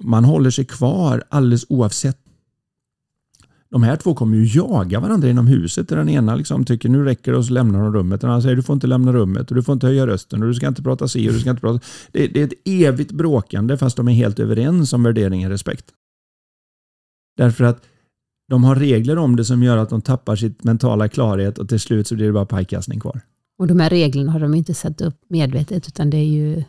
Man 0.00 0.24
håller 0.24 0.50
sig 0.50 0.64
kvar 0.64 1.24
alldeles 1.28 1.66
oavsett. 1.68 2.18
De 3.68 3.82
här 3.82 3.96
två 3.96 4.14
kommer 4.14 4.36
ju 4.36 4.58
jaga 4.58 5.00
varandra 5.00 5.28
inom 5.28 5.46
huset. 5.46 5.88
Där 5.88 5.96
den 5.96 6.08
ena 6.08 6.34
liksom 6.34 6.64
tycker 6.64 6.88
nu 6.88 7.04
räcker 7.04 7.32
det 7.32 7.38
och 7.38 7.44
så 7.44 7.52
lämnar 7.52 7.82
de 7.82 7.94
rummet. 7.94 8.20
Den 8.20 8.30
andra 8.30 8.42
säger 8.42 8.56
du 8.56 8.62
får 8.62 8.74
inte 8.74 8.86
lämna 8.86 9.12
rummet 9.12 9.50
och 9.50 9.54
du 9.54 9.62
får 9.62 9.72
inte 9.72 9.86
höja 9.86 10.06
rösten 10.06 10.42
och 10.42 10.48
du 10.48 10.54
ska 10.54 10.68
inte 10.68 10.82
prata 10.82 11.08
si 11.08 11.28
och 11.28 11.32
du 11.32 11.40
ska 11.40 11.50
inte 11.50 11.60
prata... 11.60 11.80
Det, 12.12 12.26
det 12.26 12.40
är 12.40 12.44
ett 12.44 12.52
evigt 12.64 13.12
bråkande 13.12 13.76
fast 13.76 13.96
de 13.96 14.08
är 14.08 14.12
helt 14.12 14.38
överens 14.38 14.92
om 14.92 15.02
värdering 15.02 15.44
och 15.44 15.50
respekt. 15.50 15.84
Därför 17.36 17.64
att 17.64 17.82
de 18.48 18.64
har 18.64 18.76
regler 18.76 19.18
om 19.18 19.36
det 19.36 19.44
som 19.44 19.62
gör 19.62 19.76
att 19.76 19.90
de 19.90 20.00
tappar 20.02 20.36
sitt 20.36 20.64
mentala 20.64 21.08
klarhet 21.08 21.58
och 21.58 21.68
till 21.68 21.80
slut 21.80 22.06
så 22.06 22.14
blir 22.14 22.26
det 22.26 22.32
bara 22.32 22.46
pajkastning 22.46 23.00
kvar. 23.00 23.20
Och 23.58 23.66
de 23.66 23.80
här 23.80 23.90
reglerna 23.90 24.32
har 24.32 24.40
de 24.40 24.54
inte 24.54 24.74
satt 24.74 25.00
upp 25.00 25.16
medvetet 25.28 25.88
utan 25.88 26.10
det 26.10 26.16
är 26.16 26.28
ju 26.28 26.64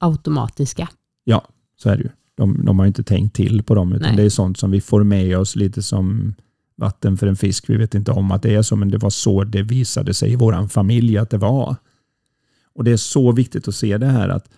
automatiska. 0.00 0.88
Ja, 1.24 1.48
så 1.76 1.88
är 1.90 1.96
det 1.96 2.02
ju. 2.02 2.10
De, 2.34 2.64
de 2.64 2.78
har 2.78 2.86
inte 2.86 3.02
tänkt 3.02 3.36
till 3.36 3.62
på 3.62 3.74
dem, 3.74 3.92
utan 3.92 4.08
Nej. 4.08 4.16
det 4.16 4.22
är 4.22 4.30
sånt 4.30 4.58
som 4.58 4.70
vi 4.70 4.80
får 4.80 5.04
med 5.04 5.38
oss 5.38 5.56
lite 5.56 5.82
som 5.82 6.34
vatten 6.76 7.16
för 7.16 7.26
en 7.26 7.36
fisk. 7.36 7.70
Vi 7.70 7.76
vet 7.76 7.94
inte 7.94 8.12
om 8.12 8.30
att 8.30 8.42
det 8.42 8.54
är 8.54 8.62
så, 8.62 8.76
men 8.76 8.90
det 8.90 8.98
var 8.98 9.10
så 9.10 9.44
det 9.44 9.62
visade 9.62 10.14
sig 10.14 10.32
i 10.32 10.36
vår 10.36 10.68
familj 10.68 11.18
att 11.18 11.30
det 11.30 11.38
var. 11.38 11.76
Och 12.74 12.84
Det 12.84 12.92
är 12.92 12.96
så 12.96 13.32
viktigt 13.32 13.68
att 13.68 13.74
se 13.74 13.98
det 13.98 14.06
här 14.06 14.28
att 14.28 14.50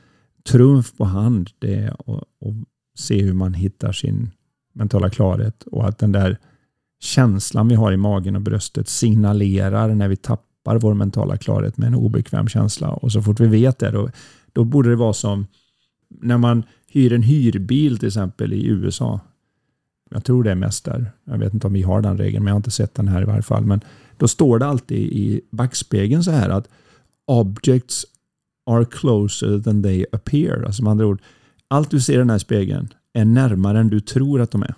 trumf 0.48 0.96
på 0.96 1.04
hand, 1.04 1.50
det 1.58 1.74
är 1.74 1.88
att, 1.88 2.08
att 2.08 2.54
se 2.98 3.22
hur 3.22 3.32
man 3.32 3.54
hittar 3.54 3.92
sin 3.92 4.30
mentala 4.78 5.10
klarhet 5.10 5.62
och 5.62 5.88
att 5.88 5.98
den 5.98 6.12
där 6.12 6.38
känslan 7.00 7.68
vi 7.68 7.74
har 7.74 7.92
i 7.92 7.96
magen 7.96 8.36
och 8.36 8.42
bröstet 8.42 8.88
signalerar 8.88 9.94
när 9.94 10.08
vi 10.08 10.16
tappar 10.16 10.78
vår 10.78 10.94
mentala 10.94 11.36
klarhet 11.36 11.76
med 11.76 11.86
en 11.86 11.94
obekväm 11.94 12.48
känsla. 12.48 12.90
Och 12.90 13.12
så 13.12 13.22
fort 13.22 13.40
vi 13.40 13.46
vet 13.46 13.78
det, 13.78 13.90
då, 13.90 14.10
då 14.52 14.64
borde 14.64 14.90
det 14.90 14.96
vara 14.96 15.12
som 15.12 15.46
när 16.08 16.38
man 16.38 16.62
hyr 16.88 17.12
en 17.12 17.22
hyrbil 17.22 17.98
till 17.98 18.08
exempel 18.08 18.52
i 18.52 18.66
USA. 18.66 19.20
Jag 20.10 20.24
tror 20.24 20.44
det 20.44 20.50
är 20.50 20.54
mest 20.54 20.84
där. 20.84 21.12
Jag 21.24 21.38
vet 21.38 21.54
inte 21.54 21.66
om 21.66 21.72
vi 21.72 21.82
har 21.82 22.00
den 22.00 22.18
regeln, 22.18 22.44
men 22.44 22.50
jag 22.50 22.54
har 22.54 22.60
inte 22.60 22.70
sett 22.70 22.94
den 22.94 23.08
här 23.08 23.22
i 23.22 23.24
varje 23.24 23.42
fall. 23.42 23.64
Men 23.64 23.80
då 24.16 24.28
står 24.28 24.58
det 24.58 24.66
alltid 24.66 24.98
i 24.98 25.40
backspegeln 25.50 26.24
så 26.24 26.30
här 26.30 26.50
att 26.50 26.68
objects 27.26 28.06
are 28.70 28.84
closer 28.84 29.60
than 29.60 29.82
they 29.82 30.04
appear. 30.12 30.62
Alltså 30.62 30.82
med 30.82 30.90
andra 30.90 31.06
ord, 31.06 31.22
allt 31.68 31.90
du 31.90 32.00
ser 32.00 32.14
i 32.14 32.16
den 32.16 32.30
här 32.30 32.38
spegeln 32.38 32.88
är 33.18 33.24
närmare 33.24 33.80
än 33.80 33.88
du 33.88 34.00
tror 34.00 34.40
att 34.40 34.50
de 34.50 34.62
är. 34.62 34.74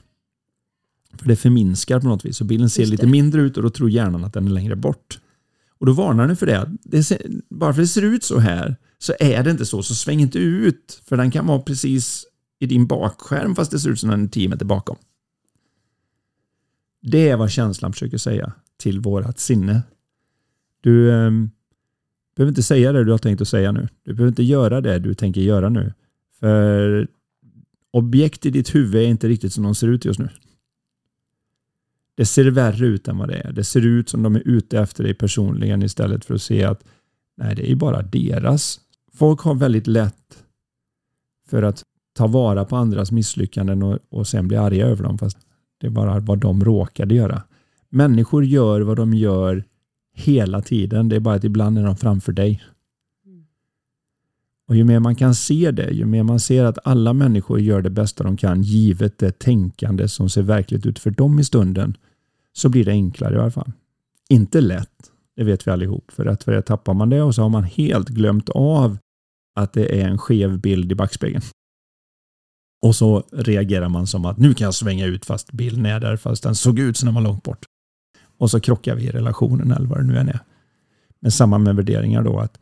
För 1.14 1.28
det 1.28 1.36
förminskar 1.36 2.00
på 2.00 2.08
något 2.08 2.24
vis. 2.24 2.36
Så 2.36 2.44
bilen 2.44 2.70
ser 2.70 2.86
lite 2.86 3.06
mindre 3.06 3.42
ut 3.42 3.56
och 3.56 3.62
då 3.62 3.70
tror 3.70 3.90
hjärnan 3.90 4.24
att 4.24 4.32
den 4.32 4.46
är 4.46 4.50
längre 4.50 4.76
bort. 4.76 5.20
Och 5.78 5.86
då 5.86 5.92
varnar 5.92 6.26
den 6.26 6.36
för 6.36 6.46
det. 6.46 6.70
det 6.82 7.04
ser, 7.04 7.22
bara 7.48 7.74
för 7.74 7.82
att 7.82 7.88
det 7.88 7.92
ser 7.92 8.02
ut 8.02 8.24
så 8.24 8.38
här 8.38 8.76
så 8.98 9.14
är 9.20 9.42
det 9.42 9.50
inte 9.50 9.66
så. 9.66 9.82
Så 9.82 9.94
sväng 9.94 10.20
inte 10.20 10.38
ut. 10.38 11.02
För 11.04 11.16
den 11.16 11.30
kan 11.30 11.46
vara 11.46 11.58
precis 11.58 12.26
i 12.58 12.66
din 12.66 12.86
bakskärm 12.86 13.54
fast 13.54 13.70
det 13.70 13.78
ser 13.78 13.90
ut 13.90 14.00
som 14.00 14.10
den 14.10 14.24
är 14.24 14.28
10 14.28 14.48
meter 14.48 14.64
bakom. 14.64 14.96
Det 17.02 17.28
är 17.28 17.36
vad 17.36 17.50
känslan 17.50 17.92
försöker 17.92 18.18
säga 18.18 18.52
till 18.76 19.00
vårat 19.00 19.38
sinne. 19.38 19.82
Du 20.80 21.10
eh, 21.10 21.30
behöver 22.36 22.50
inte 22.50 22.62
säga 22.62 22.92
det 22.92 23.04
du 23.04 23.10
har 23.10 23.18
tänkt 23.18 23.40
att 23.40 23.48
säga 23.48 23.72
nu. 23.72 23.88
Du 24.04 24.14
behöver 24.14 24.28
inte 24.28 24.42
göra 24.42 24.80
det 24.80 24.98
du 24.98 25.14
tänker 25.14 25.40
göra 25.40 25.68
nu. 25.68 25.92
För 26.40 27.08
objekt 27.90 28.46
i 28.46 28.50
ditt 28.50 28.74
huvud 28.74 29.02
är 29.02 29.06
inte 29.06 29.28
riktigt 29.28 29.52
som 29.52 29.64
de 29.64 29.74
ser 29.74 29.88
ut 29.88 30.04
just 30.04 30.18
nu. 30.18 30.28
Det 32.14 32.26
ser 32.26 32.50
värre 32.50 32.86
ut 32.86 33.08
än 33.08 33.18
vad 33.18 33.28
det 33.28 33.36
är. 33.36 33.52
Det 33.52 33.64
ser 33.64 33.86
ut 33.86 34.08
som 34.08 34.22
de 34.22 34.36
är 34.36 34.42
ute 34.48 34.78
efter 34.80 35.04
dig 35.04 35.14
personligen 35.14 35.82
istället 35.82 36.24
för 36.24 36.34
att 36.34 36.42
se 36.42 36.64
att 36.64 36.84
nej, 37.36 37.54
det 37.54 37.70
är 37.70 37.74
bara 37.74 38.02
deras. 38.02 38.80
Folk 39.12 39.40
har 39.40 39.54
väldigt 39.54 39.86
lätt 39.86 40.44
för 41.48 41.62
att 41.62 41.84
ta 42.12 42.26
vara 42.26 42.64
på 42.64 42.76
andras 42.76 43.12
misslyckanden 43.12 43.82
och, 43.82 43.98
och 44.08 44.26
sen 44.26 44.48
bli 44.48 44.56
arga 44.56 44.86
över 44.86 45.04
dem 45.04 45.18
fast 45.18 45.38
det 45.80 45.86
är 45.86 45.90
bara 45.90 46.20
vad 46.20 46.38
de 46.38 46.64
råkade 46.64 47.14
göra. 47.14 47.42
Människor 47.88 48.44
gör 48.44 48.80
vad 48.80 48.96
de 48.96 49.14
gör 49.14 49.64
hela 50.14 50.62
tiden. 50.62 51.08
Det 51.08 51.16
är 51.16 51.20
bara 51.20 51.34
att 51.34 51.44
ibland 51.44 51.78
är 51.78 51.84
de 51.84 51.96
framför 51.96 52.32
dig. 52.32 52.62
Och 54.70 54.76
ju 54.76 54.84
mer 54.84 55.00
man 55.00 55.14
kan 55.14 55.34
se 55.34 55.70
det, 55.70 55.90
ju 55.90 56.06
mer 56.06 56.22
man 56.22 56.40
ser 56.40 56.64
att 56.64 56.78
alla 56.84 57.12
människor 57.12 57.60
gör 57.60 57.82
det 57.82 57.90
bästa 57.90 58.24
de 58.24 58.36
kan 58.36 58.62
givet 58.62 59.18
det 59.18 59.38
tänkande 59.38 60.08
som 60.08 60.28
ser 60.28 60.42
verkligt 60.42 60.86
ut 60.86 60.98
för 60.98 61.10
dem 61.10 61.38
i 61.38 61.44
stunden, 61.44 61.96
så 62.52 62.68
blir 62.68 62.84
det 62.84 62.90
enklare 62.90 63.34
i 63.34 63.38
alla 63.38 63.50
fall. 63.50 63.72
Inte 64.28 64.60
lätt, 64.60 65.10
det 65.36 65.44
vet 65.44 65.66
vi 65.66 65.70
allihop. 65.70 66.10
För 66.10 66.26
att 66.26 66.44
för 66.44 66.52
det 66.52 66.62
tappar 66.62 66.94
man 66.94 67.10
det 67.10 67.22
och 67.22 67.34
så 67.34 67.42
har 67.42 67.48
man 67.48 67.64
helt 67.64 68.08
glömt 68.08 68.48
av 68.48 68.98
att 69.54 69.72
det 69.72 70.00
är 70.00 70.08
en 70.08 70.18
skev 70.18 70.60
bild 70.60 70.92
i 70.92 70.94
backspegeln. 70.94 71.42
Och 72.82 72.96
så 72.96 73.24
reagerar 73.32 73.88
man 73.88 74.06
som 74.06 74.24
att 74.24 74.38
nu 74.38 74.54
kan 74.54 74.64
jag 74.64 74.74
svänga 74.74 75.06
ut 75.06 75.24
fast 75.24 75.52
bilden 75.52 75.86
är 75.86 76.00
där 76.00 76.16
fast 76.16 76.42
den 76.42 76.54
såg 76.54 76.78
ut 76.78 76.96
som 76.96 77.06
den 77.06 77.14
var 77.14 77.22
långt 77.22 77.42
bort. 77.42 77.66
Och 78.38 78.50
så 78.50 78.60
krockar 78.60 78.94
vi 78.94 79.02
i 79.02 79.10
relationen 79.10 79.72
eller 79.72 79.86
vad 79.86 79.98
det 79.98 80.04
nu 80.04 80.18
än 80.18 80.28
är. 80.28 80.40
Men 81.20 81.30
samma 81.30 81.58
med 81.58 81.76
värderingar 81.76 82.22
då, 82.22 82.38
att, 82.38 82.60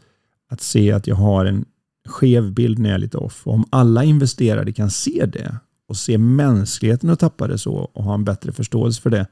att 0.51 0.61
se 0.61 0.93
att 0.93 1.07
jag 1.07 1.17
har 1.17 1.45
en 1.45 1.65
skev 2.09 2.53
bild 2.53 2.79
när 2.79 2.89
jag 2.89 2.95
är 2.95 2.99
lite 2.99 3.19
off. 3.19 3.47
Och 3.47 3.55
om 3.55 3.65
alla 3.71 4.05
investerare 4.05 4.73
kan 4.73 4.91
se 4.91 5.27
det 5.27 5.57
och 5.89 5.97
se 5.97 6.19
mänskligheten 6.19 7.11
och 7.11 7.19
tappa 7.19 7.47
det 7.47 7.59
så 7.59 7.75
och 7.75 8.05
ha 8.05 8.15
en 8.15 8.25
bättre 8.25 8.53
förståelse 8.53 9.03
för 9.03 9.11
det, 9.11 9.27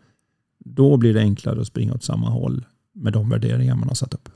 då 0.64 0.96
blir 0.96 1.14
det 1.14 1.20
enklare 1.20 1.60
att 1.60 1.66
springa 1.66 1.94
åt 1.94 2.04
samma 2.04 2.28
håll 2.28 2.64
med 2.94 3.12
de 3.12 3.28
värderingar 3.30 3.74
man 3.74 3.88
har 3.88 3.94
satt 3.94 4.14
upp. 4.14 4.28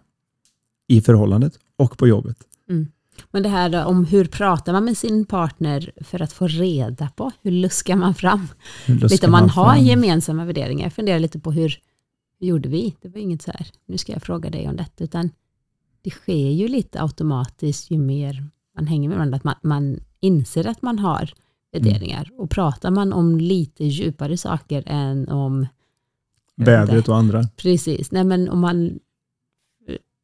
I 0.89 1.01
förhållandet 1.01 1.59
och 1.77 1.99
på 1.99 2.09
jobbet. 2.09 2.37
Mm. 2.69 2.89
Men 3.31 3.43
det 3.43 3.49
här 3.49 3.69
då, 3.69 3.85
om 3.85 4.05
hur 4.05 4.25
pratar 4.25 4.73
man 4.73 4.85
med 4.85 4.97
sin 4.97 5.25
partner 5.27 5.93
för 6.01 6.23
att 6.23 6.33
få 6.33 6.47
reda 6.47 7.09
på, 7.09 7.31
hur 7.43 7.51
luskar 7.51 7.97
man 7.97 8.15
fram? 8.15 8.47
Luskar 8.87 9.09
lite 9.09 9.27
om 9.27 9.33
man, 9.33 9.41
man 9.43 9.51
har 9.51 9.77
gemensamma 9.77 10.45
värderingar. 10.45 10.85
Jag 10.85 10.93
funderar 10.93 11.19
lite 11.19 11.39
på 11.39 11.53
hur, 11.53 11.79
hur 12.41 12.47
gjorde 12.47 12.69
vi? 12.69 12.97
Det 13.01 13.09
var 13.09 13.21
inget 13.21 13.43
så 13.43 13.51
här, 13.51 13.67
nu 13.87 13.99
ska 13.99 14.13
jag 14.13 14.23
fråga 14.23 14.51
dig 14.51 14.69
om 14.69 14.77
detta, 14.77 15.05
utan 15.05 15.31
det 16.03 16.11
sker 16.11 16.51
ju 16.51 16.69
lite 16.69 17.03
automatiskt 17.03 17.91
ju 17.91 17.99
mer 17.99 18.51
man 18.81 18.87
hänger 18.87 19.09
med 19.09 19.19
varandra, 19.19 19.37
att 19.37 19.45
man, 19.45 19.55
man 19.63 20.01
inser 20.21 20.67
att 20.67 20.83
man 20.83 20.99
har 20.99 21.33
värderingar. 21.73 22.25
Mm. 22.25 22.41
Och 22.41 22.51
pratar 22.51 22.91
man 22.91 23.13
om 23.13 23.39
lite 23.39 23.85
djupare 23.85 24.37
saker 24.37 24.83
än 24.87 25.29
om 25.29 25.67
vädret 26.57 27.09
och 27.09 27.17
andra. 27.17 27.49
Precis, 27.57 28.11
nej 28.11 28.25
men 28.25 28.49
om 28.49 28.59
man, 28.61 28.99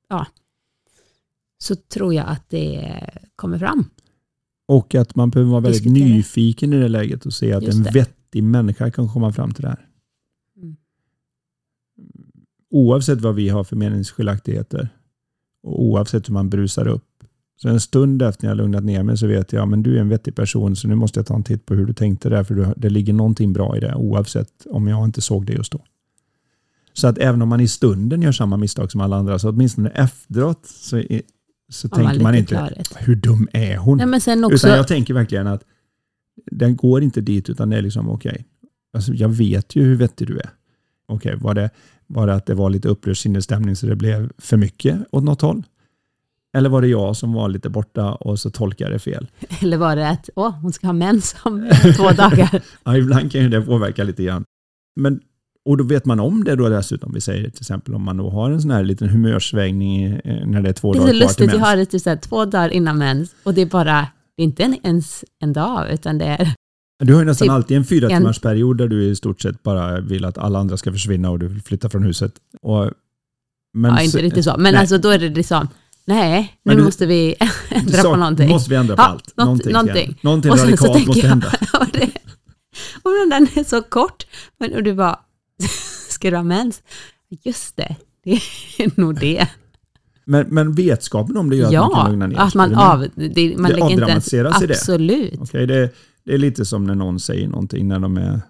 ja, 0.09 0.27
så 1.59 1.77
tror 1.77 2.15
jag 2.15 2.27
att 2.29 2.51
det 2.51 3.01
kommer 3.37 3.59
fram. 3.59 3.85
Och 4.69 4.95
att 4.95 5.15
man 5.15 5.31
behöver 5.31 5.51
vara 5.51 5.61
väldigt 5.61 5.83
Diskutera. 5.83 6.09
nyfiken 6.09 6.73
i 6.73 6.79
det 6.79 6.89
läget 6.89 7.27
och 7.27 7.35
se 7.35 7.53
att 7.53 7.65
en 7.65 7.83
vettig 7.83 8.43
människa 8.43 8.91
kan 8.91 9.09
komma 9.09 9.33
fram 9.33 9.53
till 9.55 9.63
det 9.63 9.69
här. 9.69 9.89
Mm. 10.57 10.77
Oavsett 12.71 13.21
vad 13.21 13.35
vi 13.35 13.49
har 13.49 13.65
för 13.65 13.77
meningsskiljaktigheter 13.77 14.89
oavsett 15.67 16.29
hur 16.29 16.33
man 16.33 16.51
brusar 16.51 16.89
upp. 16.89 17.05
Så 17.57 17.69
en 17.69 17.81
stund 17.81 18.23
efter 18.23 18.45
när 18.45 18.51
jag 18.51 18.57
lugnat 18.57 18.85
ner 18.85 19.03
mig 19.03 19.19
så 19.19 19.27
vet 19.27 19.53
jag 19.53 19.69
men 19.69 19.83
du 19.83 19.97
är 19.97 20.01
en 20.01 20.09
vettig 20.09 20.35
person 20.35 20.77
så 20.77 20.89
nu 20.89 20.95
måste 20.95 21.19
jag 21.19 21.27
ta 21.27 21.35
en 21.35 21.43
titt 21.43 21.67
på 21.67 21.75
hur 21.75 21.87
du 21.87 21.93
tänkte 21.93 22.29
där 22.29 22.45
för 22.45 22.75
det 22.77 22.91
ligger 22.91 23.13
någonting 23.13 23.53
bra 23.53 23.77
i 23.77 23.81
det 23.81 23.95
oavsett 23.95 24.67
om 24.71 24.87
jag 24.89 25.05
inte 25.05 25.21
såg 25.21 25.47
det 25.47 25.53
just 25.53 25.73
då. 25.73 25.81
Så 26.93 27.07
att 27.07 27.19
även 27.19 27.43
om 27.43 27.49
man 27.49 27.61
i 27.61 27.69
stunden 27.69 28.23
gör 28.23 28.33
samma 28.33 28.57
misstag 28.57 28.93
som 28.93 29.01
alla 29.01 29.17
andra 29.17 29.39
så 29.39 29.49
åtminstone 29.49 29.91
efteråt 29.91 30.67
så, 30.67 30.97
är, 30.97 31.23
så 31.69 31.89
tänker 31.89 32.21
man, 32.21 32.35
inte 32.35 32.55
klarhet. 32.55 32.97
hur 32.97 33.17
dum 33.17 33.49
är 33.53 33.77
hon? 33.77 33.99
Ja, 33.99 34.07
men 34.07 34.21
sen 34.21 34.45
också... 34.45 34.67
Utan 34.67 34.77
jag 34.77 34.89
tänker 34.89 35.15
verkligen 35.15 35.47
att 35.47 35.65
den 36.51 36.77
går 36.77 37.03
inte 37.03 37.21
dit 37.21 37.51
utan 37.51 37.71
det 37.71 37.77
är 37.77 37.83
liksom 37.83 38.11
okej. 38.11 38.31
Okay. 38.31 38.45
Alltså, 38.93 39.13
jag 39.13 39.29
vet 39.29 39.77
ju 39.77 39.83
hur 39.83 39.97
vettig 39.97 40.27
du 40.27 40.39
är. 40.39 40.51
Okej, 41.07 41.35
okay, 41.35 41.43
var, 41.43 41.55
det, 41.55 41.71
var 42.07 42.27
det 42.27 42.35
att 42.35 42.47
det 42.47 42.55
var 42.55 42.71
lite 42.71 42.89
upprörd 42.89 43.17
sinnesstämning 43.17 43.77
så 43.77 43.87
det 43.87 43.97
blev 43.97 44.31
för 44.39 44.57
mycket 44.57 44.99
åt 45.11 45.25
något 45.25 45.43
håll? 45.43 45.63
Eller 46.57 46.69
var 46.69 46.83
det 46.83 46.89
jag 46.89 47.17
som 47.17 47.33
var 47.33 47.49
lite 47.49 47.71
borta 47.71 48.15
och 48.15 48.39
så 48.39 48.51
tolkade 48.51 48.93
det 48.93 48.99
fel? 48.99 49.27
Eller 49.61 49.77
var 49.77 49.97
det 49.97 50.09
att 50.09 50.31
åh, 50.35 50.51
hon 50.51 50.73
ska 50.73 50.87
ha 50.87 50.93
mens 50.93 51.37
om 51.45 51.71
två 51.97 52.11
dagar? 52.17 52.63
ja, 52.85 52.97
ibland 52.97 53.33
kan 53.33 53.41
ju 53.41 53.49
det 53.49 53.63
påverka 53.63 54.05
lite 54.05 54.25
grann. 54.25 54.45
Men, 55.01 55.21
och 55.65 55.77
då 55.77 55.85
vet 55.85 56.05
man 56.05 56.21
om 56.21 56.45
det 56.45 56.57
då 56.57 56.69
dessutom. 56.69 57.13
Vi 57.15 57.21
säger 57.21 57.51
till 57.51 57.61
exempel 57.61 57.95
om 57.95 58.03
man 58.03 58.17
då 58.17 58.31
har 58.31 58.51
en 58.51 58.63
sån 58.63 58.71
här 58.71 58.83
liten 58.83 59.09
humörsvängning 59.09 60.05
eh, 60.05 60.47
när 60.47 60.63
det 60.63 60.69
är 60.69 60.73
två 60.73 60.93
det 60.93 60.99
är 60.99 61.01
dagar 61.01 61.13
kvar 61.13 61.21
lustigt, 61.21 61.37
till 61.37 61.47
mens. 61.47 61.59
Jag 61.59 61.67
har 61.67 61.77
det 61.77 61.87
typ 61.87 62.03
så 62.03 62.17
två 62.17 62.45
dagar 62.45 62.69
innan 62.69 62.99
mens 62.99 63.35
och 63.43 63.55
det 63.55 63.63
är 63.63 63.67
bara, 63.67 64.07
det 64.37 64.43
är 64.43 64.45
inte 64.45 64.63
ens 64.83 65.25
en 65.43 65.53
dag 65.53 65.93
utan 65.93 66.19
det 66.19 66.25
är 66.25 66.55
du 66.99 67.13
har 67.13 67.21
ju 67.21 67.27
nästan 67.27 67.47
typ 67.47 67.53
alltid 67.53 67.77
en 67.77 67.85
fyra 67.85 68.09
timmars 68.09 68.39
period 68.39 68.79
där 68.79 68.89
du 68.89 69.05
i 69.05 69.17
stort 69.17 69.41
sett 69.41 69.63
bara 69.63 70.01
vill 70.01 70.25
att 70.25 70.39
alla 70.39 70.59
andra 70.59 70.77
ska 70.77 70.93
försvinna 70.93 71.31
och 71.31 71.39
du 71.39 71.49
vill 71.49 71.63
flytta 71.63 71.89
från 71.89 72.03
huset. 72.03 72.33
Och, 72.63 72.91
men 73.75 73.95
ja, 73.95 74.03
inte 74.03 74.19
riktigt 74.19 74.45
så. 74.45 74.55
Men 74.59 74.73
nej. 74.73 74.81
alltså 74.81 74.99
då 74.99 75.09
är 75.09 75.19
det 75.19 75.29
liksom, 75.29 75.69
nej, 76.05 76.59
nu 76.63 76.75
du, 76.75 76.83
måste 76.83 77.07
vi 77.07 77.35
ändra 77.69 78.03
på 78.03 78.17
någonting. 78.17 78.49
måste 78.49 78.71
vi 78.71 78.77
ändra 78.77 78.97
på 78.97 79.03
ja, 79.03 79.07
allt. 79.07 79.37
Någonting. 79.37 79.73
Någonting, 79.73 80.19
någonting 80.21 80.51
radikalt 80.51 81.07
måste 81.07 81.29
hända. 81.29 81.53
och, 81.81 81.87
det, 81.93 82.11
och 83.03 83.13
den 83.31 83.43
är 83.43 83.65
så 83.65 83.83
kort. 83.83 84.27
Men, 84.59 84.75
och 84.75 84.83
du 84.83 84.95
bara, 84.95 85.19
ska 86.09 86.31
du 86.31 86.37
ha 86.37 86.45
mens? 86.45 86.83
Just 87.45 87.77
det, 87.77 87.97
det 88.25 88.41
är 88.79 89.01
nog 89.01 89.21
det. 89.21 89.49
Men, 90.25 90.47
men 90.49 90.73
vetskapen 90.73 91.37
om 91.37 91.51
det 91.51 91.57
gör 91.57 91.73
ja, 91.73 91.85
att 91.85 91.93
man 91.93 92.03
kan 92.03 92.11
lugna 92.11 92.27
ner 92.27 92.37
sig? 92.37 92.45
Att 92.45 92.55
man, 92.55 92.75
av, 92.75 93.07
det, 93.15 93.57
man 93.59 93.71
det 93.71 93.83
avdramatiseras 93.83 94.63
i 94.63 94.67
det? 94.67 94.75
Absolut. 94.75 95.41
Okay, 95.41 95.67
det, 95.67 95.91
det 96.27 96.35
är 96.35 96.39
lite 96.39 96.65
som 96.65 96.85
när 96.85 96.95
någon 96.95 97.21
säger 97.21 97.49
någonting 97.49 97.89
när 97.89 97.99
de 97.99 98.17
är 98.17 98.41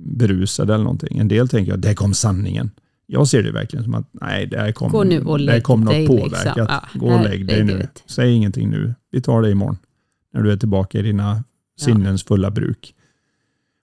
berusade 0.00 0.74
eller 0.74 0.84
någonting. 0.84 1.18
En 1.18 1.28
del 1.28 1.48
tänker 1.48 1.72
att 1.74 1.82
det 1.82 1.94
kom 1.94 2.14
sanningen. 2.14 2.70
Jag 3.06 3.28
ser 3.28 3.42
det 3.42 3.52
verkligen 3.52 3.84
som 3.84 3.94
att 3.94 4.08
nej, 4.12 4.46
det 4.46 4.58
här 4.58 4.72
kom, 4.72 4.90
Gå 4.92 5.04
nu 5.04 5.20
och 5.24 5.40
lägg 5.40 5.62
kom 5.62 5.80
något 5.80 5.90
dig, 5.94 6.06
påverkat. 6.06 6.44
liksom. 6.56 6.66
Ja, 6.68 6.82
Gå 6.94 7.06
och 7.06 7.22
lägg 7.24 7.46
dig 7.46 7.64
nu. 7.64 7.72
herregud. 7.72 7.88
Säg 8.06 8.32
ingenting 8.32 8.70
nu. 8.70 8.94
Vi 9.10 9.20
tar 9.20 9.42
det 9.42 9.50
imorgon. 9.50 9.78
När 10.32 10.42
du 10.42 10.52
är 10.52 10.56
tillbaka 10.56 10.98
i 10.98 11.02
dina 11.02 11.44
sinnens 11.78 12.24
fulla 12.24 12.50
bruk. 12.50 12.94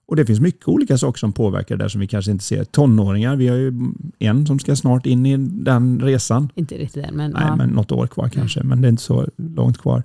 Och 0.08 0.16
det 0.16 0.26
finns 0.26 0.40
mycket 0.40 0.68
olika 0.68 0.98
saker 0.98 1.20
som 1.20 1.34
påverkar 1.34 1.78
där 1.78 1.88
som 1.88 2.02
vi 2.02 2.08
kanske 2.08 2.32
inte 2.32 2.44
ser. 2.44 2.64
Tonåringar, 2.64 3.36
vi 3.36 3.48
har 3.48 3.56
ju 3.58 3.74
en 4.20 4.48
som 4.48 4.60
ska 4.60 4.76
snart 4.76 5.06
in 5.06 5.26
i 5.26 5.38
den 5.38 6.00
resan. 6.02 6.50
Inte 6.56 6.76
riktigt 6.76 7.06
än, 7.06 7.16
men, 7.16 7.32
Nej, 7.32 7.44
ja. 7.46 7.56
men 7.56 7.70
något 7.70 7.92
år 7.92 8.08
kvar 8.08 8.30
kanske, 8.30 8.64
men 8.64 8.82
det 8.82 8.88
är 8.88 8.90
inte 8.90 9.04
så 9.04 9.28
långt 9.38 9.78
kvar. 9.78 10.04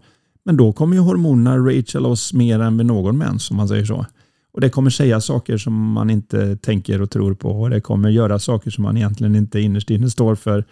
Men 0.49 0.57
då 0.57 0.73
kommer 0.73 0.97
ju 0.97 1.03
hormonerna 1.03 1.57
Rachel 1.59 2.07
oss 2.07 2.33
mer 2.33 2.61
än 2.61 2.77
vid 2.79 2.87
någon 2.87 3.19
mens, 3.19 3.51
om 3.51 3.57
man 3.57 3.69
säger 3.69 3.85
så. 3.85 4.07
Och 4.53 4.61
det 4.61 4.71
kommer 4.71 4.91
säga 4.91 5.21
saker 5.21 5.57
som 5.59 5.93
man 5.93 6.11
inte 6.11 6.57
tänker 6.57 7.03
och 7.03 7.11
tror 7.11 7.35
på 7.35 7.51
och 7.61 7.71
det 7.71 7.81
kommer 7.81 8.09
göra 8.11 8.39
saker 8.39 8.71
som 8.71 8.83
man 8.83 8.97
egentligen 8.97 9.37
inte 9.37 9.61
innerst 9.61 9.91
inne 9.91 10.11
står 10.11 10.35
för. 10.35 10.65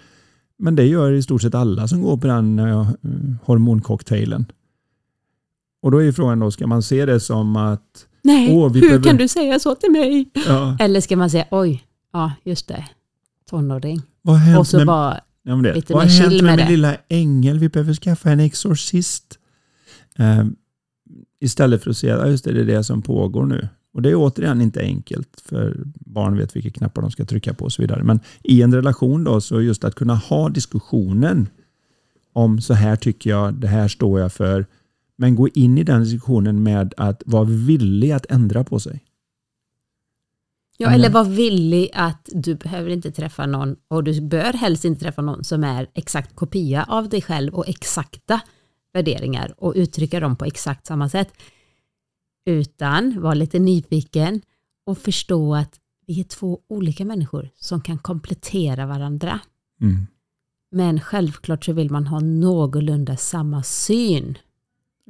Men 0.59 0.77
det 0.77 0.85
gör 0.87 1.13
i 1.13 1.23
stort 1.23 1.43
sett 1.43 1.55
alla 1.55 1.89
som 1.89 2.03
går 2.03 2.17
på 2.17 2.27
den 2.27 2.59
uh, 2.59 2.89
hormoncocktailen. 3.45 4.47
Och 5.83 5.91
då 5.91 5.99
är 5.99 6.03
ju 6.05 6.13
frågan 6.13 6.39
då, 6.39 6.51
ska 6.51 6.67
man 6.67 6.83
se 6.83 7.07
det 7.07 7.21
som 7.21 7.57
att 7.57 8.07
Nej, 8.23 8.55
Åh, 8.57 8.73
vi 8.73 8.81
hur 8.81 8.87
behöver- 8.89 9.05
kan 9.05 9.17
du 9.17 9.29
säga 9.29 9.59
så 9.59 9.75
till 9.75 9.91
mig? 9.91 10.31
ja, 10.47 10.77
Eller 10.81 11.01
ska 11.01 11.17
man 11.17 11.31
säga, 11.31 11.45
oj, 11.51 11.85
ja 12.13 12.33
just 12.45 12.69
det, 12.69 12.85
tonåring. 13.51 14.03
vad 14.23 14.35
har 14.39 14.45
hänt 14.47 14.59
Och 14.59 14.67
så 14.67 14.77
med, 14.77 14.87
bara, 14.87 15.21
ja, 15.43 15.55
men 15.55 15.63
det, 15.63 15.75
lite 15.75 15.93
vad 15.93 16.03
har 16.03 16.11
hänt 16.11 16.33
med, 16.33 16.43
med 16.45 16.57
min 16.57 16.67
det. 16.67 16.71
lilla 16.73 16.97
ängel? 17.09 17.59
Vi 17.59 17.69
behöver 17.69 17.95
skaffa 17.95 18.31
en 18.31 18.41
exorcist. 18.41 19.39
Eh, 20.17 20.45
istället 21.41 21.83
för 21.83 21.91
att 21.91 21.97
säga 21.97 22.17
att 22.17 22.45
det, 22.45 22.53
det 22.53 22.61
är 22.61 22.65
det 22.65 22.85
som 22.85 23.03
pågår 23.03 23.47
nu. 23.47 23.69
Och 23.93 24.03
Det 24.03 24.11
är 24.11 24.15
återigen 24.15 24.61
inte 24.61 24.81
enkelt, 24.81 25.41
för 25.45 25.83
barn 25.95 26.37
vet 26.37 26.57
vilka 26.57 26.71
knappar 26.71 27.03
de 27.03 27.11
ska 27.11 27.25
trycka 27.25 27.55
på 27.55 27.65
och 27.65 27.73
så 27.73 27.83
vidare. 27.83 28.05
Men 28.05 28.21
i 28.43 28.63
en 28.63 28.75
relation 28.75 29.25
då, 29.25 29.41
så 29.41 29.63
just 29.63 29.85
att 29.85 29.95
kunna 29.95 30.15
ha 30.15 30.49
diskussionen 30.49 31.49
om 32.33 32.61
så 32.61 32.75
här 32.75 32.97
tycker 32.97 33.31
jag, 33.31 33.55
det 33.55 33.67
här 33.67 33.89
står 33.89 34.21
jag 34.21 34.33
för. 34.33 34.67
Men 35.17 35.35
gå 35.35 35.49
in 35.49 35.79
i 35.79 35.83
den 35.83 36.03
diskussionen 36.03 36.63
med 36.63 36.95
att 36.97 37.23
vara 37.27 37.45
villig 37.45 38.13
att 38.13 38.27
ändra 38.31 38.65
på 38.65 38.81
sig. 38.81 39.05
ja, 40.79 40.91
eller 40.91 41.11
var 41.11 41.25
villig 41.25 41.91
att 41.95 42.29
du 42.33 42.55
behöver 42.55 42.91
inte 42.91 43.11
träffa 43.11 43.47
någon 43.47 43.77
och 43.89 44.05
du 44.05 44.21
bör 44.21 44.53
helst 44.53 44.85
inte 44.85 45.01
träffa 45.01 45.23
någon 45.23 45.45
som 45.45 45.65
är 45.65 45.87
exakt 45.95 46.37
kopia 46.37 46.85
av 46.89 47.09
dig 47.09 47.23
själv 47.23 47.55
och 47.55 47.69
exakta 47.69 48.41
värderingar 48.97 49.55
och 49.59 49.73
uttrycka 49.77 50.21
dem 50.21 50.37
på 50.37 50.45
exakt 50.45 50.87
samma 50.87 51.09
sätt. 51.09 51.33
Utan 52.47 53.21
var 53.21 53.35
lite 53.35 53.59
nyfiken 53.59 54.41
och 54.87 54.99
förstå 54.99 55.55
att 55.55 55.81
vi 56.07 56.21
är 56.21 56.25
två 56.25 56.61
olika 56.69 57.05
människor 57.05 57.51
som 57.57 57.81
kan 57.81 57.99
komplettera 57.99 58.87
varandra. 58.87 59.41
Mm. 59.81 60.07
Men 60.71 61.01
självklart 61.01 61.65
så 61.65 61.73
vill 61.73 61.91
man 61.91 62.07
ha 62.07 62.21
någorlunda 62.21 63.17
samma 63.17 63.63
syn 63.63 64.39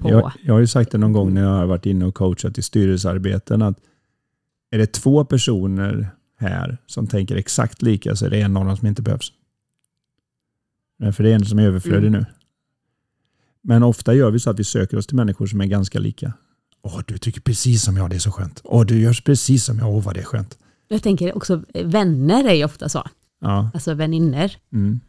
på. 0.01 0.11
Jag, 0.11 0.33
jag 0.43 0.55
har 0.55 0.61
ju 0.61 0.67
sagt 0.67 0.93
det 0.93 0.99
någon 0.99 1.13
gång 1.13 1.35
när 1.35 1.43
jag 1.43 1.51
har 1.51 1.67
varit 1.67 1.87
inne 1.87 2.05
och 2.05 2.15
coachat 2.15 2.59
i 2.59 2.63
styrelsearbeten 2.63 3.63
att 3.63 3.79
är 4.71 4.79
det 4.79 4.87
två 4.93 5.25
personer 5.25 6.09
här 6.39 6.79
som 6.87 7.07
tänker 7.07 7.37
exakt 7.37 7.83
lika 7.83 8.17
så 8.17 8.27
är 8.27 8.31
det 8.31 8.41
en 8.41 8.57
av 8.57 8.65
dem 8.65 8.77
som 8.77 8.87
inte 8.87 9.03
behövs. 9.03 9.33
Men 10.99 11.13
För 11.13 11.25
det 11.25 11.31
är 11.31 11.35
en 11.35 11.45
som 11.45 11.59
är 11.59 11.67
överflödig 11.67 12.09
Mm. 12.09 12.21
nu. 12.21 12.27
Men 13.69 13.83
ofta 13.83 14.15
gör 14.15 14.31
vi 14.31 14.39
så 14.39 14.51
att 14.51 14.59
vi 14.59 14.65
söker 14.65 14.97
oss 14.97 15.07
till 15.07 15.17
människor 15.17 15.47
som 15.47 15.61
är 15.61 15.67
ganska 15.67 15.99
lika. 15.99 16.33
Åh, 16.83 17.01
du 17.07 17.19
tycker 17.19 17.41
precis 17.41 17.85
som 17.85 17.97
jag, 17.97 18.11
det 18.11 18.17
är 18.17 18.21
så 18.21 18.33
skönt. 18.33 18.61
Åh, 18.65 18.87
du 18.87 19.01
gör 19.01 19.23
precis 19.25 19.65
som 19.65 19.79
jag, 19.79 19.91
åh 19.91 20.03
vad 20.03 20.15
det 20.15 20.21
är 20.21 20.25
skönt. 20.25 20.59
Jag 20.89 21.03
tänker 21.03 21.37
också 21.37 21.63
vänner 21.85 22.45
är 22.45 22.55
ju 22.55 22.65
ofta 22.65 22.89
så. 22.89 23.09
Ja. 23.41 23.71
Alltså 23.75 23.95
väninnor. 23.95 24.51
Mm. 24.73 25.01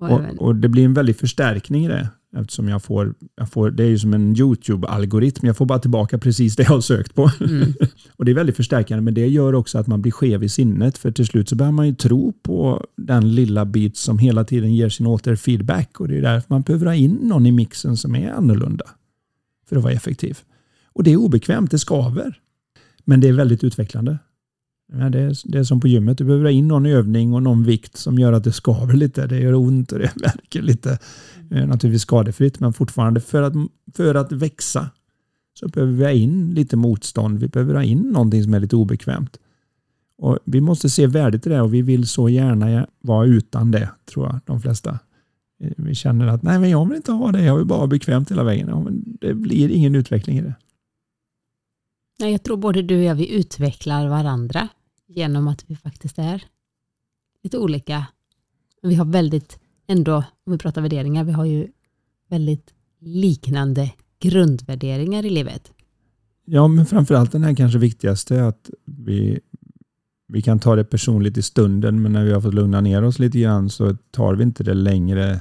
Och 0.00 0.20
och 0.38 0.56
det 0.56 0.68
blir 0.68 0.84
en 0.84 0.94
väldig 0.94 1.16
förstärkning 1.16 1.84
i 1.84 1.88
det. 1.88 2.08
Eftersom 2.36 2.68
jag 2.68 2.82
får, 2.82 3.14
jag 3.36 3.50
får, 3.50 3.70
det 3.70 3.84
är 3.84 3.88
ju 3.88 3.98
som 3.98 4.14
en 4.14 4.36
YouTube-algoritm. 4.36 5.46
Jag 5.46 5.56
får 5.56 5.66
bara 5.66 5.78
tillbaka 5.78 6.18
precis 6.18 6.56
det 6.56 6.62
jag 6.62 6.70
har 6.70 6.80
sökt 6.80 7.14
på. 7.14 7.30
mm, 7.40 7.72
Och 8.16 8.24
det 8.24 8.30
är 8.30 8.34
väldigt 8.34 8.56
förstärkande, 8.56 9.02
men 9.02 9.14
det 9.14 9.26
gör 9.26 9.52
också 9.52 9.78
att 9.78 9.86
man 9.86 10.02
blir 10.02 10.12
skev 10.12 10.44
i 10.44 10.48
sinnet. 10.48 10.98
För 10.98 11.10
till 11.10 11.26
slut 11.26 11.48
så 11.48 11.56
börjar 11.56 11.72
man 11.72 11.86
ju 11.86 11.94
tro 11.94 12.32
på 12.42 12.86
den 12.96 13.34
lilla 13.34 13.64
bit 13.64 13.96
som 13.96 14.18
hela 14.18 14.44
tiden 14.44 14.74
ger 14.74 14.88
sin 14.88 15.06
återfeedback. 15.06 16.00
Och 16.00 16.08
det 16.08 16.16
är 16.16 16.22
därför 16.22 16.46
man 16.48 16.62
behöver 16.62 16.86
ha 16.86 16.94
in 16.94 17.18
någon 17.22 17.46
i 17.46 17.52
mixen 17.52 17.96
som 17.96 18.14
är 18.14 18.30
annorlunda. 18.30 18.84
För 19.68 19.76
att 19.76 19.82
vara 19.82 19.92
effektiv. 19.92 20.38
Och 20.92 21.04
det 21.04 21.12
är 21.12 21.16
obekvämt, 21.16 21.70
det 21.70 21.78
skaver. 21.78 22.38
Men 23.04 23.20
det 23.20 23.28
är 23.28 23.32
väldigt 23.32 23.64
utvecklande. 23.64 24.18
Ja, 24.98 25.08
det, 25.10 25.20
är, 25.20 25.52
det 25.52 25.58
är 25.58 25.64
som 25.64 25.80
på 25.80 25.88
gymmet, 25.88 26.18
du 26.18 26.24
behöver 26.24 26.44
ha 26.44 26.50
in 26.50 26.68
någon 26.68 26.86
övning 26.86 27.34
och 27.34 27.42
någon 27.42 27.64
vikt 27.64 27.96
som 27.96 28.18
gör 28.18 28.32
att 28.32 28.44
det 28.44 28.52
skaver 28.52 28.94
lite. 28.94 29.26
Det 29.26 29.38
gör 29.40 29.54
ont 29.54 29.92
och 29.92 29.98
det 29.98 30.12
verkar 30.16 30.62
lite. 30.62 30.98
Eh, 31.50 31.66
Naturligtvis 31.66 32.02
skadefritt, 32.02 32.60
men 32.60 32.72
fortfarande 32.72 33.20
för 33.20 33.42
att, 33.42 33.52
för 33.96 34.14
att 34.14 34.32
växa 34.32 34.90
så 35.60 35.68
behöver 35.68 35.92
vi 35.92 36.04
ha 36.04 36.10
in 36.10 36.54
lite 36.54 36.76
motstånd. 36.76 37.38
Vi 37.38 37.48
behöver 37.48 37.74
ha 37.74 37.82
in 37.82 37.98
någonting 37.98 38.42
som 38.44 38.54
är 38.54 38.60
lite 38.60 38.76
obekvämt. 38.76 39.36
Och 40.18 40.38
vi 40.44 40.60
måste 40.60 40.90
se 40.90 41.06
värdet 41.06 41.46
i 41.46 41.50
det 41.50 41.60
och 41.60 41.74
vi 41.74 41.82
vill 41.82 42.06
så 42.06 42.28
gärna 42.28 42.86
vara 43.00 43.26
utan 43.26 43.70
det, 43.70 43.90
tror 44.12 44.26
jag, 44.26 44.40
de 44.44 44.60
flesta. 44.60 44.98
Eh, 45.62 45.70
Vi 45.76 45.94
känner 45.94 46.26
att 46.26 46.42
nej, 46.42 46.58
men 46.58 46.70
jag 46.70 46.88
vill 46.88 46.96
inte 46.96 47.12
ha 47.12 47.32
det, 47.32 47.44
jag 47.44 47.56
vill 47.56 47.66
bara 47.66 47.78
ha 47.78 47.86
bekvämt 47.86 48.30
hela 48.30 48.44
vägen. 48.44 48.68
Ja, 48.68 48.80
men 48.80 49.02
det 49.20 49.34
blir 49.34 49.68
ingen 49.68 49.94
utveckling 49.94 50.38
i 50.38 50.42
det. 50.42 50.54
jag 52.28 52.42
tror 52.42 52.56
både 52.56 52.82
du 52.82 52.96
och 52.96 53.02
jag, 53.02 53.14
vi 53.14 53.32
utvecklar 53.34 54.08
varandra 54.08 54.68
genom 55.14 55.48
att 55.48 55.64
vi 55.70 55.76
faktiskt 55.76 56.18
är 56.18 56.44
lite 57.42 57.58
olika. 57.58 58.06
Vi 58.82 58.94
har 58.94 59.04
väldigt, 59.04 59.58
ändå, 59.86 60.16
om 60.44 60.52
vi 60.52 60.58
pratar 60.58 60.82
värderingar, 60.82 61.24
vi 61.24 61.32
har 61.32 61.44
ju 61.44 61.68
väldigt 62.28 62.74
liknande 62.98 63.92
grundvärderingar 64.18 65.24
i 65.24 65.30
livet. 65.30 65.72
Ja, 66.44 66.68
men 66.68 66.86
framförallt 66.86 67.32
den 67.32 67.42
här 67.42 67.54
kanske 67.54 67.78
viktigaste 67.78 68.46
att 68.46 68.70
vi, 68.84 69.40
vi 70.28 70.42
kan 70.42 70.58
ta 70.58 70.76
det 70.76 70.84
personligt 70.84 71.38
i 71.38 71.42
stunden 71.42 72.02
men 72.02 72.12
när 72.12 72.24
vi 72.24 72.32
har 72.32 72.40
fått 72.40 72.54
lugna 72.54 72.80
ner 72.80 73.04
oss 73.04 73.18
lite 73.18 73.38
grann 73.38 73.70
så 73.70 73.96
tar 74.10 74.34
vi 74.34 74.42
inte 74.42 74.64
det 74.64 74.74
längre 74.74 75.40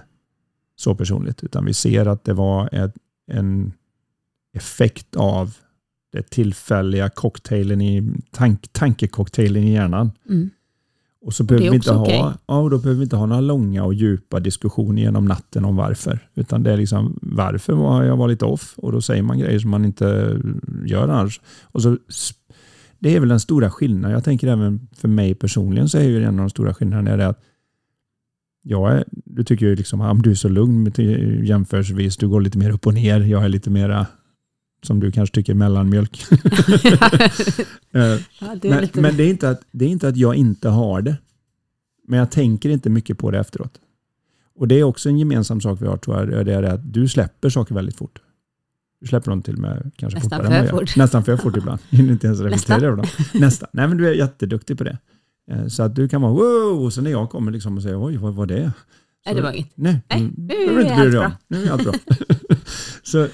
så 0.76 0.96
personligt 0.96 1.44
utan 1.44 1.66
vi 1.66 1.74
ser 1.74 2.06
att 2.06 2.24
det 2.24 2.34
var 2.34 2.70
ett, 2.72 2.94
en 3.28 3.74
effekt 4.54 5.16
av 5.16 5.56
det 6.12 6.30
tillfälliga 6.30 7.10
cocktailen 7.10 7.82
i 7.82 8.14
tank, 8.32 8.74
tankecocktailen 8.74 9.64
i 9.64 9.74
hjärnan. 9.74 10.12
Mm. 10.30 10.50
Och 11.26 11.34
så 11.34 11.44
behöver 11.44 11.70
vi 11.70 11.76
inte 11.76 11.94
ha, 11.94 12.02
okej. 12.02 12.24
ja, 12.48 12.70
då 12.70 12.78
behöver 12.78 12.94
vi 12.94 13.04
inte 13.04 13.16
ha 13.16 13.26
några 13.26 13.42
långa 13.42 13.84
och 13.84 13.94
djupa 13.94 14.40
diskussioner 14.40 15.02
genom 15.02 15.26
natten 15.26 15.66
om 15.66 15.76
varför. 15.76 16.20
Utan 16.36 16.64
det 16.64 16.72
är 16.72 16.78
liksom 16.78 17.20
varför 17.22 17.74
var 17.74 18.04
jag 18.04 18.18
var 18.18 18.28
lite 18.28 18.46
off 18.46 18.74
och 18.78 18.92
då 18.92 19.02
säger 19.02 19.24
man 19.24 19.40
grejer 19.40 19.60
som 19.60 19.70
man 19.70 19.86
inte 19.86 20.38
gör 20.86 21.04
annars. 21.04 21.42
Och 21.62 21.82
så, 21.82 21.98
det 23.00 23.16
är 23.16 23.20
väl 23.20 23.30
den 23.30 23.40
stora 23.40 23.72
skillnaden. 23.72 24.12
Jag 24.12 24.24
tänker 24.24 24.48
även 24.48 24.88
för 24.96 25.08
mig 25.08 25.36
personligen 25.36 25.90
så 25.90 25.98
är 25.98 26.04
ju 26.04 26.24
en 26.24 26.30
av 26.30 26.38
de 26.38 26.50
stora 26.50 26.74
skillnaderna 26.74 27.12
är 27.12 27.18
det 27.18 27.28
att 27.28 27.44
jag 28.64 28.92
är, 28.92 29.04
du 29.12 29.44
tycker 29.44 29.66
ju 29.66 29.76
liksom 29.76 30.02
att 30.02 30.24
du 30.24 30.32
är 30.32 30.36
så 30.36 30.50
lugn 30.50 30.92
jämförelsevis. 31.44 32.18
Du 32.18 32.28
går 32.28 32.42
lite 32.42 32.58
mer 32.58 32.72
upp 32.72 32.88
och 32.88 32.94
ner. 32.94 33.20
Jag 33.20 33.44
är 33.46 33.50
lite 33.50 33.70
mera 33.70 34.08
som 34.84 35.00
du 35.00 35.12
kanske 35.12 35.36
tycker 35.36 35.54
mellanmjölk. 35.54 36.26
Eh, 37.94 38.02
Ja, 38.40 38.56
det 38.62 38.68
är 38.68 38.70
men, 38.72 38.82
lite, 38.82 39.02
men 39.02 39.18
det, 39.18 39.24
är 39.24 39.30
inte 39.30 39.50
att, 39.50 39.62
det 39.72 39.86
är 39.86 39.90
inte 39.90 40.08
att 40.08 40.18
jag 40.18 40.36
inte 40.36 40.70
har 40.70 41.02
det. 41.02 41.18
Men 42.08 42.20
jag 42.20 42.32
tänker 42.32 42.70
inte 42.70 42.90
mycket 42.90 43.18
på 43.18 43.32
det 43.32 43.40
efteråt. 43.40 43.80
Och 44.56 44.68
det 44.68 44.76
är 44.76 44.84
också 44.84 45.10
en 45.10 45.18
gemensam 45.20 45.62
sak 45.62 45.82
vi 45.82 45.88
har 45.88 45.98
tror 45.98 46.18
jag. 46.36 46.46
Det 46.46 46.54
är 46.54 46.62
det 46.62 46.72
att 46.72 46.94
du 46.94 47.08
släpper 47.08 47.50
saker 47.50 47.76
väldigt 47.76 47.96
fort. 47.96 48.20
Du 49.02 49.08
släpper 49.08 49.32
dem 49.32 49.42
till 49.42 49.54
och 49.54 49.60
med 49.60 49.92
kanske 49.96 50.20
Nästan 50.20 50.40
fortare 50.40 50.56
än 50.58 50.68
för 50.68 50.74
vad 50.74 50.82
jag 50.82 50.90
fort. 50.90 50.98
Nästan 50.98 51.24
för 51.24 51.38
fort 51.38 51.58
ibland. 51.58 51.80
Hinner 51.90 52.12
inte 52.12 52.28
ens 52.28 52.40
reflektera 52.40 52.88
över 52.88 52.98
dem. 52.98 53.06
Nästan. 53.34 53.70
Nej 53.74 53.88
men 53.88 53.98
du 53.98 54.08
är 54.08 54.14
jätteduktig 54.14 54.78
på 54.78 54.84
det. 54.84 54.98
Eh, 55.52 55.68
Så 55.68 55.84
att 55.84 55.96
du 55.96 56.10
kan 56.10 56.22
vara 56.22 56.34
wow 56.34 56.84
och 56.86 56.94
så 56.94 57.02
när 57.02 57.12
jag 57.12 57.30
kommer 57.30 57.52
liksom 57.52 57.78
och 57.78 57.84
säger 57.84 58.06
oj 58.06 58.18
vad 58.18 58.34
var 58.34 58.46
det? 58.46 58.72
nej, 59.26 59.36
det 59.36 59.42
var 59.42 59.52
inget. 59.52 59.72
Nej, 59.76 60.02
Nej, 60.10 60.22
nu 60.38 60.54
inte 60.54 60.56
är 60.56 60.76
bry 60.76 60.90
allt 60.90 61.12
bra. 61.12 61.32
Nu 61.48 61.64
är 61.66 61.72
allt 61.72 61.84
bra. 61.84 61.94
så, 63.04 63.28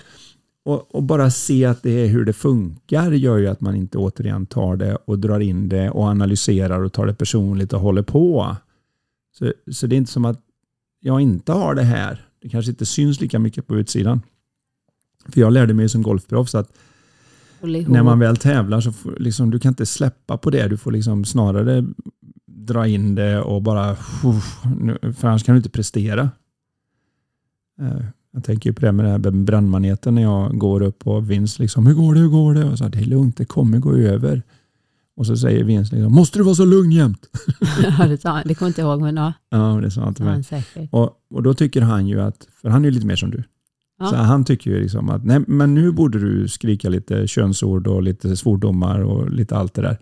och, 0.67 0.95
och 0.95 1.03
bara 1.03 1.31
se 1.31 1.65
att 1.65 1.83
det 1.83 1.89
är 1.89 2.07
hur 2.07 2.25
det 2.25 2.33
funkar 2.33 3.11
gör 3.11 3.37
ju 3.37 3.47
att 3.47 3.61
man 3.61 3.75
inte 3.75 3.97
återigen 3.97 4.45
tar 4.45 4.75
det 4.75 4.95
och 4.95 5.19
drar 5.19 5.39
in 5.39 5.69
det 5.69 5.89
och 5.89 6.03
analyserar 6.03 6.83
och 6.83 6.93
tar 6.93 7.05
det 7.05 7.13
personligt 7.13 7.73
och 7.73 7.79
håller 7.79 8.01
på. 8.01 8.55
Så, 9.37 9.53
så 9.71 9.87
det 9.87 9.95
är 9.95 9.97
inte 9.97 10.11
som 10.11 10.25
att 10.25 10.39
jag 10.99 11.21
inte 11.21 11.51
har 11.51 11.75
det 11.75 11.83
här. 11.83 12.27
Det 12.41 12.49
kanske 12.49 12.71
inte 12.71 12.85
syns 12.85 13.21
lika 13.21 13.39
mycket 13.39 13.67
på 13.67 13.75
utsidan. 13.75 14.21
För 15.25 15.41
jag 15.41 15.53
lärde 15.53 15.73
mig 15.73 15.89
som 15.89 16.01
golfproffs 16.01 16.55
att 16.55 16.77
när 17.61 18.03
man 18.03 18.19
väl 18.19 18.37
tävlar 18.37 18.81
så 18.81 18.91
får, 18.91 19.15
liksom, 19.19 19.49
du 19.51 19.59
kan 19.59 19.69
inte 19.69 19.85
släppa 19.85 20.37
på 20.37 20.49
det. 20.49 20.67
Du 20.67 20.77
får 20.77 20.91
liksom 20.91 21.25
snarare 21.25 21.85
dra 22.45 22.87
in 22.87 23.15
det 23.15 23.41
och 23.41 23.61
bara... 23.61 23.95
För 23.95 25.25
annars 25.27 25.43
kan 25.43 25.55
du 25.55 25.57
inte 25.57 25.69
prestera. 25.69 26.29
Jag 28.37 28.43
tänker 28.43 28.69
ju 28.69 28.73
på 28.73 28.81
det 28.81 28.91
med 28.91 29.05
den 29.05 29.11
här 29.11 29.31
brandmaneten 29.43 30.15
när 30.15 30.21
jag 30.21 30.57
går 30.57 30.81
upp 30.81 31.07
och 31.07 31.31
vinst. 31.31 31.59
Liksom, 31.59 31.87
hur 31.87 31.93
går 31.93 32.13
det? 32.13 32.19
Hur 32.19 32.27
går 32.27 32.53
det? 32.53 32.63
Och 32.65 32.77
så, 32.77 32.87
det 32.87 32.97
är 32.99 33.05
lugnt, 33.05 33.37
det 33.37 33.45
kommer 33.45 33.79
gå 33.79 33.93
över. 33.95 34.41
Och 35.15 35.25
så 35.25 35.37
säger 35.37 35.63
Vince 35.63 35.95
liksom, 35.95 36.13
måste 36.13 36.39
du 36.39 36.43
vara 36.43 36.55
så 36.55 36.65
lugn 36.65 36.91
jämt? 36.91 37.29
Ja, 37.99 38.07
det, 38.07 38.17
sa, 38.17 38.41
det 38.45 38.55
kommer 38.55 38.67
inte 38.67 38.81
ihåg, 38.81 39.01
men 39.01 39.15
ja, 39.17 39.33
Ja, 39.49 39.79
det 39.81 39.91
sa 39.91 40.01
han 40.01 40.13
till 40.13 40.25
mig. 40.25 40.43
Och, 40.91 41.11
och 41.29 41.43
då 41.43 41.53
tycker 41.53 41.81
han 41.81 42.07
ju 42.07 42.21
att, 42.21 42.47
för 42.61 42.69
han 42.69 42.81
är 42.81 42.85
ju 42.89 42.91
lite 42.91 43.05
mer 43.07 43.15
som 43.15 43.31
du, 43.31 43.43
Ja. 43.99 44.05
så 44.05 44.15
han 44.15 44.45
tycker 44.45 44.71
ju 44.71 44.81
liksom 44.81 45.09
att 45.09 45.25
nej, 45.25 45.39
men 45.47 45.73
nu 45.73 45.91
borde 45.91 46.19
du 46.19 46.47
skrika 46.47 46.89
lite 46.89 47.27
könsord 47.27 47.87
och 47.87 48.03
lite 48.03 48.37
svordomar 48.37 48.99
och 48.99 49.31
lite 49.31 49.55
allt 49.55 49.73
det 49.73 49.81
där. 49.81 49.97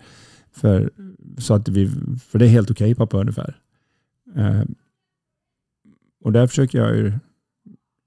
För, 0.54 0.90
så 1.38 1.54
att 1.54 1.68
vi, 1.70 1.90
för 2.28 2.40
det 2.40 2.46
är 2.46 2.50
helt 2.50 2.72
okej 2.72 2.96
pappa 2.96 3.18
ungefär. 3.20 3.58
Eh, 4.36 4.62
och 6.24 6.32
där 6.32 6.48
försöker 6.48 6.78
jag 6.80 6.96
ju 6.96 7.14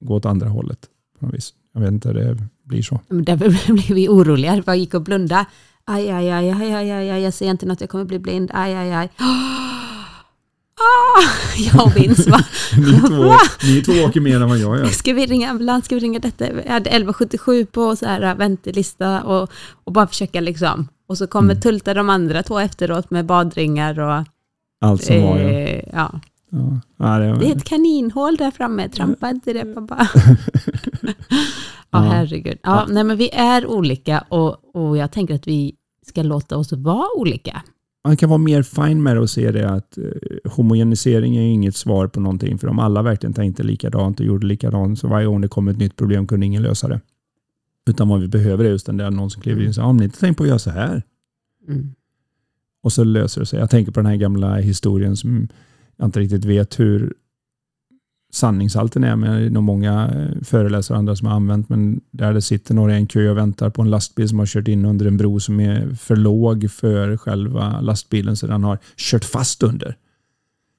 gå 0.01 0.15
åt 0.15 0.27
andra 0.27 0.49
hållet 0.49 0.79
på 1.19 1.27
något 1.27 1.35
vis. 1.35 1.53
Jag 1.75 1.81
vet 1.81 1.91
inte, 1.91 2.13
det 2.13 2.37
blir 2.65 2.83
så. 2.83 3.01
Men 3.09 3.25
Därför 3.25 3.73
blev 3.73 3.95
vi 3.97 4.09
oroliga. 4.09 4.63
Jag 4.67 4.77
gick 4.77 4.95
och 4.95 5.03
blundade. 5.03 5.45
Aj, 5.85 6.11
aj, 6.11 6.31
aj, 6.31 6.51
aj, 6.51 6.73
aj, 6.75 6.91
aj, 6.91 7.11
aj, 7.11 7.23
jag 7.23 7.35
ser 7.35 7.51
inte 7.51 7.67
något, 7.67 7.81
jag 7.81 7.91
kommer 7.91 8.05
bli 8.05 8.19
blind. 8.19 8.51
Aj, 8.55 8.75
aj, 8.77 8.93
aj. 8.95 9.09
Ah, 10.81 11.23
jag 11.73 11.87
och 11.87 11.97
Vince 11.97 12.31
va? 12.31 12.39
Ni 12.77 13.01
två, 13.09 13.35
ni 13.67 13.83
två 13.83 13.93
åker 14.09 14.21
mer 14.21 14.41
än 14.41 14.49
vad 14.49 14.59
jag 14.59 14.79
gör. 14.79 14.87
Ska 14.87 15.13
vi 15.13 15.27
ringa 15.27 15.51
ambulans? 15.51 15.85
Ska 15.85 15.95
vi 15.95 16.01
ringa 16.01 16.19
detta? 16.19 16.47
Jag 16.47 16.55
hade 16.55 16.91
1177 16.91 17.65
på 17.67 17.97
så 17.97 18.07
här 18.07 18.35
väntelista 18.35 19.23
och, 19.23 19.51
och 19.85 19.93
bara 19.93 20.07
försöka 20.07 20.41
liksom. 20.41 20.89
Och 21.09 21.19
så 21.19 21.27
kommer 21.27 21.53
Mm. 21.53 21.61
tulta 21.61 21.95
de 21.95 22.11
andra 22.11 22.43
två 22.43 22.59
efteråt 22.59 23.11
med 23.11 23.27
badringar 23.27 24.01
och... 24.01 24.25
Allt 24.81 25.05
som 25.05 25.23
var 25.23 25.39
jag. 25.39 25.51
eh, 25.63 25.83
ja. 25.93 26.21
Ja. 26.51 26.81
Ja, 26.97 27.19
det, 27.19 27.39
Det 27.39 27.47
är 27.53 27.57
ett 27.57 27.65
kaninhål 27.65 28.37
där 28.37 28.51
framme, 28.51 28.89
trampa 28.89 29.31
inte 29.31 29.53
det 29.53 29.65
pappa. 29.75 30.09
ja, 31.03 31.15
Ja. 31.91 31.99
herregud. 32.01 32.59
Ja, 32.63 32.87
nej, 32.89 33.05
men 33.05 33.17
vi 33.17 33.31
är 33.31 33.67
olika 33.67 34.25
och, 34.29 34.77
och 34.77 34.97
jag 34.97 35.13
tänker 35.13 35.35
att 35.35 35.49
vi 35.49 35.75
ska 36.07 36.23
låta 36.23 36.57
oss 36.57 36.73
vara 36.73 37.07
olika. 37.17 37.63
man 38.05 38.17
kan 38.17 38.29
vara 38.29 38.39
mer 38.39 38.63
fin 38.63 39.03
med 39.03 39.17
det 39.17 39.21
och 39.21 39.31
se 39.31 39.51
det 39.51 39.71
att 39.71 39.99
eh, 39.99 40.05
homogenisering 40.51 41.37
är 41.37 41.43
ju 41.43 41.49
inget 41.49 41.77
svar 41.77 42.07
på 42.07 42.21
någonting. 42.21 42.59
För 42.59 42.69
om 42.69 42.79
alla 42.79 43.03
verkligen 43.03 43.33
tänkte 43.33 43.63
likadant 43.63 44.21
och 44.21 44.27
gjorde 44.27 44.47
likadant 44.47 44.99
så 44.99 45.09
varje 45.09 45.27
gång 45.27 45.41
det 45.41 45.49
kom 45.49 45.69
ett 45.69 45.79
nytt 45.79 45.97
problem 45.97 46.27
kunde 46.27 46.47
ingen 46.47 46.63
lösa 46.63 46.89
det. 46.89 47.01
Utan 47.87 48.09
vad 48.09 48.21
vi 48.21 48.29
behöver 48.29 48.65
är 48.65 48.69
just 48.71 48.87
den 48.87 48.97
där 48.97 49.11
någon 49.11 49.31
som 49.31 49.43
kliver 49.43 49.63
in 49.63 49.69
och 49.69 49.75
säger, 49.75 49.89
om 49.89 49.97
ni 49.97 50.05
inte 50.05 50.21
tänkt 50.21 50.37
på 50.37 50.43
att 50.43 50.49
göra 50.49 50.59
så 50.59 50.71
här. 50.71 51.03
Mm. 51.69 51.95
Och 52.83 52.93
så 52.93 53.05
löser 53.05 53.41
det 53.41 53.47
sig. 53.47 53.59
Jag 53.61 53.71
tänker 53.71 53.93
på 53.93 54.01
den 54.01 54.07
här 54.07 54.17
gamla 54.17 54.55
historien 54.57 55.17
som 55.17 55.49
jag 55.99 56.09
inte 56.09 56.21
riktigt 56.21 56.45
vet 56.45 56.81
hur 56.81 57.15
sanningshalten 58.33 59.05
är, 59.05 59.17
men 59.17 59.33
är 59.33 59.51
nog 59.51 59.63
många 59.63 60.11
eh, 60.15 60.43
föreläsare 60.45 60.95
och 60.95 60.99
andra 60.99 61.17
som 61.17 61.27
har 61.27 61.35
använt, 61.35 61.69
men 61.69 62.01
där 62.11 62.35
det 62.35 62.43
sitter 62.43 62.75
några 62.75 62.95
i 62.95 62.97
en 62.97 63.07
kö 63.07 63.31
och 63.31 63.37
väntar 63.37 63.71
på 63.71 63.83
en 63.83 63.91
lastbil 63.91 64.29
som 64.29 64.39
har 64.39 64.47
kört 64.47 64.69
in 64.69 64.85
under 64.85 65.07
en 65.07 65.17
bro 65.17 65.41
som 65.41 65.61
är 65.61 65.95
för 65.95 66.17
låg 66.17 66.71
för 66.71 67.17
själva 67.17 67.81
lastbilen, 67.81 68.37
så 68.37 68.47
den 68.47 68.65
har 68.65 68.79
kört 68.97 69.25
fast 69.25 69.63
under. 69.63 69.97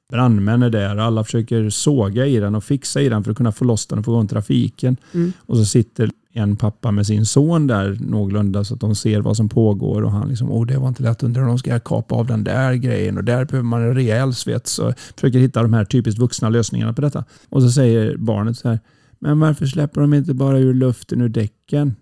Brandmän 0.10 0.64
är 0.64 0.70
där 0.70 0.98
och 0.98 1.04
alla 1.04 1.24
försöker 1.24 1.70
såga 1.70 2.26
i 2.26 2.40
den 2.40 2.56
och 2.56 2.64
fixa 2.64 3.02
i 3.02 3.10
den 3.10 3.24
för 3.24 3.32
att 3.32 3.38
kunna 3.38 3.52
få 3.52 3.66
loss 3.66 3.86
den 3.88 4.00
och 4.00 4.06
få 4.06 4.12
igång 4.12 4.28
trafiken. 4.28 4.98
Mm. 5.14 5.34
Och 5.40 5.58
så 5.58 5.66
sitter 5.66 6.12
en 6.34 6.56
pappa 6.56 6.92
med 6.92 7.08
sin 7.08 7.26
son 7.26 7.68
där 7.68 7.98
någorlunda 8.00 8.64
så 8.64 8.74
att 8.74 8.80
de 8.80 8.96
ser 8.96 9.22
vad 9.22 9.38
som 9.38 9.50
pågår 9.50 10.02
och 10.02 10.12
han 10.12 10.30
liksom, 10.30 10.52
åh 10.52 10.66
det 10.66 10.78
var 10.78 10.88
inte 10.88 11.04
lätt, 11.04 11.24
undrar 11.24 11.42
om 11.42 11.48
de 11.48 11.60
ska 11.60 11.80
kapa 11.80 12.16
av 12.16 12.28
den 12.28 12.44
där 12.44 12.74
grejen 12.74 13.18
och 13.18 13.24
där 13.24 13.46
behöver 13.46 13.68
man 13.68 13.82
en 13.82 13.96
rejäl 13.96 14.34
svets 14.34 14.80
och 14.80 14.94
försöker 15.16 15.40
hitta 15.40 15.62
de 15.62 15.74
här 15.74 15.86
typiskt 15.86 16.20
vuxna 16.20 16.50
lösningarna 16.50 16.94
på 16.94 17.02
detta. 17.02 17.24
Och 17.50 17.62
så 17.62 17.72
säger 17.72 18.18
barnet 18.18 18.58
så 18.58 18.70
här, 18.70 18.80
men 19.20 19.40
varför 19.40 19.66
släpper 19.66 20.02
de 20.02 20.14
inte 20.14 20.34
bara 20.34 20.60
ur 20.60 20.74
luften 20.74 21.22
ur 21.22 21.30
däcken? 21.30 21.96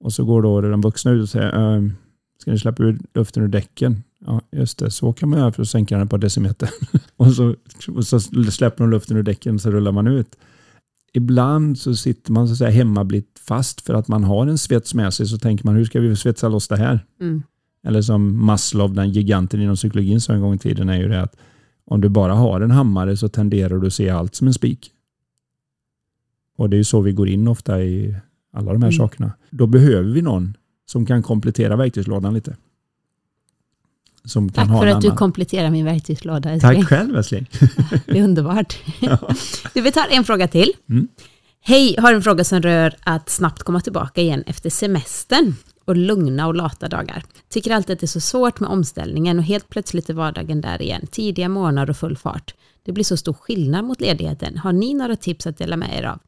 Och 0.00 0.12
så 0.12 0.24
går 0.24 0.42
då 0.42 0.60
den 0.60 0.80
vuxna 0.80 1.10
ut 1.10 1.22
och 1.22 1.28
säger, 1.28 1.52
ehm, 1.52 1.92
ska 2.38 2.50
ni 2.50 2.58
släppa 2.58 2.82
ur 2.82 2.98
luften 3.14 3.42
ur 3.42 3.48
däcken? 3.48 4.02
Ja, 4.26 4.40
just 4.52 4.78
det, 4.78 4.90
så 4.90 5.12
kan 5.12 5.28
man 5.28 5.38
göra 5.38 5.52
för 5.52 5.62
att 5.62 5.68
sänka 5.68 5.94
den 5.94 6.04
ett 6.04 6.10
par 6.10 6.18
decimeter. 6.18 6.70
och, 7.16 7.32
så, 7.32 7.54
och 7.88 8.06
så 8.06 8.20
släpper 8.50 8.84
de 8.84 8.90
luften 8.90 9.16
ur 9.16 9.22
däcken 9.22 9.58
så 9.58 9.70
rullar 9.70 9.92
man 9.92 10.06
ut 10.06 10.36
ibland 11.12 11.78
så 11.78 11.96
sitter 11.96 12.32
man 12.32 12.46
så 12.48 12.52
att 12.52 12.58
säga 12.58 12.70
hemma 12.70 13.04
blivit 13.04 13.38
fast 13.48 13.80
för 13.80 13.94
att 13.94 14.08
man 14.08 14.24
har 14.24 14.46
en 14.46 14.58
svets 14.58 14.94
med 14.94 15.14
sig 15.14 15.26
så 15.26 15.38
tänker 15.38 15.64
man 15.66 15.76
hur 15.76 15.84
ska 15.84 16.00
vi 16.00 16.16
svetsa 16.16 16.48
loss 16.48 16.68
det 16.68 16.76
här? 16.76 17.06
Mm. 17.20 17.42
Eller 17.86 18.02
som 18.02 18.44
Maslow, 18.46 18.94
den 18.94 19.10
giganten 19.10 19.60
inom 19.60 19.76
psykologin 19.76 20.20
sa 20.20 20.32
en 20.32 20.40
gång 20.40 20.54
i 20.54 20.58
tiden 20.58 20.88
är 20.88 20.98
ju 20.98 21.08
det 21.08 21.22
att 21.22 21.36
om 21.84 22.00
du 22.00 22.08
bara 22.08 22.34
har 22.34 22.60
en 22.60 22.70
hammare 22.70 23.16
så 23.16 23.28
tenderar 23.28 23.78
du 23.78 23.86
att 23.86 23.92
se 23.94 24.10
allt 24.10 24.34
som 24.34 24.46
en 24.46 24.54
spik. 24.54 24.90
Och 26.56 26.70
det 26.70 26.76
är 26.76 26.78
ju 26.78 26.84
så 26.84 27.00
vi 27.00 27.12
går 27.12 27.28
in 27.28 27.48
ofta 27.48 27.82
i 27.82 28.16
alla 28.52 28.72
de 28.72 28.82
här 28.82 28.88
Mm. 28.88 28.98
sakerna. 28.98 29.32
Då 29.50 29.66
behöver 29.66 30.10
vi 30.10 30.22
någon 30.22 30.56
som 30.86 31.06
kan 31.06 31.22
komplettera 31.22 31.76
verktygslådan 31.76 32.34
lite. 32.34 32.56
Som 34.24 34.52
kan 34.52 34.66
Tack 34.66 34.72
ha 34.72 34.80
för 34.80 34.86
att 34.86 35.00
du 35.00 35.08
annan. 35.08 35.16
kompletterar 35.16 35.70
min 35.70 35.84
verktygslåda. 35.84 36.60
Tack 36.60 36.84
själv 36.84 37.16
älskling. 37.16 37.46
Det 38.06 38.18
är 38.18 38.24
underbart. 38.24 38.78
Du, 39.74 39.80
vi 39.80 39.92
tar 39.92 40.06
en 40.10 40.24
fråga 40.24 40.48
till. 40.48 40.72
Mm. 40.88 41.08
Hej, 41.62 41.96
har 41.98 42.14
en 42.14 42.22
fråga 42.22 42.44
som 42.44 42.62
rör 42.62 42.94
att 43.00 43.28
snabbt 43.28 43.62
komma 43.62 43.80
tillbaka 43.80 44.20
igen 44.20 44.42
efter 44.46 44.70
semestern 44.70 45.54
och 45.84 45.96
lugna 45.96 46.46
och 46.46 46.54
lata 46.54 46.88
dagar. 46.88 47.24
Tycker 47.48 47.70
alltid 47.70 47.94
att 47.94 48.00
det 48.00 48.04
är 48.04 48.08
så 48.08 48.20
svårt 48.20 48.60
med 48.60 48.70
omställningen 48.70 49.38
och 49.38 49.44
helt 49.44 49.68
plötsligt 49.68 50.10
är 50.10 50.14
vardagen 50.14 50.60
där 50.60 50.82
igen. 50.82 51.06
Tidiga 51.10 51.48
morgnar 51.48 51.90
och 51.90 51.96
full 51.96 52.16
fart. 52.16 52.54
Det 52.82 52.92
blir 52.92 53.04
så 53.04 53.16
stor 53.16 53.32
skillnad 53.32 53.84
mot 53.84 54.00
ledigheten. 54.00 54.58
Har 54.58 54.72
ni 54.72 54.94
några 54.94 55.16
tips 55.16 55.46
att 55.46 55.58
dela 55.58 55.76
med 55.76 55.98
er 55.98 56.04
av? 56.04 56.18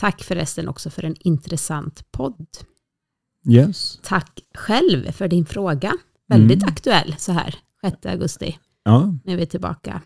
Tack 0.00 0.22
förresten 0.22 0.68
också 0.68 0.90
för 0.90 1.04
en 1.04 1.16
intressant 1.20 2.12
podd. 2.12 2.46
Yes. 3.48 3.98
Tack 4.02 4.40
själv 4.54 5.12
för 5.12 5.28
din 5.28 5.46
fråga. 5.46 5.92
Väldigt 6.28 6.62
Mm. 6.62 6.68
aktuell 6.72 7.14
så 7.18 7.32
här 7.32 7.54
6 7.84 8.06
augusti 8.06 8.58
Ja, 8.84 9.14
när 9.24 9.36
vi 9.36 9.42
är 9.42 9.46
tillbaka. 9.46 10.02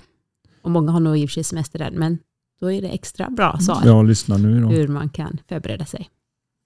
Och 0.62 0.70
många 0.70 0.92
har 0.92 1.00
nog 1.00 1.18
i 1.18 1.26
och 1.26 1.30
för 1.30 1.34
sig 1.34 1.44
semester 1.44 1.80
än, 1.82 1.94
men 1.94 2.18
då 2.60 2.72
är 2.72 2.82
det 2.82 2.88
extra 2.88 3.30
bra 3.30 3.58
svar 3.60 3.82
jag 3.84 4.06
lyssnar 4.06 4.38
nu 4.38 4.60
då. 4.60 4.68
hur 4.68 4.88
man 4.88 5.08
kan 5.08 5.38
förbereda 5.48 5.84
sig. 5.84 6.08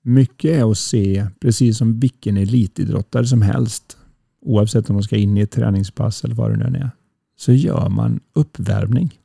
Mycket 0.04 0.50
är 0.58 0.70
att 0.70 0.78
se, 0.78 1.26
precis 1.40 1.78
som 1.78 2.00
vilken 2.00 2.36
elitidrottare 2.36 3.26
som 3.26 3.42
helst, 3.42 3.96
oavsett 4.42 4.90
om 4.90 4.96
de 4.96 5.02
ska 5.02 5.16
in 5.16 5.36
i 5.38 5.40
ett 5.40 5.50
träningspass 5.50 6.24
eller 6.24 6.34
vad 6.34 6.50
det 6.50 6.70
nu 6.70 6.78
är, 6.78 6.90
så 7.36 7.52
gör 7.52 7.88
man 7.88 8.20
uppvärmning. 8.32 9.18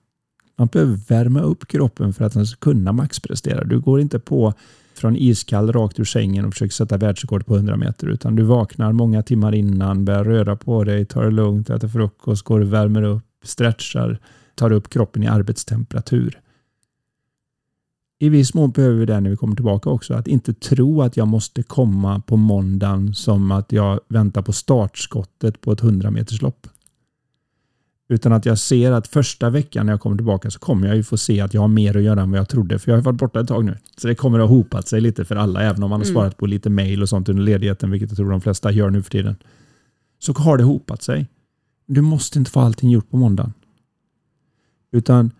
Man 0.59 0.67
behöver 0.67 0.99
värma 1.07 1.41
upp 1.41 1.67
kroppen 1.67 2.13
för 2.13 2.25
att 2.25 2.33
den 2.33 2.47
ska 2.47 2.59
kunna 2.59 2.91
maxprestera. 2.91 3.63
Du 3.63 3.79
går 3.79 4.01
inte 4.01 4.19
på 4.19 4.53
från 4.93 5.15
iskall 5.15 5.71
rakt 5.71 5.99
ur 5.99 6.03
sängen 6.03 6.45
och 6.45 6.53
försöker 6.53 6.73
sätta 6.73 6.97
världsrekord 6.97 7.45
på 7.45 7.55
100 7.55 7.77
meter, 7.77 8.07
utan 8.07 8.35
du 8.35 8.43
vaknar 8.43 8.91
många 8.91 9.23
timmar 9.23 9.55
innan, 9.55 10.05
börjar 10.05 10.23
röra 10.23 10.55
på 10.55 10.83
dig, 10.83 11.05
tar 11.05 11.23
det 11.23 11.31
lugnt, 11.31 11.69
äter 11.69 11.87
frukost, 11.87 12.43
går 12.43 12.59
och 12.59 12.73
värmer 12.73 13.03
upp, 13.03 13.23
stretchar, 13.43 14.19
tar 14.55 14.71
upp 14.71 14.89
kroppen 14.89 15.23
i 15.23 15.27
arbetstemperatur 15.27 16.39
i 18.19 18.29
viss 18.29 18.53
mån 18.53 18.71
behöver 18.71 18.95
vi 18.95 19.05
det 19.05 19.19
när 19.19 19.29
vi 19.29 19.37
kommer 19.37 19.55
tillbaka 19.55 19.89
också. 19.89 20.13
Att 20.13 20.27
inte 20.27 20.53
tro 20.53 21.01
att 21.01 21.17
jag 21.17 21.27
måste 21.27 21.63
komma 21.63 22.19
på 22.19 22.37
måndagen 22.37 23.13
som 23.13 23.51
att 23.51 23.71
jag 23.71 23.99
väntar 24.07 24.41
på 24.41 24.53
startskottet 24.53 25.61
på 25.61 25.71
ett 25.71 25.83
100 25.83 26.11
meterslopp. 26.11 26.67
Utan 28.11 28.33
att 28.33 28.45
jag 28.45 28.59
ser 28.59 28.91
att 28.91 29.07
första 29.07 29.49
veckan 29.49 29.85
när 29.85 29.93
jag 29.93 30.01
kommer 30.01 30.15
tillbaka 30.17 30.51
så 30.51 30.59
kommer 30.59 30.87
jag 30.87 30.95
ju 30.97 31.03
få 31.03 31.17
se 31.17 31.41
att 31.41 31.53
jag 31.53 31.61
har 31.61 31.67
mer 31.67 31.97
att 31.97 32.03
göra 32.03 32.21
än 32.21 32.31
vad 32.31 32.39
jag 32.39 32.49
trodde. 32.49 32.79
För 32.79 32.91
jag 32.91 32.97
har 32.97 33.03
varit 33.03 33.19
borta 33.19 33.39
ett 33.39 33.47
tag 33.47 33.65
nu. 33.65 33.77
Så 33.97 34.07
det 34.07 34.15
kommer 34.15 34.39
att 34.39 34.49
ha 34.49 34.55
hopat 34.55 34.87
sig 34.87 35.01
lite 35.01 35.25
för 35.25 35.35
alla. 35.35 35.61
Även 35.61 35.83
om 35.83 35.89
man 35.89 35.99
har 35.99 36.05
Mm. 36.05 36.13
svarat 36.15 36.37
på 36.37 36.45
lite 36.45 36.69
mail 36.69 37.01
och 37.01 37.09
sånt 37.09 37.29
under 37.29 37.43
ledigheten. 37.43 37.91
Vilket 37.91 38.09
jag 38.09 38.17
tror 38.17 38.31
de 38.31 38.41
flesta 38.41 38.71
gör 38.71 38.89
nu 38.89 39.03
för 39.03 39.11
tiden. 39.11 39.35
Så 40.19 40.33
har 40.33 40.57
det 40.57 40.63
hopat 40.63 41.01
sig. 41.03 41.27
Du 41.85 42.01
måste 42.01 42.39
inte 42.39 42.51
få 42.51 42.59
allting 42.59 42.89
gjort 42.89 43.09
på 43.09 43.17
måndagen. 43.17 43.53
Utan 44.91 45.31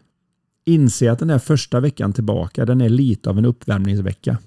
inse 0.66 1.12
att 1.12 1.20
den 1.20 1.28
där 1.28 1.40
första 1.40 1.80
veckan 1.80 2.14
tillbaka, 2.14 2.66
den 2.66 2.82
är 2.82 2.90
lite 2.90 3.30
av 3.30 3.38
en 3.38 3.46
uppvärmningsvecka. 3.46 4.38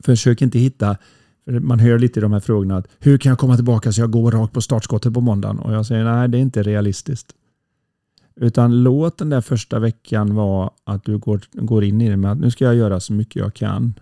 Försök 0.00 0.42
inte 0.42 0.58
hitta, 0.58 0.96
man 1.46 1.78
hör 1.78 1.98
lite 1.98 2.20
i 2.20 2.22
de 2.22 2.32
här 2.32 2.40
frågorna, 2.40 2.76
att 2.76 2.88
hur 2.98 3.18
kan 3.18 3.30
jag 3.30 3.38
komma 3.38 3.56
tillbaka 3.56 3.92
så 3.92 4.00
jag 4.00 4.10
går 4.10 4.30
rakt 4.30 4.52
på 4.52 4.60
startskottet 4.60 5.14
på 5.14 5.20
måndagen? 5.20 5.58
Och 5.58 5.74
jag 5.74 5.86
säger 5.86 6.04
nej, 6.04 6.28
det 6.28 6.38
är 6.38 6.42
inte 6.42 6.62
realistiskt. 6.62 7.34
Utan 8.36 8.82
låt 8.82 9.18
den 9.18 9.30
där 9.30 9.40
första 9.40 9.78
veckan 9.78 10.34
vara 10.34 10.70
att 10.84 11.04
du 11.04 11.18
går, 11.18 11.40
går 11.52 11.84
in 11.84 12.00
i 12.00 12.08
det 12.10 12.16
med 12.16 12.32
att 12.32 12.38
nu 12.38 12.50
ska 12.50 12.64
jag 12.64 12.74
göra 12.74 13.00
så 13.00 13.12
mycket 13.12 13.36
jag 13.36 13.54
kan. 13.54 13.94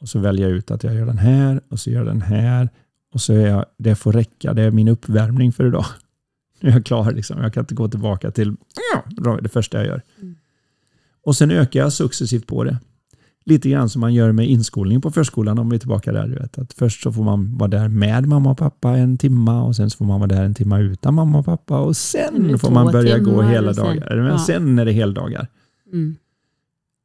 Och 0.00 0.08
så 0.08 0.18
väljer 0.18 0.48
jag 0.48 0.56
ut 0.56 0.70
att 0.70 0.84
jag 0.84 0.94
gör 0.94 1.06
den 1.06 1.18
här 1.18 1.60
och 1.68 1.80
så 1.80 1.90
gör 1.90 1.98
jag 1.98 2.06
den 2.06 2.22
här. 2.22 2.68
Och 3.14 3.20
så 3.20 3.32
är 3.32 3.46
jag, 3.46 3.66
det 3.78 3.94
får 3.94 4.12
räcka, 4.12 4.54
det 4.54 4.62
är 4.62 4.70
min 4.70 4.88
uppvärmning 4.88 5.52
för 5.52 5.66
idag. 5.66 5.84
Nu 6.60 6.68
är 6.68 6.72
jag 6.72 6.86
klar, 6.86 7.12
liksom. 7.12 7.42
jag 7.42 7.54
kan 7.54 7.62
inte 7.62 7.74
gå 7.74 7.88
tillbaka 7.88 8.30
till 8.30 8.56
det 9.40 9.48
första 9.48 9.78
jag 9.78 9.86
gör. 9.86 10.02
Mm. 10.20 10.36
Och 11.22 11.36
sen 11.36 11.50
ökar 11.50 11.80
jag 11.80 11.92
successivt 11.92 12.46
på 12.46 12.64
det. 12.64 12.78
Lite 13.44 13.68
grann 13.70 13.88
som 13.88 14.00
man 14.00 14.14
gör 14.14 14.32
med 14.32 14.48
inskolning 14.48 15.00
på 15.00 15.10
förskolan 15.10 15.58
om 15.58 15.70
vi 15.70 15.76
är 15.76 15.78
tillbaka 15.78 16.12
där. 16.12 16.28
Du 16.28 16.34
vet, 16.34 16.58
att 16.58 16.72
först 16.72 17.02
så 17.02 17.12
får 17.12 17.24
man 17.24 17.58
vara 17.58 17.68
där 17.68 17.88
med 17.88 18.26
mamma 18.26 18.50
och 18.50 18.58
pappa 18.58 18.90
en 18.96 19.18
timma 19.18 19.62
och 19.62 19.76
sen 19.76 19.90
så 19.90 19.96
får 19.96 20.04
man 20.04 20.20
vara 20.20 20.28
där 20.28 20.44
en 20.44 20.54
timma 20.54 20.78
utan 20.78 21.14
mamma 21.14 21.38
och 21.38 21.44
pappa 21.44 21.78
och 21.80 21.96
sen 21.96 22.58
får 22.58 22.70
man 22.70 22.92
börja 22.92 23.18
gå 23.18 23.42
hela 23.42 23.74
sen- 23.74 23.84
dagar. 23.84 24.16
Men 24.16 24.26
ja. 24.26 24.38
Sen 24.38 24.78
är 24.78 24.84
det 24.84 24.92
heldagar. 24.92 25.48
Mm. 25.92 26.16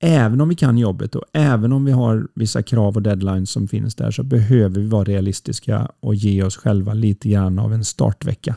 även 0.01 0.41
om 0.41 0.49
vi 0.49 0.55
kan 0.55 0.77
jobbet 0.77 1.15
och 1.15 1.23
även 1.33 1.73
om 1.73 1.85
vi 1.85 1.91
har 1.91 2.27
vissa 2.33 2.63
krav 2.63 2.95
och 2.95 3.01
deadlines 3.01 3.49
som 3.51 3.67
finns 3.67 3.95
där 3.95 4.11
så 4.11 4.23
behöver 4.23 4.81
vi 4.81 4.87
vara 4.87 5.03
realistiska 5.03 5.91
och 5.99 6.15
ge 6.15 6.43
oss 6.43 6.57
själva 6.57 6.93
lite 6.93 7.29
grann 7.29 7.59
av 7.59 7.73
en 7.73 7.83
startvecka. 7.85 8.55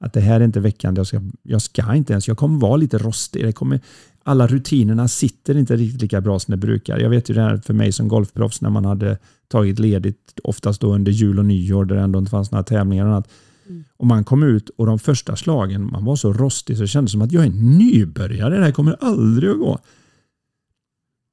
Att 0.00 0.12
det 0.12 0.20
här 0.20 0.40
är 0.40 0.44
inte 0.44 0.60
veckan 0.60 0.94
jag 0.96 1.06
ska, 1.06 1.20
jag 1.42 1.62
ska 1.62 1.94
inte 1.94 2.12
ens, 2.12 2.28
jag 2.28 2.36
kommer 2.36 2.60
vara 2.60 2.76
lite 2.76 2.98
rostig. 2.98 3.44
Det 3.44 3.52
kommer, 3.52 3.80
alla 4.24 4.46
rutinerna 4.46 5.08
sitter 5.08 5.56
inte 5.56 5.76
riktigt 5.76 6.02
lika 6.02 6.20
bra 6.20 6.38
som 6.38 6.52
det 6.52 6.56
brukar. 6.56 6.98
Jag 6.98 7.10
vet 7.10 7.30
ju 7.30 7.34
det 7.34 7.42
här 7.42 7.56
för 7.56 7.74
mig 7.74 7.92
som 7.92 8.08
golfproffs 8.08 8.60
när 8.60 8.70
man 8.70 8.84
hade 8.84 9.18
tagit 9.48 9.78
ledigt, 9.78 10.40
oftast 10.44 10.80
då 10.80 10.94
under 10.94 11.12
jul 11.12 11.38
och 11.38 11.44
nyår 11.44 11.84
där 11.84 11.96
det 11.96 12.02
ändå 12.02 12.18
inte 12.18 12.30
fanns 12.30 12.50
några 12.50 12.64
tävlingar 12.64 13.06
och 13.06 13.12
annat. 13.12 13.28
Mm. 13.68 13.84
Och 13.96 14.06
man 14.06 14.24
kom 14.24 14.42
ut 14.42 14.68
och 14.68 14.86
de 14.86 14.98
första 14.98 15.36
slagen, 15.36 15.90
man 15.92 16.04
var 16.04 16.16
så 16.16 16.32
rostig 16.32 16.76
så 16.76 16.82
det 16.82 16.88
kändes 16.88 17.12
som 17.12 17.22
att 17.22 17.32
jag 17.32 17.44
är 17.44 17.50
nybörjare, 17.50 18.58
det 18.58 18.64
här 18.64 18.72
kommer 18.72 18.96
aldrig 19.00 19.50
att 19.50 19.58
gå. 19.58 19.78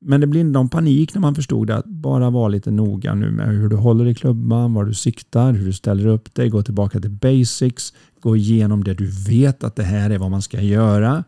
Men 0.01 0.21
det 0.21 0.27
blev 0.27 0.45
någon 0.45 0.69
panik 0.69 1.13
när 1.13 1.21
man 1.21 1.35
förstod 1.35 1.71
att 1.71 1.85
bara 1.85 2.29
vara 2.29 2.47
lite 2.47 2.71
noga 2.71 3.13
nu 3.15 3.31
med 3.31 3.47
hur 3.47 3.69
du 3.69 3.75
håller 3.75 4.05
i 4.05 4.15
klubban, 4.15 4.73
var 4.73 4.85
du 4.85 4.93
siktar, 4.93 5.53
hur 5.53 5.65
du 5.65 5.73
ställer 5.73 6.05
upp 6.07 6.33
dig, 6.35 6.49
gå 6.49 6.63
tillbaka 6.63 6.99
till 6.99 7.11
basics, 7.11 7.93
gå 8.19 8.35
igenom 8.35 8.83
det 8.83 8.93
du 8.93 9.11
vet 9.27 9.63
att 9.63 9.75
det 9.75 9.83
här 9.83 10.09
är 10.09 10.17
vad 10.17 10.31
man 10.31 10.41
ska 10.41 10.61
göra. 10.61 11.23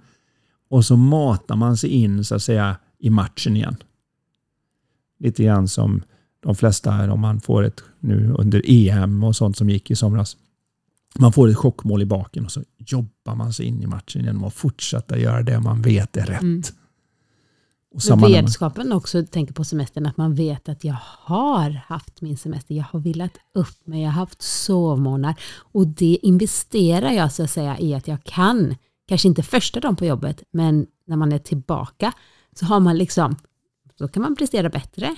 Och 0.70 0.86
så 0.86 0.98
matar 0.98 1.56
man 1.56 1.78
sig 1.78 1.90
in 1.90 2.26
så 2.26 2.36
att 2.36 2.44
säga 2.44 2.78
i 3.00 3.10
matchen 3.10 3.56
igen. 3.56 3.76
Lite 5.20 5.44
grann 5.44 5.68
som 5.68 6.02
de 6.40 6.56
flesta 6.56 7.14
om 7.14 7.20
man 7.20 7.42
får 7.42 7.64
ett 7.64 7.84
nu 8.00 8.36
under 8.38 8.62
EM 8.66 9.24
och 9.24 9.36
sånt 9.36 9.58
som 9.58 9.70
gick 9.70 9.92
i 9.92 9.96
somras. 9.96 10.38
Man 11.20 11.34
får 11.34 11.48
ett 11.48 11.58
chockmål 11.58 12.02
i 12.02 12.06
baken 12.06 12.46
och 12.46 12.52
så 12.52 12.64
jobbar 12.78 13.36
man 13.36 13.54
sig 13.54 13.66
in 13.66 13.84
i 13.84 13.88
matchen 13.88 14.24
genom 14.24 14.44
att 14.44 14.54
fortsätta 14.54 15.18
göra 15.18 15.44
det 15.44 15.60
man 15.60 15.82
vet 15.82 16.18
är 16.18 16.26
rätt. 16.26 16.42
Mm. 16.42 16.62
Och 17.92 18.04
samma 18.04 18.28
vetskapen 18.28 18.94
också, 18.94 19.26
tänker 19.26 19.54
på 19.54 19.64
semestern, 19.64 20.06
att 20.06 20.18
man 20.18 20.36
vet 20.36 20.70
att 20.70 20.84
jag 20.84 20.98
har 21.02 21.70
haft 21.70 22.22
min 22.22 22.38
semester, 22.38 22.76
jag 22.76 22.84
har 22.84 23.00
vilat 23.00 23.38
upp 23.54 23.88
mig, 23.88 24.02
jag 24.02 24.08
har 24.08 24.20
haft 24.20 24.42
sovmånader 24.42 25.42
och 25.72 25.88
det 25.88 26.18
investerar 26.22 27.12
jag 27.12 27.32
så 27.32 27.44
att 27.44 27.52
säga 27.52 27.80
i 27.80 27.94
att 27.94 28.08
jag 28.08 28.24
kan, 28.24 28.76
kanske 29.10 29.28
inte 29.28 29.44
första 29.44 29.80
dagen 29.80 29.96
på 29.96 30.06
jobbet, 30.06 30.44
men 30.52 30.88
när 31.06 31.18
man 31.18 31.32
är 31.32 31.40
tillbaka 31.40 32.14
så 32.56 32.66
har 32.66 32.80
man 32.80 32.98
liksom, 32.98 33.36
då 33.98 34.08
kan 34.08 34.24
man 34.24 34.36
prestera 34.36 34.70
bättre, 34.70 35.16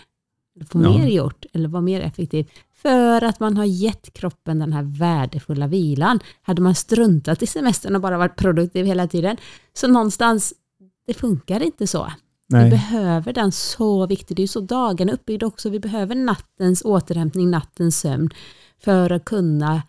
få 0.69 0.83
ja. 0.83 0.97
mer 0.97 1.07
gjort 1.07 1.45
eller 1.53 1.69
vara 1.69 1.81
mer 1.81 2.01
effektiv. 2.01 2.51
För 2.73 3.23
att 3.23 3.39
man 3.39 3.57
har 3.57 3.65
gett 3.65 4.13
kroppen 4.13 4.59
den 4.59 4.73
här 4.73 4.83
värdefulla 4.83 5.67
vilan. 5.67 6.19
Hade 6.41 6.61
man 6.61 6.75
struntat 6.75 7.41
i 7.41 7.47
semestern 7.47 7.95
och 7.95 8.01
bara 8.01 8.17
varit 8.17 8.35
produktiv 8.35 8.85
hela 8.85 9.07
tiden, 9.07 9.37
så 9.73 9.87
någonstans, 9.87 10.53
det 11.07 11.13
funkar 11.13 11.63
inte 11.63 11.87
så. 11.87 12.11
Nej. 12.49 12.63
Vi 12.63 12.69
behöver 12.69 13.33
den 13.33 13.51
så 13.51 14.07
viktigt. 14.07 14.37
Det 14.37 14.43
är 14.43 14.47
så 14.47 14.59
dagen 14.59 15.09
är 15.09 15.13
uppbyggda 15.13 15.45
också. 15.45 15.69
Vi 15.69 15.79
behöver 15.79 16.15
nattens 16.15 16.81
återhämtning, 16.85 17.49
nattens 17.49 17.99
sömn 17.99 18.29
för 18.83 19.11
att 19.11 19.25
kunna 19.25 19.81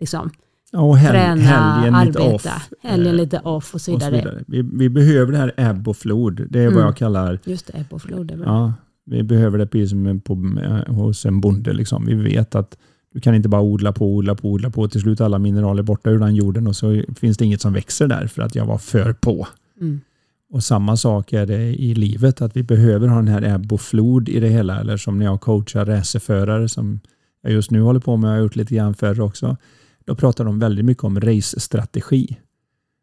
liksom, 0.00 0.30
ja, 0.72 0.92
hel 0.92 1.10
träna, 1.10 1.42
helgen 1.42 1.94
arbeta. 1.94 2.18
Lite 2.18 2.34
off. 2.34 2.70
Helgen 2.82 3.16
lite 3.16 3.38
off 3.38 3.74
och 3.74 3.80
så 3.80 3.92
vidare. 3.92 4.16
Och 4.16 4.22
så 4.22 4.28
vidare. 4.28 4.44
Vi, 4.46 4.62
vi, 4.72 4.88
behöver 4.88 5.32
det 5.32 5.38
här 5.38 5.54
ebb 5.56 5.88
och 5.88 5.96
flod. 5.96 6.46
Det 6.50 6.58
är 6.58 6.62
mm. 6.62 6.74
vad 6.74 6.84
jag 6.84 6.96
kallar... 6.96 7.38
Just 7.44 7.66
det, 7.66 7.72
ebb 7.78 7.86
och 7.90 8.02
flod. 8.02 8.42
Ja, 8.46 8.72
vi 9.06 9.22
behöver 9.22 9.58
det 9.58 9.66
precis 9.66 9.90
som 9.90 10.20
på, 10.20 10.34
hos 10.92 11.26
en 11.26 11.40
bonde. 11.40 11.72
Liksom. 11.72 12.06
Vi 12.06 12.14
vet 12.14 12.54
att 12.54 12.78
du 13.14 13.20
kan 13.20 13.34
inte 13.34 13.48
bara 13.48 13.62
odla 13.62 13.92
på, 13.92 14.14
odla 14.14 14.34
på, 14.34 14.48
odla 14.50 14.70
på. 14.70 14.88
Till 14.88 15.00
slut 15.00 15.20
alla 15.20 15.38
mineraler 15.38 15.82
borta 15.82 16.10
ur 16.10 16.18
den 16.18 16.34
jorden 16.34 16.66
och 16.66 16.76
så 16.76 17.02
finns 17.20 17.36
det 17.36 17.44
inget 17.44 17.60
som 17.60 17.72
växer 17.72 18.06
där 18.06 18.26
för 18.26 18.42
att 18.42 18.54
jag 18.54 18.66
var 18.66 18.78
för 18.78 19.12
på. 19.12 19.46
Mm. 19.80 20.00
Och 20.50 20.64
samma 20.64 20.96
sak 20.96 21.32
är 21.32 21.46
det 21.46 21.62
i 21.62 21.94
livet, 21.94 22.42
att 22.42 22.56
vi 22.56 22.62
behöver 22.62 23.08
ha 23.08 23.16
den 23.16 23.28
här 23.28 23.42
ebb 23.42 23.72
och 23.72 23.80
flod 23.80 24.28
i 24.28 24.40
det 24.40 24.48
hela. 24.48 24.80
Eller 24.80 24.96
som 24.96 25.18
när 25.18 25.24
jag 25.24 25.40
coachar 25.40 25.84
racerförare 25.84 26.68
som 26.68 27.00
jag 27.42 27.52
just 27.52 27.70
nu 27.70 27.80
håller 27.80 28.00
på 28.00 28.16
med, 28.16 28.30
och 28.30 28.34
har 28.36 28.42
gjort 28.42 28.56
lite 28.56 28.74
grann 28.74 28.94
förr 28.94 29.20
också. 29.20 29.56
Då 30.08 30.14
pratar 30.14 30.44
de 30.44 30.58
väldigt 30.58 30.84
mycket 30.84 31.04
om 31.04 31.20
race-strategi. 31.20 32.38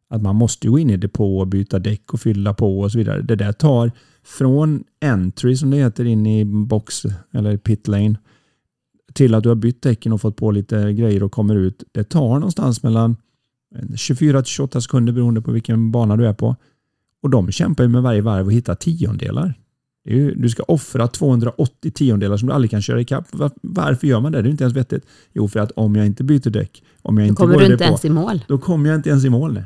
Att 0.09 0.21
man 0.21 0.35
måste 0.35 0.67
gå 0.67 0.79
in 0.79 0.89
i 0.89 0.97
depå 0.97 1.39
och 1.39 1.47
byta 1.47 1.79
däck 1.79 2.13
och 2.13 2.21
fylla 2.21 2.53
på 2.53 2.79
och 2.79 2.91
så 2.91 2.97
vidare. 2.97 3.21
Det 3.21 3.35
där 3.35 3.51
tar 3.51 3.91
från 4.23 4.83
entry 5.01 5.55
som 5.55 5.69
det 5.69 5.77
heter 5.77 6.05
in 6.05 6.25
i 6.25 6.45
box 6.45 7.03
eller 7.33 7.57
pit 7.57 7.87
lane 7.87 8.15
till 9.13 9.35
att 9.35 9.43
du 9.43 9.49
har 9.49 9.55
bytt 9.55 9.81
däcken 9.81 10.13
och 10.13 10.21
fått 10.21 10.37
på 10.37 10.51
lite 10.51 10.93
grejer 10.93 11.23
och 11.23 11.31
kommer 11.31 11.55
ut. 11.55 11.83
Det 11.91 12.03
tar 12.03 12.33
någonstans 12.33 12.83
mellan 12.83 13.15
24 13.95 14.41
till 14.41 14.51
28 14.51 14.81
sekunder 14.81 15.13
beroende 15.13 15.41
på 15.41 15.51
vilken 15.51 15.91
bana 15.91 16.17
du 16.17 16.27
är 16.27 16.33
på. 16.33 16.55
Och 17.21 17.29
de 17.29 17.51
kämpar 17.51 17.83
ju 17.83 17.89
med 17.89 18.03
varje 18.03 18.21
varv 18.21 18.45
och 18.45 18.53
hittar 18.53 18.75
tiondelar. 18.75 19.53
Ju, 20.05 20.35
du 20.35 20.49
ska 20.49 20.63
offra 20.63 21.07
280 21.07 21.91
tiondelar 21.91 22.37
som 22.37 22.47
du 22.47 22.53
aldrig 22.53 22.71
kan 22.71 22.81
köra 22.81 23.01
ikapp. 23.01 23.25
Var, 23.31 23.51
varför 23.61 24.07
gör 24.07 24.19
man 24.19 24.31
det? 24.31 24.41
Det 24.41 24.49
är 24.49 24.51
inte 24.51 24.63
ens 24.63 24.75
vettigt. 24.75 25.05
Jo, 25.33 25.47
för 25.47 25.59
att 25.59 25.71
om 25.71 25.95
jag 25.95 26.05
inte 26.05 26.23
byter 26.23 26.49
däck, 26.49 26.83
om 27.01 27.17
jag 27.17 27.25
då 27.25 27.29
inte 27.29 27.41
kommer 27.41 27.57
du 27.59 27.71
inte 27.71 27.83
ens 27.83 28.05
i 28.05 28.09
mål. 28.09 28.41
Då 28.47 28.57
kommer 28.57 28.89
jag 28.89 28.95
inte 28.95 29.09
ens 29.09 29.25
i 29.25 29.29
mål. 29.29 29.53
Nej. 29.53 29.63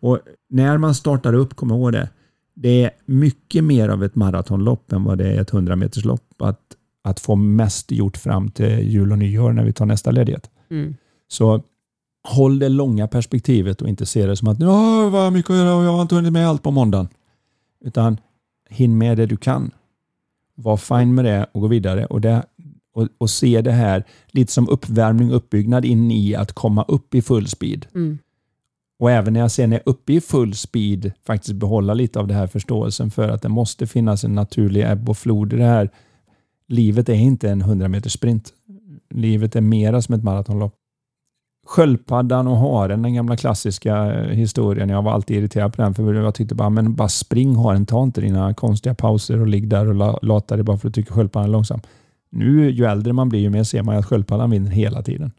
Och 0.00 0.18
när 0.50 0.78
man 0.78 0.94
startar 0.94 1.32
upp, 1.32 1.56
kom 1.56 1.70
ihåg 1.70 1.92
det, 1.92 2.08
det 2.54 2.84
är 2.84 2.90
mycket 3.06 3.64
mer 3.64 3.88
av 3.88 4.04
ett 4.04 4.14
maratonlopp 4.14 4.92
än 4.92 5.04
vad 5.04 5.18
det 5.18 5.28
är 5.28 5.40
ett 5.40 5.52
100 5.52 5.76
meterslopp 5.76 6.42
att, 6.42 6.60
att 7.04 7.20
få 7.20 7.36
mest 7.36 7.90
gjort 7.90 8.16
fram 8.16 8.50
till 8.50 8.78
jul 8.92 9.12
och 9.12 9.18
nyår 9.18 9.52
när 9.52 9.64
vi 9.64 9.72
tar 9.72 9.86
nästa 9.86 10.10
ledighet. 10.10 10.50
Mm. 10.70 10.94
Så 11.28 11.62
håll 12.28 12.58
det 12.58 12.68
långa 12.68 13.08
perspektivet 13.08 13.82
och 13.82 13.88
inte 13.88 14.06
se 14.06 14.26
det 14.26 14.36
som 14.36 14.48
att 14.48 14.60
ja, 14.60 15.08
vad 15.08 15.32
mycket 15.32 15.50
att 15.50 15.56
göra 15.56 15.74
och 15.74 15.84
jag 15.84 15.92
har 15.92 16.02
inte 16.02 16.14
hunnit 16.14 16.32
med 16.32 16.48
allt 16.48 16.62
på 16.62 16.70
måndagen. 16.70 17.08
Utan 17.84 18.16
hinn 18.68 18.98
med 18.98 19.16
det 19.16 19.26
du 19.26 19.36
kan. 19.36 19.70
Var 20.54 20.76
fine 20.76 21.14
med 21.14 21.24
det 21.24 21.46
och 21.52 21.60
gå 21.60 21.66
vidare. 21.66 22.06
Och, 22.06 22.20
det, 22.20 22.44
och, 22.92 23.08
och 23.18 23.30
se 23.30 23.60
det 23.60 23.72
här 23.72 24.04
lite 24.26 24.52
som 24.52 24.68
uppvärmning 24.68 25.30
och 25.30 25.36
uppbyggnad 25.36 25.84
in 25.84 26.10
i 26.10 26.34
att 26.34 26.52
komma 26.52 26.84
upp 26.88 27.14
i 27.14 27.22
full 27.22 27.46
speed. 27.46 27.86
Mm. 27.94 28.18
Och 28.98 29.10
även 29.10 29.32
när 29.32 29.40
jag 29.40 29.50
sen 29.50 29.72
är 29.72 29.82
uppe 29.86 30.12
i 30.12 30.20
full 30.20 30.54
speed 30.54 31.12
faktiskt 31.26 31.54
behålla 31.54 31.94
lite 31.94 32.20
av 32.20 32.26
det 32.26 32.34
här 32.34 32.46
förståelsen 32.46 33.10
för 33.10 33.28
att 33.28 33.42
det 33.42 33.48
måste 33.48 33.86
finnas 33.86 34.24
en 34.24 34.34
naturlig 34.34 34.90
ebb 34.90 35.08
och 35.08 35.18
flod 35.18 35.52
i 35.52 35.56
det 35.56 35.64
här. 35.64 35.90
Livet 36.68 37.08
är 37.08 37.14
inte 37.14 37.50
en 37.50 37.60
100 37.60 37.88
meters 37.88 38.12
sprint. 38.12 38.52
Livet 39.10 39.56
är 39.56 39.60
mera 39.60 40.02
som 40.02 40.14
ett 40.14 40.22
maratonlopp. 40.22 40.74
Sköldpaddan 41.68 42.46
och 42.46 42.56
haren, 42.56 43.02
den 43.02 43.14
gamla 43.14 43.36
klassiska 43.36 44.14
eh, 44.14 44.28
historien. 44.28 44.88
Jag 44.88 45.02
var 45.02 45.12
alltid 45.12 45.36
irriterad 45.36 45.72
på 45.72 45.82
den 45.82 45.94
för 45.94 46.14
jag 46.14 46.34
tyckte 46.34 46.54
bara, 46.54 46.70
men 46.70 46.94
bara 46.94 47.08
spring 47.08 47.56
haren, 47.56 47.86
ta 47.86 48.02
inte 48.02 48.20
dina 48.20 48.54
konstiga 48.54 48.94
pauser 48.94 49.40
och 49.40 49.46
ligg 49.46 49.68
där 49.68 49.88
och 49.88 50.24
lata 50.24 50.56
dig 50.56 50.64
bara 50.64 50.76
för 50.76 50.88
att 50.88 50.94
du 50.94 51.02
tycker 51.02 51.14
sköldpaddan 51.14 51.48
är 51.48 51.52
långsam. 51.52 51.80
Nu, 52.30 52.70
ju 52.70 52.84
äldre 52.84 53.12
man 53.12 53.28
blir, 53.28 53.40
ju 53.40 53.50
mer 53.50 53.64
ser 53.64 53.82
man 53.82 53.96
att 53.96 54.06
sköldpaddan 54.06 54.50
vinner 54.50 54.70
hela 54.70 55.02
tiden. 55.02 55.32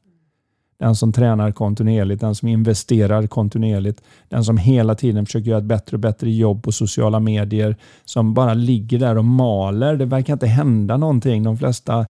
Den 0.79 0.95
som 0.95 1.13
tränar 1.13 1.51
kontinuerligt, 1.51 2.21
den 2.21 2.35
som 2.35 2.47
investerar 2.47 3.27
kontinuerligt, 3.27 4.03
den 4.29 4.43
som 4.43 4.57
hela 4.57 4.95
tiden 4.95 5.25
försöker 5.25 5.49
göra 5.49 5.59
ett 5.59 5.65
bättre 5.65 5.95
och 5.95 6.01
bättre 6.01 6.31
jobb 6.31 6.63
på 6.63 6.71
sociala 6.71 7.19
medier, 7.19 7.75
som 8.05 8.33
bara 8.33 8.53
ligger 8.53 8.99
där 8.99 9.17
och 9.17 9.25
maler. 9.25 9.95
Det 9.95 10.05
verkar 10.05 10.33
inte 10.33 10.47
hända 10.47 10.97
någonting. 10.97 11.43
De 11.43 11.57
flesta 11.57 12.05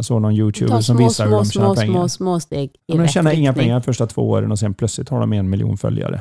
jag 0.00 0.04
såg 0.04 0.22
någon 0.22 0.34
youtuber 0.34 0.80
som 0.80 0.96
visar 0.96 1.24
hur 1.24 1.32
de 1.32 1.44
tjänar 1.44 1.66
små, 1.66 1.74
pengar. 1.74 1.94
Små, 1.94 2.08
små 2.08 2.40
steg 2.40 2.70
i 2.86 2.96
de 2.96 3.08
tjänar 3.08 3.32
inga 3.32 3.52
pengar 3.52 3.74
de 3.74 3.82
första 3.82 4.06
två 4.06 4.30
åren 4.30 4.52
och 4.52 4.58
sen 4.58 4.74
plötsligt 4.74 5.08
har 5.08 5.20
de 5.20 5.32
en 5.32 5.50
miljon 5.50 5.78
följare. 5.78 6.20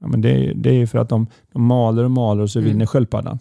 Ja, 0.00 0.06
men 0.06 0.20
det, 0.20 0.52
det 0.54 0.70
är 0.70 0.86
för 0.86 0.98
att 0.98 1.08
de, 1.08 1.26
de 1.52 1.62
maler 1.62 2.04
och 2.04 2.10
maler 2.10 2.42
och 2.42 2.50
så 2.50 2.58
mm. 2.58 2.70
vinner 2.70 2.86
sköldpaddan. 2.86 3.38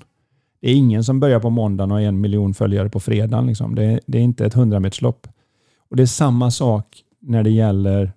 Det 0.61 0.71
är 0.71 0.75
ingen 0.75 1.03
som 1.03 1.19
börjar 1.19 1.39
på 1.39 1.49
måndagen 1.49 1.91
och 1.91 1.97
har 1.97 2.03
en 2.03 2.21
miljon 2.21 2.53
följare 2.53 2.89
på 2.89 2.99
fredagen. 2.99 3.47
Liksom. 3.47 3.75
Det, 3.75 3.99
det, 4.07 4.17
är 4.17 4.21
inte 4.21 4.45
ett 4.45 4.53
hundrameterslopp. 4.53 5.27
Och 5.89 5.95
Det 5.95 6.03
är 6.03 6.07
samma 6.07 6.51
sak 6.51 6.85
när 7.21 7.43
det 7.43 7.49
gäller 7.49 8.11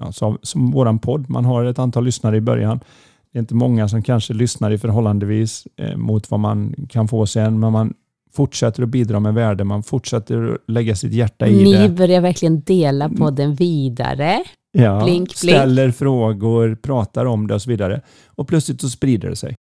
ja, 0.00 0.12
som, 0.12 0.38
som 0.42 0.70
våran 0.70 0.98
podd. 0.98 1.30
Man 1.30 1.44
har 1.44 1.64
ett 1.64 1.78
antal 1.78 2.04
lyssnare 2.04 2.36
i 2.36 2.40
början. 2.40 2.80
Det 3.32 3.38
är 3.38 3.40
inte 3.40 3.54
många 3.54 3.88
som 3.88 4.02
kanske 4.02 4.34
lyssnar 4.34 4.70
i 4.70 4.78
förhållandevis 4.78 5.66
eh, 5.76 5.96
mot 5.96 6.30
vad 6.30 6.40
man 6.40 6.74
kan 6.88 7.08
få 7.08 7.26
sen, 7.26 7.60
men 7.60 7.72
man 7.72 7.94
fortsätter 8.32 8.82
att 8.82 8.88
bidra 8.88 9.20
med 9.20 9.34
värde, 9.34 9.64
man 9.64 9.82
fortsätter 9.82 10.52
att 10.52 10.60
lägga 10.66 10.96
sitt 10.96 11.12
hjärta 11.12 11.46
i 11.46 11.64
Ni 11.64 11.72
det. 11.72 11.80
Ni 11.80 11.88
börjar 11.88 12.20
verkligen 12.20 12.60
dela 12.60 13.08
på 13.08 13.22
mm. 13.22 13.34
den 13.34 13.54
vidare. 13.54 14.44
Ja, 14.72 15.04
blink, 15.04 15.40
blink. 15.40 15.54
ställer 15.54 15.90
frågor, 15.90 16.74
pratar 16.74 17.26
om 17.26 17.46
det 17.46 17.54
och 17.54 17.62
så 17.62 17.70
vidare. 17.70 18.00
Och 18.26 18.48
plötsligt 18.48 18.80
så 18.80 18.90
sprider 18.90 19.28
det 19.28 19.36
sig. 19.36 19.54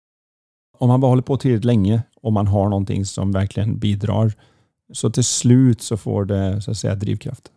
Om 0.79 0.89
man 0.89 1.01
bara 1.01 1.09
håller 1.09 1.23
på 1.23 1.37
tillräckligt 1.37 1.65
länge 1.65 2.03
och 2.23 2.33
man 2.33 2.47
har 2.47 2.69
någonting 2.69 3.05
som 3.05 3.33
verkligen 3.33 3.79
bidrar, 3.79 4.33
så 4.93 5.11
till 5.11 5.25
slut 5.25 5.83
så 5.83 5.97
får 5.97 6.25
det 6.25 6.63
så 6.63 6.71
att 6.71 6.77
säga 6.77 6.95
drivkraft. 6.95 7.51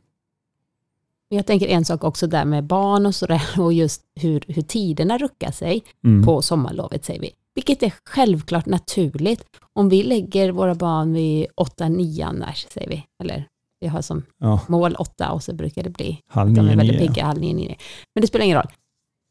Jag 1.29 1.45
tänker 1.45 1.67
en 1.67 1.85
sak 1.85 2.03
också 2.03 2.27
där 2.27 2.45
med 2.45 2.63
barn 2.63 3.05
och 3.05 3.15
sådär 3.15 3.41
och 3.57 3.73
just 3.73 4.01
hur, 4.15 4.43
hur 4.47 4.61
tiderna 4.61 5.17
ruckar 5.17 5.51
sig 5.51 5.83
mm. 6.03 6.25
på 6.25 6.41
sommarlovet 6.41 7.05
säger 7.05 7.21
vi. 7.21 7.31
Vilket 7.55 7.83
är 7.83 7.93
självklart 8.05 8.65
naturligt. 8.65 9.45
Om 9.73 9.89
vi 9.89 10.03
lägger 10.03 10.51
våra 10.51 10.75
barn 10.75 11.13
vid 11.13 11.47
8-9 11.57 12.25
annars, 12.25 12.67
säger 12.69 12.89
vi, 12.89 13.05
eller 13.23 13.47
vi 13.79 13.87
har 13.87 14.01
som 14.01 14.23
ja. 14.37 14.61
mål 14.67 14.95
8 14.95 15.31
och 15.31 15.43
så 15.43 15.53
brukar 15.53 15.83
det 15.83 15.89
bli 15.89 16.19
halv 16.27 16.51
nio, 16.51 16.61
de 16.61 16.69
är 16.69 16.75
väldigt 16.75 16.99
pigga, 16.99 17.25
halv 17.25 17.41
nio, 17.41 17.53
nio. 17.53 17.75
Men 18.15 18.21
det 18.21 18.27
spelar 18.27 18.45
ingen 18.45 18.57
roll. 18.57 18.71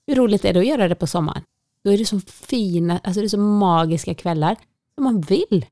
Hur 0.07 0.15
roligt 0.15 0.45
är 0.45 0.53
det 0.53 0.61
att 0.61 0.67
göra 0.67 0.89
det 0.89 0.95
på 0.95 1.07
sommaren? 1.07 1.43
Då 1.85 1.91
är 1.91 1.99
det 1.99 2.05
så 2.05 2.21
fina, 2.21 2.99
alltså 2.99 3.21
det 3.21 3.27
är 3.27 3.29
så 3.29 3.39
magiska 3.39 4.15
kvällar. 4.15 4.57
som 4.95 5.05
man 5.05 5.21
vill 5.21 5.67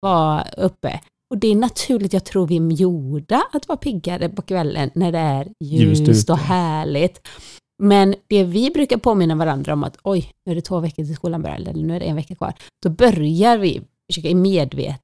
vara 0.00 0.44
uppe. 0.56 1.00
Och 1.30 1.38
det 1.38 1.48
är 1.48 1.56
naturligt, 1.56 2.12
jag 2.12 2.24
tror 2.24 2.46
vi 2.46 2.56
är 2.56 2.72
gjorda 2.72 3.42
att 3.52 3.68
vara 3.68 3.76
piggare 3.76 4.28
på 4.28 4.42
kvällen 4.42 4.90
när 4.94 5.12
det 5.12 5.18
är 5.18 5.52
ljust, 5.60 6.08
Ljust 6.08 6.30
och 6.30 6.38
härligt. 6.38 7.28
Men 7.78 8.14
det 8.26 8.44
vi 8.44 8.70
brukar 8.70 8.96
påminna 8.96 9.34
varandra 9.34 9.72
om 9.72 9.84
att 9.84 9.98
oj, 10.02 10.32
nu 10.46 10.52
är 10.52 10.56
det 10.56 10.62
två 10.62 10.80
veckor 10.80 11.04
till 11.04 11.14
skolan 11.16 11.42
börjar, 11.42 11.56
eller 11.56 11.72
nu 11.72 11.96
är 11.96 12.00
det 12.00 12.06
en 12.06 12.16
vecka 12.16 12.34
kvar. 12.34 12.52
Då 12.82 12.90
börjar 12.90 13.58
vi 13.58 13.82
försöka 14.10 14.28
i 14.28 14.34
medvet 14.34 15.00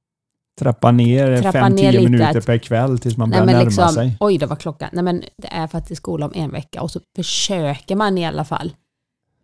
Trappa 0.59 0.91
ner 0.91 1.41
Trappa 1.41 1.59
5-10 1.59 1.69
ner 1.69 1.91
lite 1.91 2.03
minuter 2.03 2.37
att- 2.39 2.45
per 2.45 2.57
kväll 2.57 2.99
tills 2.99 3.17
man 3.17 3.29
Nej, 3.29 3.35
börjar 3.39 3.45
men 3.45 3.55
närma 3.55 3.65
liksom, 3.69 3.89
sig. 3.89 4.17
oj 4.19 4.37
det 4.37 4.45
var 4.45 4.55
klockan. 4.55 4.89
Nej 4.93 5.03
men 5.03 5.23
det 5.37 5.47
är 5.47 5.67
faktiskt 5.67 5.97
skola 6.01 6.25
om 6.25 6.31
en 6.35 6.51
vecka 6.51 6.81
och 6.81 6.91
så 6.91 6.99
försöker 7.15 7.95
man 7.95 8.17
i 8.17 8.25
alla 8.25 8.45
fall, 8.45 8.73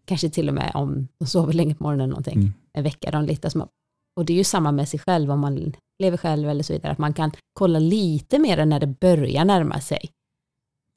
kanske 0.06 0.30
till 0.30 0.48
och 0.48 0.54
med 0.54 0.72
om 0.74 1.08
de 1.20 1.26
sover 1.28 1.54
länge 1.54 1.76
på 1.76 1.84
morgonen 1.84 2.02
eller 2.04 2.10
någonting, 2.10 2.34
Mm. 2.38 2.54
en 2.74 2.84
vecka 2.84 3.12
dem 3.12 3.26
lite. 3.26 3.50
Som, 3.50 3.68
och 4.16 4.26
det 4.26 4.34
är 4.34 4.38
ju 4.38 4.44
samma 4.44 4.72
med 4.72 4.90
sig 4.90 5.00
själv 5.00 5.32
om 5.32 5.40
man 5.40 5.74
lever 6.04 6.18
själv 6.18 6.50
eller 6.50 6.64
så 6.64 6.74
vidare, 6.74 6.92
att 6.92 6.98
man 6.98 7.14
kan 7.14 7.32
kolla 7.54 7.80
lite 7.80 8.40
mer 8.40 8.66
när 8.66 8.80
det 8.80 8.88
börjar 8.88 9.46
närma 9.46 9.80
sig. 9.80 10.10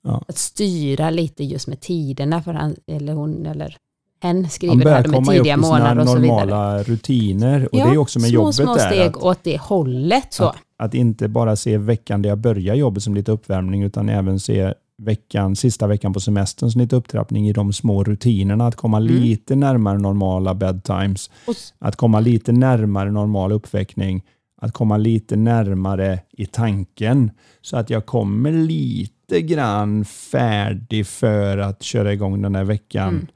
Ja. 0.03 0.24
Att 0.28 0.38
styra 0.38 1.11
lite 1.11 1.44
just 1.44 1.66
med 1.68 1.80
tiderna 1.80 2.42
för 2.42 2.53
han 2.55 2.76
eller 2.86 3.12
hon 3.12 3.46
eller 3.46 3.76
hen 4.22 4.48
skriver 4.51 4.76
börjar 4.76 4.96
här 4.96 5.09
med 5.09 5.26
tidiga 5.26 5.57
månader 5.57 6.03
och 6.03 6.09
så 6.09 6.18
vidare. 6.18 6.36
normala 6.36 6.82
rutiner. 6.82 7.64
Och 7.72 7.78
det 7.78 7.82
är 7.94 7.98
också 7.98 8.18
med 8.18 8.28
små, 8.28 8.34
jobbet 8.34 8.55
små 8.55 8.74
där. 8.74 8.90
steg 8.90 9.09
Att, 9.09 9.16
åt 9.16 9.38
det 9.42 9.61
hållet. 9.61 10.32
Så. 10.32 10.44
att, 10.44 10.57
att 10.78 10.94
inte 10.94 11.28
bara 11.28 11.57
se 11.57 11.78
veckan 11.78 12.22
där 12.22 12.28
jag 12.28 12.38
börjar 12.38 12.74
jobbet 12.74 13.03
som 13.03 13.14
lite 13.14 13.32
uppvärmning 13.32 13.82
utan 13.82 14.09
även 14.09 14.40
se 14.40 14.74
veckan, 15.03 15.57
sista 15.57 15.86
veckan 15.86 16.12
på 16.12 16.20
semestern 16.20 16.70
som 16.70 16.80
lite 16.80 16.96
upptrappning 16.96 17.48
i 17.48 17.53
de 17.53 17.72
små 17.72 18.05
rutinerna. 18.05 18.66
Att 18.66 18.76
komma 18.76 18.96
Mm. 18.96 19.12
lite 19.12 19.57
närmare 19.57 19.98
normala 19.98 20.55
bedtimes. 20.55 21.30
Och 21.46 21.55
Att 21.78 21.96
komma 21.96 22.20
lite 22.20 22.53
närmare 22.53 23.11
normal 23.11 23.53
uppväckning. 23.53 24.22
Att 24.62 24.72
komma 24.72 24.96
lite 24.96 25.36
närmare 25.36 26.20
i 26.30 26.46
tanken. 26.46 27.30
Så 27.61 27.76
att 27.76 27.90
jag 27.90 28.06
kommer 28.06 28.52
lite 28.52 29.40
grann 29.40 30.04
färdig 30.04 31.06
för 31.06 31.58
att 31.58 31.82
köra 31.82 32.12
igång 32.12 32.42
den 32.42 32.54
här 32.54 32.64
veckan. 32.64 33.08
Mm. 33.08 33.26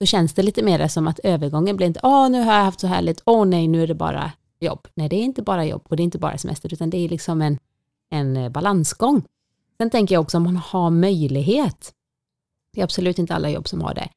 Då 0.00 0.06
känns 0.06 0.34
det 0.34 0.42
lite 0.42 0.62
mer 0.62 0.88
som 0.88 1.08
att 1.08 1.18
övergången 1.18 1.76
blir 1.76 1.86
inte, 1.86 2.00
åh 2.02 2.30
nu 2.30 2.42
har 2.42 2.54
jag 2.54 2.64
haft 2.64 2.80
så 2.80 2.86
härligt, 2.86 3.22
åh 3.26 3.44
nej 3.44 3.68
nu 3.68 3.82
är 3.82 3.86
det 3.86 3.94
bara 3.94 4.32
jobb. 4.60 4.88
Nej 4.94 5.08
det 5.08 5.16
är 5.16 5.22
inte 5.22 5.42
bara 5.42 5.64
jobb 5.64 5.82
och 5.84 5.96
det 5.96 6.02
är 6.02 6.04
inte 6.04 6.18
bara 6.18 6.38
semester 6.38 6.72
utan 6.72 6.90
det 6.90 6.98
är 6.98 7.08
liksom 7.08 7.42
en, 7.42 7.58
en 8.10 8.36
eh, 8.36 8.48
balansgång. 8.48 9.22
Sen 9.82 9.90
tänker 9.90 10.14
jag 10.14 10.22
också 10.22 10.36
om 10.36 10.42
man 10.42 10.56
har 10.56 10.90
möjlighet, 10.90 11.94
det 12.72 12.80
är 12.80 12.84
absolut 12.84 13.18
inte 13.18 13.34
alla 13.34 13.50
jobb 13.50 13.68
som 13.68 13.80
har 13.80 13.94
det, 13.94 14.08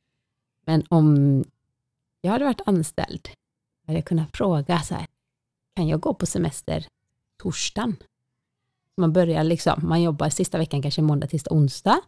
men 0.66 0.84
om 0.89 1.43
jag 2.22 2.32
hade 2.32 2.45
varit 2.45 2.61
anställd, 2.66 3.30
hade 3.88 3.97
jag 3.97 4.05
kunnat 4.05 4.38
fråga 4.38 4.82
så 4.82 4.93
här, 4.95 5.07
kan 5.76 5.88
jag 5.88 5.99
gå 5.99 6.13
på 6.13 6.26
semester 6.26 6.88
torsdagen? 7.43 7.95
Man 8.97 9.13
börjar 9.13 9.43
liksom, 9.43 9.80
man 9.84 10.01
jobbar 10.01 10.30
sista 10.30 10.57
veckan 10.57 10.82
kanske 10.82 11.01
måndag, 11.01 11.28
tisdag, 11.28 11.51
onsdag. 11.51 12.01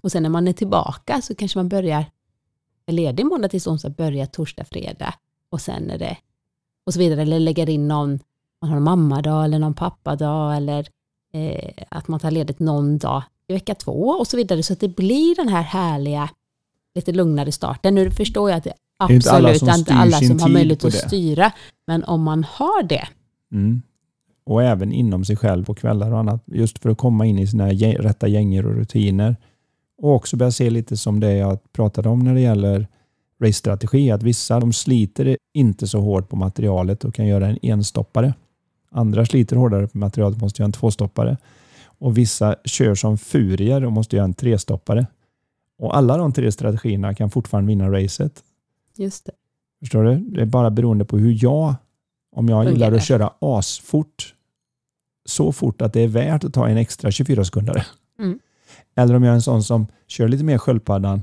Och 0.00 0.12
sen 0.12 0.22
när 0.22 0.30
man 0.30 0.48
är 0.48 0.52
tillbaka 0.52 1.22
så 1.22 1.34
kanske 1.34 1.58
man 1.58 1.68
börjar, 1.68 2.04
är 2.86 2.92
ledig 2.92 3.26
måndag, 3.26 3.48
tisdag, 3.48 3.70
onsdag, 3.70 3.90
börjar 3.90 4.26
torsdag, 4.26 4.64
fredag. 4.64 5.14
Och 5.48 5.60
sen 5.60 5.90
är 5.90 5.98
det, 5.98 6.16
och 6.86 6.92
så 6.92 6.98
vidare. 6.98 7.22
Eller 7.22 7.40
lägger 7.40 7.68
in 7.68 7.88
någon, 7.88 8.18
man 8.60 8.70
har 8.70 8.76
en 8.76 8.82
mammadag 8.82 9.44
eller 9.44 9.58
någon 9.58 9.74
pappadag 9.74 10.56
eller 10.56 10.88
eh, 11.36 11.84
att 11.88 12.08
man 12.08 12.20
tar 12.20 12.30
ledigt 12.30 12.58
någon 12.58 12.98
dag 12.98 13.22
i 13.48 13.52
vecka 13.52 13.74
två 13.74 14.08
och 14.08 14.26
så 14.26 14.36
vidare. 14.36 14.62
Så 14.62 14.72
att 14.72 14.80
det 14.80 14.96
blir 14.96 15.36
den 15.36 15.48
här 15.48 15.62
härliga, 15.62 16.30
lite 16.94 17.12
lugnare 17.12 17.52
starten. 17.52 17.94
Nu 17.94 18.10
förstår 18.10 18.50
jag 18.50 18.56
att 18.56 18.64
det 18.64 18.72
är 18.98 19.12
inte 19.12 19.30
alla 19.30 19.48
absolut 19.48 19.72
som 19.72 19.78
inte 19.78 19.94
alla 19.94 20.18
som 20.20 20.40
har 20.40 20.48
möjlighet 20.48 20.84
att 20.84 20.92
det. 20.92 20.98
styra. 20.98 21.52
Men 21.86 22.04
om 22.04 22.22
man 22.22 22.44
har 22.44 22.82
det, 22.82 23.08
Mm. 23.52 23.82
Och 24.44 24.62
även 24.62 24.92
inom 24.92 25.24
sig 25.24 25.36
själv 25.36 25.64
på 25.64 25.74
kvällar 25.74 26.12
och 26.12 26.18
annat. 26.18 26.42
Just 26.46 26.78
för 26.78 26.90
att 26.90 26.98
komma 26.98 27.26
in 27.26 27.38
i 27.38 27.46
sina 27.46 27.72
gäng, 27.72 27.96
rätta 27.96 28.28
gänger 28.28 28.66
och 28.66 28.74
rutiner. 28.74 29.36
Och 29.98 30.14
också 30.14 30.36
börja 30.36 30.52
se 30.52 30.70
lite 30.70 30.96
som 30.96 31.20
det 31.20 31.32
jag 31.32 31.72
pratade 31.72 32.08
om 32.08 32.18
när 32.18 32.34
det 32.34 32.40
gäller 32.40 32.86
race-strategi. 33.42 34.10
Att 34.10 34.22
vissa 34.22 34.60
de 34.60 34.72
sliter 34.72 35.36
inte 35.54 35.86
så 35.86 36.00
hårt 36.00 36.28
på 36.28 36.36
materialet 36.36 37.04
och 37.04 37.14
kan 37.14 37.26
göra 37.26 37.46
en 37.46 37.58
enstoppare. 37.62 38.34
Andra 38.90 39.26
sliter 39.26 39.56
hårdare 39.56 39.86
på 39.86 39.98
materialet 39.98 40.36
och 40.36 40.42
måste 40.42 40.62
göra 40.62 40.66
en 40.66 40.72
tvåstoppare. 40.72 41.36
Och 41.98 42.18
vissa 42.18 42.56
kör 42.64 42.94
som 42.94 43.18
furier 43.18 43.84
och 43.84 43.92
måste 43.92 44.16
göra 44.16 44.24
en 44.24 44.34
trestoppare. 44.34 45.06
Och 45.78 45.96
alla 45.96 46.16
de 46.16 46.32
tre 46.32 46.52
strategierna 46.52 47.14
kan 47.14 47.30
fortfarande 47.30 47.68
vinna 47.68 47.92
racet. 47.92 48.42
just 48.96 49.26
det. 49.26 49.32
Förstår 49.80 50.04
du? 50.04 50.16
Det 50.16 50.40
är 50.40 50.46
bara 50.46 50.70
beroende 50.70 51.04
på 51.04 51.18
hur 51.18 51.44
jag, 51.44 51.74
om 52.32 52.48
jag 52.48 52.70
gillar 52.70 52.92
att 52.92 53.04
köra 53.04 53.30
asfort, 53.38 54.34
så 55.24 55.52
fort 55.52 55.82
att 55.82 55.92
det 55.92 56.00
är 56.00 56.08
värt 56.08 56.44
att 56.44 56.54
ta 56.54 56.68
en 56.68 56.76
extra 56.76 57.10
24 57.10 57.44
sekunder. 57.44 57.86
Mm. 58.18 58.38
Eller 58.96 59.14
om 59.14 59.22
jag 59.22 59.30
är 59.30 59.34
en 59.34 59.42
sån 59.42 59.62
som 59.62 59.86
kör 60.06 60.28
lite 60.28 60.44
mer 60.44 60.58
sköldpaddan, 60.58 61.22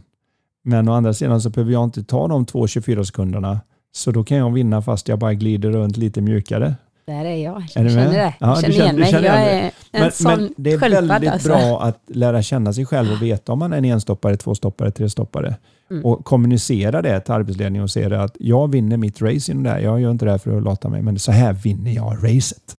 men 0.64 0.89
å 0.89 0.93
andra 0.93 1.14
sidan 1.14 1.41
så 1.41 1.49
behöver 1.49 1.72
jag 1.72 1.84
inte 1.84 2.03
ta 2.03 2.28
de 2.28 2.45
två 2.45 2.68
24 2.68 3.05
sekunderna, 3.05 3.61
så 3.91 4.11
då 4.11 4.24
kan 4.24 4.38
jag 4.38 4.53
vinna 4.53 4.82
fast 4.82 5.07
jag 5.07 5.20
bara 5.20 5.34
glider 5.34 5.72
runt 5.72 5.97
lite 5.97 6.22
mjukare. 6.22 6.76
Där 7.06 7.26
är 7.26 7.36
jag. 7.36 7.56
Är 7.56 7.84
Jag 7.84 7.91
känner 7.91 8.12
det. 8.14 8.34
Ja, 8.39 8.56
känner 8.56 8.62
känner- 8.62 8.84
igen 8.86 8.95
mig. 8.99 9.12
känner 9.12 9.28
Jag 9.28 9.36
är 9.51 9.64
en 9.64 9.72
Men, 9.91 10.12
sån 10.12 10.32
men 10.39 10.54
det 10.58 10.72
är 10.72 10.78
väldigt 10.78 11.32
alltså. 11.32 11.47
bra 11.49 11.82
att 11.84 11.99
lära 12.08 12.41
känna 12.41 12.74
sig 12.74 12.86
själv 12.86 13.12
och 13.12 13.22
veta 13.22 13.51
om 13.54 13.60
man 13.60 13.74
är 13.74 13.78
en 13.78 13.86
enstoppare, 13.86 14.38
tvåstoppare, 14.38 14.91
trestoppare. 14.91 15.56
Mm. 15.91 16.06
Och 16.06 16.26
kommunicera 16.26 17.01
det 17.01 17.20
till 17.20 17.34
arbetsledningen 17.34 17.84
och 17.84 17.89
se 17.91 18.10
det 18.10 18.22
att 18.24 18.38
jag 18.39 18.72
vinner 18.72 18.97
mitt 18.97 19.22
race 19.22 19.51
inom 19.51 19.64
det 19.64 19.70
här. 19.70 19.80
Jag 19.80 20.01
gör 20.01 20.12
inte 20.12 20.26
det 20.26 20.32
här 20.32 20.38
för 20.38 20.58
att 20.58 20.64
lata 20.64 20.89
mig, 20.89 21.01
men 21.01 21.20
så 21.20 21.32
här 21.32 21.54
vinner 21.54 21.91
jag 21.91 22.18
racet. 22.24 22.74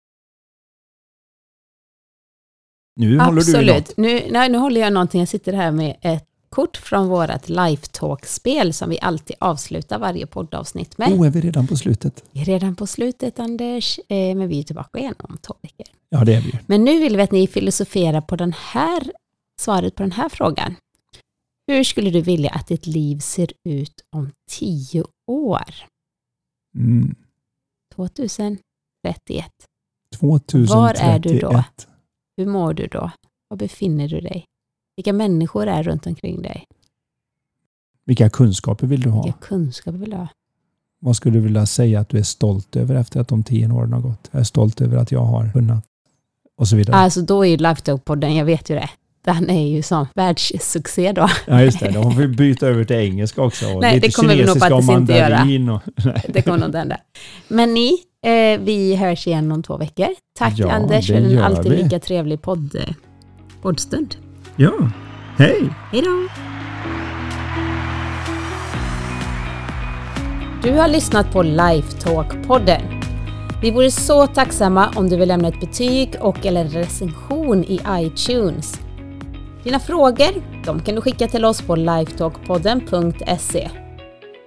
Nu 2.95 3.19
håller 3.19 3.31
du 3.31 3.37
Absolut. 3.39 3.75
något. 3.87 3.97
Nu, 3.97 4.21
nej, 4.31 4.49
nu 4.49 4.57
håller 4.57 4.81
jag 4.81 4.93
någonting. 4.93 5.19
Jag 5.19 5.27
sitter 5.27 5.53
här 5.53 5.71
med 5.71 5.95
ett 6.01 6.25
kort 6.55 6.77
från 6.77 7.07
vårt 7.07 7.49
Lifetalk-spel 7.49 8.73
som 8.73 8.89
vi 8.89 8.99
alltid 9.01 9.35
avslutar 9.39 9.99
varje 9.99 10.27
poddavsnitt 10.27 10.97
med. 10.97 11.13
Oh, 11.13 11.27
är 11.27 11.31
vi 11.31 11.41
redan 11.41 11.67
på 11.67 11.75
slutet? 11.77 12.23
Vi 12.31 12.41
är 12.41 12.45
redan 12.45 12.75
på 12.75 12.87
slutet 12.87 13.39
Anders, 13.39 13.99
eh, 14.07 14.35
men 14.35 14.47
vi 14.47 14.59
är 14.59 14.63
tillbaka 14.63 14.99
igen 14.99 15.15
om 15.19 15.37
två 15.37 15.55
veckor. 15.61 15.85
Ja, 16.09 16.25
det 16.25 16.35
är 16.35 16.41
vi. 16.41 16.59
Men 16.65 16.83
nu 16.83 16.99
vill 16.99 17.17
vi 17.17 17.23
att 17.23 17.31
ni 17.31 17.47
filosoferar 17.47 18.21
på 18.21 18.35
den 18.35 18.53
här, 18.53 19.11
svaret 19.61 19.95
på 19.95 20.03
den 20.03 20.11
här 20.11 20.29
frågan. 20.29 20.75
Hur 21.67 21.83
skulle 21.83 22.09
du 22.09 22.21
vilja 22.21 22.49
att 22.49 22.67
ditt 22.67 22.87
liv 22.87 23.19
ser 23.19 23.51
ut 23.69 24.05
om 24.09 24.31
tio 24.51 25.03
år? 25.27 25.73
Mm. 26.77 27.15
2031. 27.95 28.59
2031. 30.19 30.69
Var 30.69 30.93
är 30.93 31.19
du 31.19 31.39
då? 31.39 31.63
Hur 32.37 32.45
mår 32.45 32.73
du 32.73 32.87
då? 32.87 33.11
Var 33.49 33.57
befinner 33.57 34.07
du 34.07 34.21
dig? 34.21 34.45
Vilka 34.95 35.13
människor 35.13 35.67
är 35.67 35.83
runt 35.83 36.07
omkring 36.07 36.41
dig? 36.41 36.63
Vilka 38.05 38.29
kunskaper 38.29 38.87
vill 38.87 39.01
du 39.01 39.09
ha? 39.09 39.23
Vilka 39.23 39.39
kunskaper 39.39 39.97
vill 39.97 40.09
du 40.09 40.15
ha? 40.17 40.27
Vad 40.99 41.15
skulle 41.15 41.33
du 41.37 41.41
vilja 41.41 41.65
säga 41.65 41.99
att 41.99 42.09
du 42.09 42.17
är 42.17 42.23
stolt 42.23 42.75
över 42.75 42.95
efter 42.95 43.19
att 43.19 43.27
de 43.27 43.43
tio 43.43 43.71
åren 43.71 43.93
har 43.93 44.01
gått? 44.01 44.29
Jag 44.31 44.39
är 44.39 44.43
stolt 44.43 44.81
över 44.81 44.97
att 44.97 45.11
jag 45.11 45.19
har 45.25 45.51
kunnat. 45.53 45.83
Och 46.57 46.67
så 46.67 46.75
vidare. 46.75 46.95
Alltså 46.95 47.21
då 47.21 47.45
är 47.45 47.49
ju 47.49 47.57
Lifetalk-podden, 47.57 48.27
jag 48.37 48.45
vet 48.45 48.69
ju 48.69 48.75
det, 48.75 48.89
den 49.25 49.49
är 49.49 49.67
ju 49.67 49.81
som 49.81 50.07
världssuccé 50.15 51.11
då. 51.11 51.29
Ja, 51.47 51.61
just 51.61 51.79
det. 51.79 51.91
Då 51.91 52.03
får 52.03 52.11
vi 52.11 52.27
byta 52.27 52.67
över 52.67 52.83
till 52.83 52.95
engelska 52.95 53.41
också. 53.41 53.73
Och 53.73 53.81
Nej, 53.81 53.99
det 53.99 54.15
kommer 54.15 54.35
vi 54.35 54.45
nog 54.45 54.59
faktiskt 54.59 54.91
inte 54.91 55.13
göra. 55.13 55.41
Och. 55.73 55.81
Det 56.33 56.41
kommer 56.41 56.57
nog 56.57 56.67
inte 56.67 56.77
hända. 56.77 56.97
Men 57.47 57.73
ni, 57.73 57.97
eh, 58.25 58.59
vi 58.59 58.95
hörs 58.95 59.27
igen 59.27 59.51
om 59.51 59.63
två 59.63 59.77
veckor. 59.77 60.07
Tack 60.37 60.53
Ja, 60.57 60.71
Anders 60.71 61.07
för 61.07 61.13
en 61.13 61.39
alltid 61.39 61.71
vi. 61.71 61.83
lika 61.83 61.99
trevlig 61.99 62.41
podd, 62.41 62.75
eh, 62.75 62.93
poddstund. 63.61 64.15
Ja, 64.57 64.71
hej! 65.37 65.69
Hej 65.91 66.01
då! 66.01 66.27
Du 70.63 70.77
har 70.77 70.87
lyssnat 70.87 71.31
på 71.31 71.43
Lifetalk-podden. 71.43 73.03
Vi 73.61 73.71
vore 73.71 73.91
så 73.91 74.27
tacksamma 74.27 74.89
om 74.95 75.09
du 75.09 75.17
vill 75.17 75.27
lämna 75.27 75.47
ett 75.47 75.59
betyg 75.59 76.15
och 76.19 76.45
eller 76.45 76.65
recension 76.65 77.63
i 77.63 77.79
iTunes. 77.89 78.79
Dina 79.63 79.79
frågor 79.79 80.63
de 80.65 80.79
kan 80.79 80.95
du 80.95 81.01
skicka 81.01 81.27
till 81.27 81.45
oss 81.45 81.61
på 81.61 81.75
lifetalkpodden.se. 81.75 83.69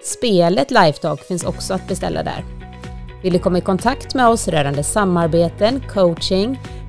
Spelet 0.02 0.70
Lifetalk 0.70 1.20
finns 1.20 1.44
också 1.44 1.74
att 1.74 1.88
beställa 1.88 2.22
där. 2.22 2.44
Vill 3.22 3.32
du 3.32 3.38
komma 3.38 3.58
i 3.58 3.60
kontakt 3.60 4.14
med 4.14 4.28
oss 4.28 4.48
rörande 4.48 4.84
samarbeten, 4.84 5.82
coaching, 5.88 6.58